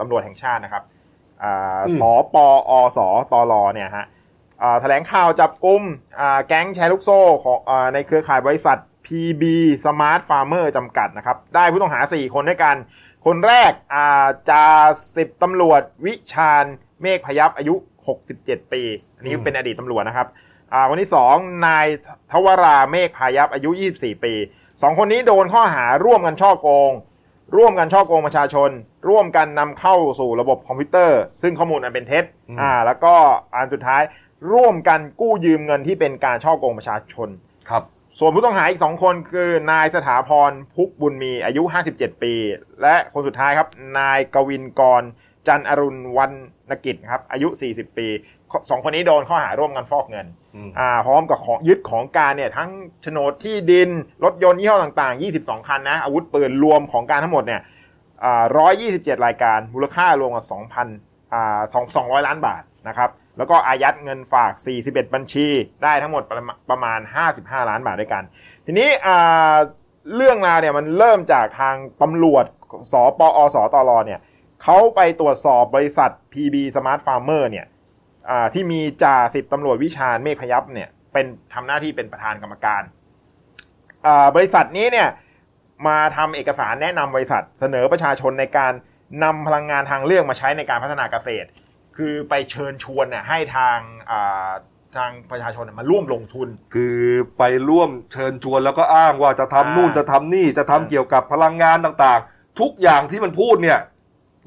[0.00, 0.82] ตำรวจแห่งชาตินะครับ
[1.42, 2.02] อ่าอืมส
[2.34, 2.36] ป
[2.70, 2.98] อส
[3.32, 4.06] ตลเนี่ยฮะ
[4.62, 5.82] อ่าแถลงข่าวจับกลุ่ม
[6.20, 9.42] อ่าแก๊งแชร์ลูกโซ่ของอาในเครือข่ายบริษัท PB
[9.84, 12.76] Smart Farmer จำกัดนะครับ ได้ผู้ต้องหา 4 คนด้วยกัน
[13.26, 14.64] คนแรกอ่าจา
[15.16, 16.64] สิบตำรวจวิชาญ
[17.02, 17.74] เมฆพยับอายุ
[18.24, 18.82] 67 ปี
[19.16, 20.28] อันนี้อืมเป็นอดีตตำรวจนะครับ
[20.72, 21.86] อ่าคนที่ 2 นาย
[22.32, 24.34] ทวราเมฆพายับอายุ 24 ปี
[24.82, 26.92] สองคนนี้โดนข้อหาร่วมกันช่อโกง
[27.56, 28.70] ร่วมกันช่อโกงประชาชน
[29.08, 33.14] ร่วมกันนำเข้าสู่ระบบคอมพิวเตอร์ ซึ่งข้อมูลอันเป็นเท็จอืมอ่า แล้วก็
[33.54, 34.02] อันสุดท้าย
[34.52, 37.28] ร่วมกันกู้ยืมเงินที่เป็นการช่อโกงประชาชน
[37.70, 37.82] ครับ
[38.18, 41.62] ส่วนผู้ต้องหาอีก2คนคือนายสถาพรพุกบุญมีอายุ
[41.94, 42.34] 57 ปี
[42.82, 45.02] และคนสุดท้ายครับ นายกวินกร
[45.46, 46.32] จันอรุณวัน
[46.70, 48.08] นกิจครับ อายุ 40 ปี
[48.70, 52.70] สองคนนี้โดนข้อหาร่วมกันฟอกเงินอืมอ่าพร้อมกับของยึดของกลารเนี่ยทั้ง
[53.02, 53.90] โฉนดที่ดิน
[54.24, 57.60] รถยนต์ยี่ห้อต่างๆ 22 คันนะอาวุธปืนรวมของกลารทั้งหมดเนี่ย
[58.24, 58.44] อ่า
[58.84, 60.44] 127 รายการมูลค่ารวมกับ
[60.88, 64.52] 2,000อ่า2 200 ล้านบาทนะครับแล้วก็อายัดเงินฝาก
[64.84, 65.48] 41 บัญชี
[65.82, 67.00] ได้ทั้งหมดประมาณประมาณ
[67.34, 68.22] 55 ล้านบาทด้วยกัน
[68.66, 69.54] ทีนี้อ่า
[70.16, 72.44] เรื่องราวเนี่ยมันเริ่มจากทางตำรวจ
[72.92, 74.20] สปอสตรเนี่ย
[74.62, 77.81] เขาไปตรวจสอบบริษัท PB Smart Farmer เนี่ยอ่า
[78.54, 82.82] ที่มีจ่าสิบตำรวจวิชาญเมฆพยับเนี่ยเป็นทำหน้าที่เป็นประธานกรรมการ
[84.36, 85.08] บริษัทนี้เนี่ย
[85.86, 88.72] มาทำเอกสารแนะนำบริษัทเสนอประชาชนในการ
[89.24, 91.48] นำพลังงานทางเลือกมาใช้ในการพัฒนาเกษตร
[91.96, 93.78] คือไปเชิญชวนเนี่ยให้ทาง
[94.96, 96.98] ทางประชาชนมาร่วมลงทุน คือ
[97.38, 103.78] ไปร่วมเชิญชวนแล้วก็อ้างว่าจะทำนู่นจะทำนี่จะทำเกี่ยวกับพลังงานต่างๆ ทุกอย่างที่มันพูดเนี่ย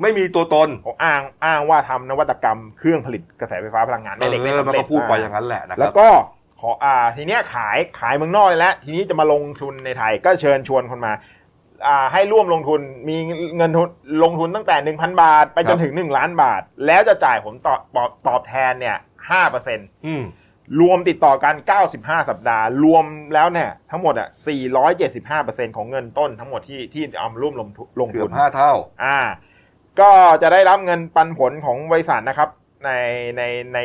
[0.01, 0.69] ไม่มีตัวตน
[1.03, 6.09] อ้างอ้างว่าทำนวัตกรรมเครื่องผลิตกระแสไฟฟ้าพลังงานแม่เหล็กเอได้อสำมันเร็จก็พูดไปอย่างนั้นแหละนะคแล้รับวก็
[6.61, 11.13] ขออ่าทีเนี้ยขายขายเมืองนอกเลยแล้วทีนี้จะมาลงทุนในไทยก็เชิญชวนคนมา
[11.87, 13.17] อ่าให้ร่วมลงทุนมี
[13.57, 13.89] เงินทุน
[14.23, 18.97] ลงทุนตั้งแต่ 1,000 บาท ไปจนถึง 1 ล้านบาท แล้วจะจ่ายผลตอบตอบตอบแทนเนี่ย
[19.29, 20.23] 5%เปอร์เซ็นต์อืม
[20.79, 21.55] รวมติดต่อกัน
[21.91, 24.29] 95 สัปดาห์ รวมแล้วเนี่ยทั้งหมดอะ
[25.01, 28.73] 475%ของเงินต้นทั้งหมดที่ที่เอามาร่วมลงทุนลงเกืทุอนบห้าเท่า
[29.03, 29.19] อ่า
[30.01, 32.49] ก็จะได้รับเงินปันผลของบริษัทนะครับ
[32.85, 32.91] ใน
[33.37, 33.43] ใน
[33.73, 33.79] ใน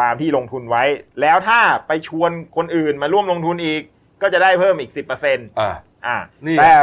[0.00, 0.84] ตามที่ลงทุนไว้
[1.20, 3.82] แล้วถ้าไปชวนคนอื่นมาร่วมลงทุนอีก
[4.22, 5.00] ก็จะได้เพิ่มอีก10%อ
[5.60, 5.70] อ่า
[6.06, 6.74] อ่านี่แต่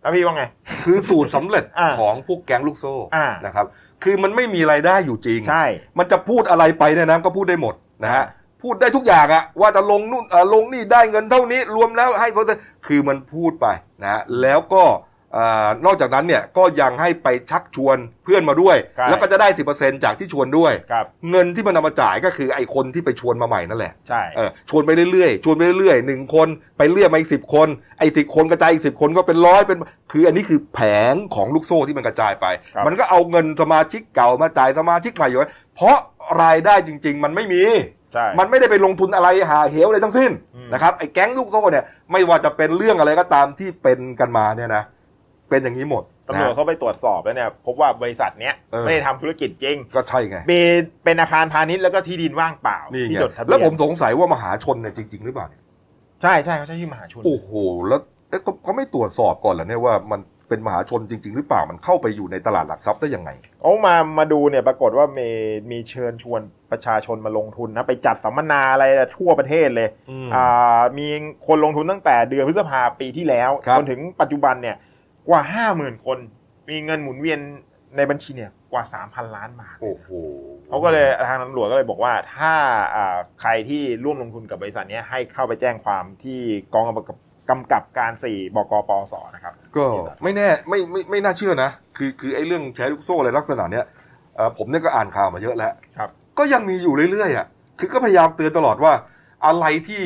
[0.00, 0.44] แล้วพี่ว่าไง
[0.84, 3.66] คือสูตรสำเร็จอ่าของพวกแก๊งลูกโซ่อ่านะครับ
[4.02, 5.64] คือมันไม่มีไรายได้อยู่จริง ใช่
[5.98, 8.24] มันจะพูดอะไรไปเนี่ยนะก็พูดได้หมดนะฮะ
[8.62, 13.66] พูดได้ทุกอย่างอะว่าจะลงนู่นเอ่อลงนี่ได้เงินเท่านี้รวมแล้วให้เปอร์เซ็นต์คือมันพูดไป
[14.02, 19.62] นะฮะแล้วก็เอ่อนอกจากนั้นเนี่ยก็ยังให้ไปชักชวนเพื่อนมาด้วยใช่แล้วก็จะได้สิ
[20.04, 27.68] จากที่ชวนด้วย ครับเงินที่มันเอามาจ่ายก็คือไอ้คนที่ไปชวนมาใหม่นั่นแหละใช่ เออชวนไปเรื่อยๆชวนไปเรื่อยๆหนึ่งคนไปเรียกมาอีกสิบคน
[27.98, 29.78] ไอ้สิบคนกระจายอีกสิบคนก็เป็นร้อยเป็น
[30.12, 30.80] คืออันนี้คือแผ
[31.12, 35.40] งของลูกโซ่ที่มันกระจายไป ครับ มันก็เอาเงินสมาชิกเก่ามาจ่ายสมาชิกใหม่อยู่
[35.76, 35.96] เพราะ
[36.42, 37.64] รายได้จริง ๆ มันไม่มี
[38.12, 44.84] ใช่ มันไม่ได้ไปลงทุนอะไรหาเหวอะไรทั้งสิ้นอืม นะครับไอ้แก๊งลูกโซ่เนี่ยไม่ว่าจะเป็นเรื่องอะไรก็ตามที่เป็นกันมาเนี่ยนะ
[45.52, 50.60] เป็นอย่างนี้หมดตำรวจนะเขาไปตรวจสอบแล้วเนี่ยพบว่าบริษัทเนี้ยเออไม่ได้ทำธุรกิจจริง ก็ใช่ไงมี
[51.04, 55.62] เป็นอาคารพาณิชย์แล้วก็ที่ดินว่างเปล่านี่ที่ไงจดทะเบียนแล้วผมสงสัยว่ามหาชนเนี่ยจริง ๆ หรือเปล่าเนี่ย
[56.22, 57.50] ใช่ใช่เขาใช้ที่มหาชนโอ้โห
[57.88, 63.30] แล้วเอ๊ะเขาเขาไม่ตรวจสอบก่อนเหรอเนี่ยว่ามันเป็นมหาชนจริง ๆ หรือเปล่ามันเข้าไปอยู่ในตลาดหลักทรัพย์ได้ยังไง
[63.62, 65.28] เอามามาดูเนี่ยปรากฏว่ามี
[65.70, 66.40] มีเชิญชวน
[66.70, 68.84] ประชาชนมาลงทุนนะไปจัดสัมมนาอะไร
[69.16, 71.06] ทั่วประเทศเลยอืมอ่ามี
[71.46, 74.76] คนลงทุนตั้งแต่เดือนพฤษภาปีที่แล้วครับจนถึงปัจจุบันเนี่ย
[75.28, 76.18] กว่าห้าหมื่นคน
[76.68, 77.40] มีเงินหมุนเวียน
[77.96, 80.08] ในบัญชีเนี่ยกว่าสามพันล้านบาทโอ้โห
[80.68, 82.52] เขาก็เลยทางตำรวจก็เลยบอกว่า ถ้า
[82.94, 86.38] อ่าใครที่ร่วมลงทุนกับบริษัทเนี้ยให้เข้าไปแจ้งความที่
[86.74, 87.18] กองกำกับ
[87.50, 89.84] กำกับการสี่บกปสนะครับ ก็
[90.22, 93.84] ไม่แน่ไม่ไม่ไม่น่าเชื่อนะ คือคือไอ้เรื่องแชร์ลูกโซ่อะไรลักษณะเนี้ย
[94.36, 97.46] เอ่อผมเนี่ยก็อ่านข่าวมาเยอะแล้วครับ ก็ยังมีอยู่เรื่อยๆอะ
[97.78, 98.92] คือก็พยายามเตือนตลอดว่า
[99.46, 100.04] อะไรที่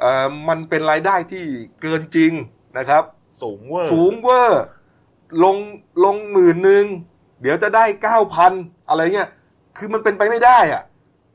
[0.00, 1.44] เอ่อมันเป็นรายได้ที่
[1.82, 2.32] เกินจริง
[2.78, 3.02] นะครับ
[3.42, 4.62] สูงเวอร์ สูงเวอร์
[5.44, 5.56] ลง
[6.04, 6.84] ลงหมื่นหนึ่ง
[7.42, 8.52] เดี๋ยวจะได้เก้าพัน
[8.88, 9.28] อะไรเงี้ย
[9.76, 10.82] คือมันเป็นไปไม่ได้อะ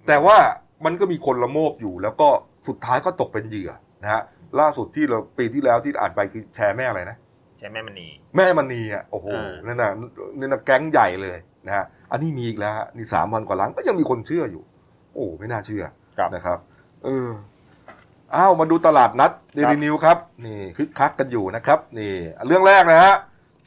[0.08, 0.38] แต่ว่า
[0.86, 2.28] มันก็มีคนละโมบอยู่ แล้วก็
[2.68, 3.72] สุดท้ายก็ตกเป็นเหยื่อ
[4.04, 4.22] นะฮะ
[4.60, 7.18] ล่าสุดที่เราปีที่แล้วที่อ่านไปคือแชร์แม่อะไรนะ
[7.58, 9.92] ใช่แม่มณีแม่มณีอะโอ้โหอ่านั่นน่ะ
[10.40, 14.64] นี่นะแก๊งใหญ่เลยนะฮะอันนี้มีอีกแล้วฮะนี่สามวันกว่าหลังก็ยังมีคนเชื่ออยู่
[15.14, 15.84] โอ้ไม่น่าเชื่อ
[16.36, 16.58] นะครับ
[17.04, 17.28] เออ
[18.36, 22.14] อ้าวมาดูตลาดนัดเดลินิวครับนี่คึกคักกันอยู่นะครับนี่
[22.48, 23.16] เรื่องแรกนะฮะ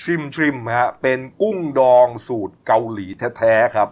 [0.02, 3.06] ทริมทริมฮะเป็นกุ้งดองสูตรเกาหลี
[3.38, 3.88] แท้ๆครับ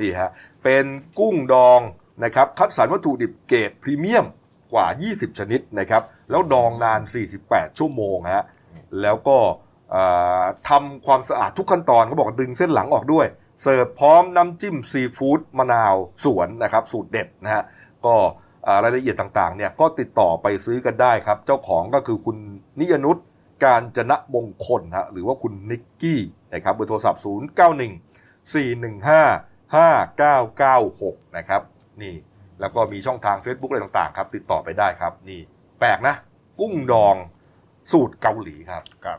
[0.00, 0.30] นี่ฮะ
[0.64, 0.84] เป็น
[1.18, 1.80] กุ้งดอง
[2.24, 4.26] นะครับคัดสรรวัตถุดิบเกรดพรีเมียม
[4.72, 7.00] กว่า 20 ชนิดนะครับแล้วดองนาน
[7.38, 8.44] 48 ชั่วโมงฮะ
[9.02, 9.38] แล้วก็
[9.90, 10.02] เอ่
[10.40, 13.26] อทำความสะอาดทุกขั้นตอนเขาบอกว่าดึงเส้นหลังออกด้วย
[13.62, 17.62] เสิร์ฟพร้อมน้ำจิ้มซีฟู้ดมะนาวสวนนะครับสูตรเด็ดนะฮะ
[18.06, 18.28] ก็เอ่อ
[18.82, 22.36] รายละเอียดต่างๆเนี่ยก็ติดต่อไปซื้อกันได้ครับ เจ้าของก็คือคุณ
[22.80, 23.16] นิยนุช
[23.64, 26.20] การจนะมงคลฮะหรือว่าคุณนิกกี้
[26.52, 31.62] นะครับเบอร์โทรศัพท์ 0 9 1 4 1 5 5 9 9 6 นะครับ
[32.02, 32.14] นี่
[32.60, 35.40] แล้วก็มีช่องทาง Facebook อะไรต่างๆ ครับ ติดต่อไปได้ครับ นี่
[35.78, 36.14] แปลกนะ
[36.60, 37.16] กุ้งดอง
[37.92, 39.18] สูตรเกาหลีครับครับ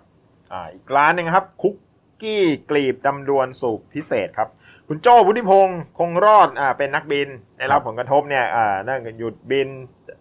[0.52, 1.76] อ่าอีกร้านหนึ่งครับ คุก
[2.22, 4.50] กี้กลีบดำดวนสูตรพิเศษครับ
[4.90, 7.28] คุณโจ้วุฒิพงศ์คงรอดอ่าเป็นนักบิน
[7.58, 9.70] ได้รับผลกระทบเนี่ยอ่านั่งหยุดบิน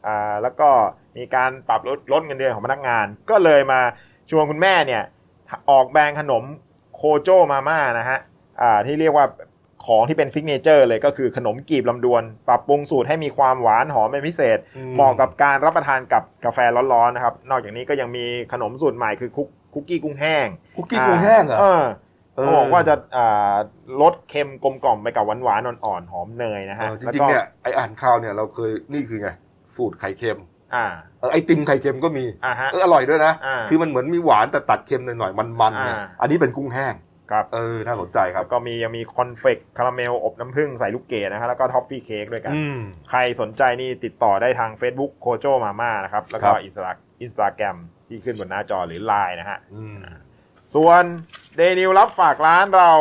[0.06, 0.68] อ่าแล้วก็
[1.16, 3.80] มีการปรับลดลดเงินเดือนของพนักงาน ก็เลยมา
[4.30, 5.02] ชวนคุณแม่เนี่ย
[5.70, 6.44] ออกแบรนด์ขนม
[6.94, 8.18] โคโจมาม่านะฮะ
[8.60, 9.26] อ่าที่เรียกว่า
[9.86, 16.58] ของที่เป็น signature เลยก็คือขนมกลีบลำดวน ปรับปรุงสูตรให้มีความหวานหอมเป็นพิเศษอืมเหมาะกับการรับประทานกับกาแฟ
[16.92, 20.46] ร้อนๆนะครับ นอกจากนี้ก็ยังมีขนมสูตรใหม่คือคุกคุกกี้กุ้งแห้ง
[20.76, 21.58] คุกกี้กุ้งแห้งเหรอ
[22.36, 23.54] เออเออเขาบอกว่าจะอ่า
[24.00, 29.28] ลดเค็มกลมกล่อมไปกับหวานหวานๆอ่อนๆหอมเนยนะฮะเออแล้วก็จริงๆเนี่ยไออ่านข่าวเนี่ยเราเคยนี่คือไง
[29.76, 30.38] สูตรไข่เค็ม
[30.74, 30.86] อ่า
[31.20, 36.94] เออไอติมไข่เค็มก็มีอ่าฮะเอออร่อยด้วยนะอ่าคือมันเหมือนมีหวานแต่ตัดเค็มหน่อยๆมันๆเนี่ยอ่าอันนี้เป็นกุ้งแห้ง
[37.32, 42.78] ครับเออน่าสนใจครับแล้วก็มียังมีคอร์นเฟลกคาราเมลอบน้ำผึ้งใส่ลูกเกดนะฮะแล้วก็ท็อฟฟี่เค้กด้วยกันอืม
[43.10, 47.76] ใครสนใจนี่ติดต่อได้ทาง Facebook โคโจมาม่านะครับ แล้วก็ครับอินสตาอินสตาแกรม
[48.08, 49.98] ที่ขึ้นบนหน้าจอหรือ Line นะฮะอืม
[50.74, 51.02] ส่วน
[51.56, 52.92] เดลินิวส์รับฝากร้านเรา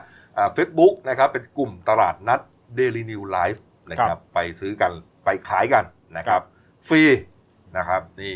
[0.55, 2.41] เฟซบุ๊กนะครับ เป็นกลุ่มตลาดนัด
[2.79, 3.61] Daily New Life
[3.91, 4.91] นะคครัรับบไปซื้อกัน
[5.25, 5.85] ไปขายกัน
[6.17, 6.43] นะครับ
[6.89, 7.03] ฟรี
[7.79, 8.35] นะครับ นี่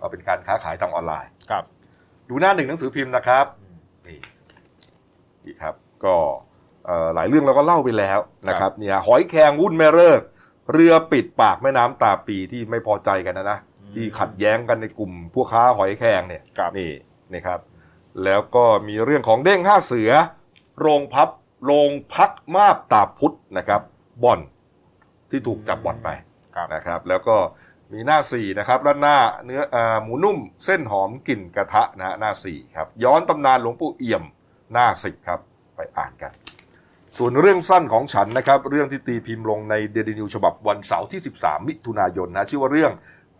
[0.00, 1.64] ก็เป็นการค้าขายทางออนไลน์ครับ
[2.28, 3.46] ดูหน้าหนึ่งหนังสือพิมพ์นะครับ
[4.06, 4.18] นี่
[5.44, 5.74] นี่ครับ
[6.04, 6.16] ก็
[6.86, 8.18] เอ่อหลายเรื่องเราก็เล่าไปแล้ว
[8.48, 10.20] นะครับ เนี่ยหอยแครงวุ่นแม่เลิก
[10.72, 13.58] เรือปิดปากแม่น้ำตาปีที่ไม่พอใจกันนะนะ
[13.94, 16.42] ที่ขัดแย้งกันในกลุ่มพวกค้าหอยแครงเนี่ย
[16.78, 16.90] นี่
[17.34, 17.60] นะครับ
[18.24, 20.10] แล้วก็มีเรื่องของเด้งห้าเสือ
[20.80, 21.28] โรงพับ
[21.64, 23.80] โรงพักมาบตาพุทธนะครับ
[24.24, 24.40] บ่อน
[25.30, 26.08] ที่ถูกจับบ่อนไป
[26.74, 27.36] นะครับ แล้วก็
[27.94, 34.24] มีหน้าสี่นะครับด้านหน้าเนื้ออาหมูนุ่มเส้นหอมกลิ่นกระทะนะฮะหน้าสี่ครับย้อนตำนานหลวงปู่เอี่ยม
[34.72, 35.40] หน้าสิบครับ
[35.76, 36.32] ไปอ่านกัน
[37.18, 42.92] ส่วนเรื่องสั้นของฉันนะครับ เรื่องที่ตีพิมพ์ลงในเดลินิวฉบับวันเสาร์ที่ 13 มิถุนายนนะชื่อว่าเรื่อง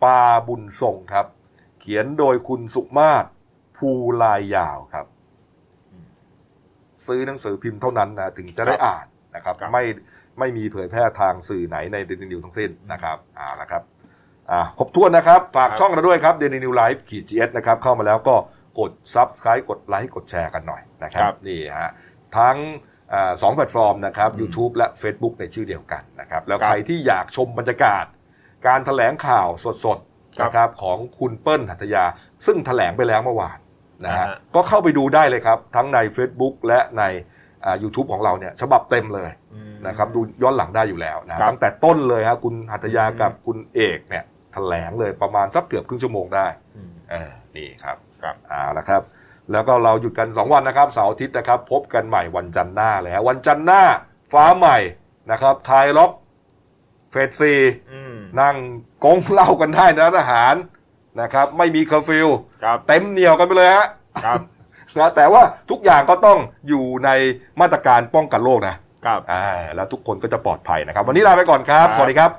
[0.03, 1.25] ปาบุญทรงครับ
[1.85, 3.25] ขียนโดยคุณสุมาศ
[3.77, 3.89] ภู
[4.21, 5.05] ลายยาวครับ
[7.07, 9.83] ซื้อหนังสือพิมพ์เท่านั้นนะถึงจะได้อ่านนะครับ ไม่
[10.39, 13.83] ไม่มีเผยแพร่ทางสื่อไหนในเดนินิวทั้งสิ้นนะครับเอาละครับ
[14.51, 18.35] อ่าครบถ้วนนะครับ ฝากช่องเราด้วยครับเดลินิวส์ขีดจีเอสนะครับ เข้ามาแล้วก็
[18.79, 21.91] กด Subscribe กดไลค์กดแชร์กันหน่อยนะครับครับนี่ฮะ
[22.37, 22.57] ทั้ง
[23.13, 28.05] อ่าสองแพลตฟอร์มนะครับ YouTube และ Facebook ในชื่อเดียวกันนะครับ แล้วใครที่อยากชมบรรยากาศ
[28.67, 29.47] การถแถลงข่าว
[29.85, 32.03] สดๆนะครับของคุณเปิ้ลหัทยา
[32.45, 33.57] ซึ่งแถลงไปแล้วเมื่อวาน
[34.05, 37.03] นะฮะอ่าฮะก็เข้าไปดูได้เลยครับ ทั้งใน Facebook และใน
[37.65, 39.31] อ่า YouTube ของเราเนี่ยฉบับเต็มเลย
[39.87, 46.47] นะครับดูย้อนหลังได้อยู่แล้วนะตั้งแต่ต้นเลยฮะคุณหัทยากับคุณเอกเนี่ยแถลงเลยประมาณสักเกือบครึ่งชั่วโมงได้
[47.11, 49.01] เออนี่ครับครับเอาละครับ
[49.51, 53.81] แล้วก็เราหยุดกัน 2 วันนะครับเสาร์อาทิตย์นะครับ พบกันใหม่วันจันทร์หน้าเลยฮะวันจันทร์หน้า
[54.33, 54.77] ฟ้าใหม่
[55.31, 56.11] นะครับคลายล็อก
[57.11, 57.53] เฟสสี่
[58.41, 58.55] นั่ง
[59.03, 60.55] ก๊งเหล้ากันได้นะทหาร
[61.21, 62.27] นะครับ ไม่มีเคอร์ฟิว
[62.87, 63.87] เต็มเหนียวกันไปเลยฮะ
[64.25, 64.39] ครับ
[64.97, 67.09] นะแต่ว่าทุกอย่างก็ต้องอยู่ใน
[67.61, 68.75] มาตรการป้องกันโรคนะ
[69.05, 69.45] ครับอ่า
[69.75, 72.31] แล้วทุกคนก็จะปลอดภัยนะครับ วันนี้ลาไปก่อนครับ สวัสดีครับ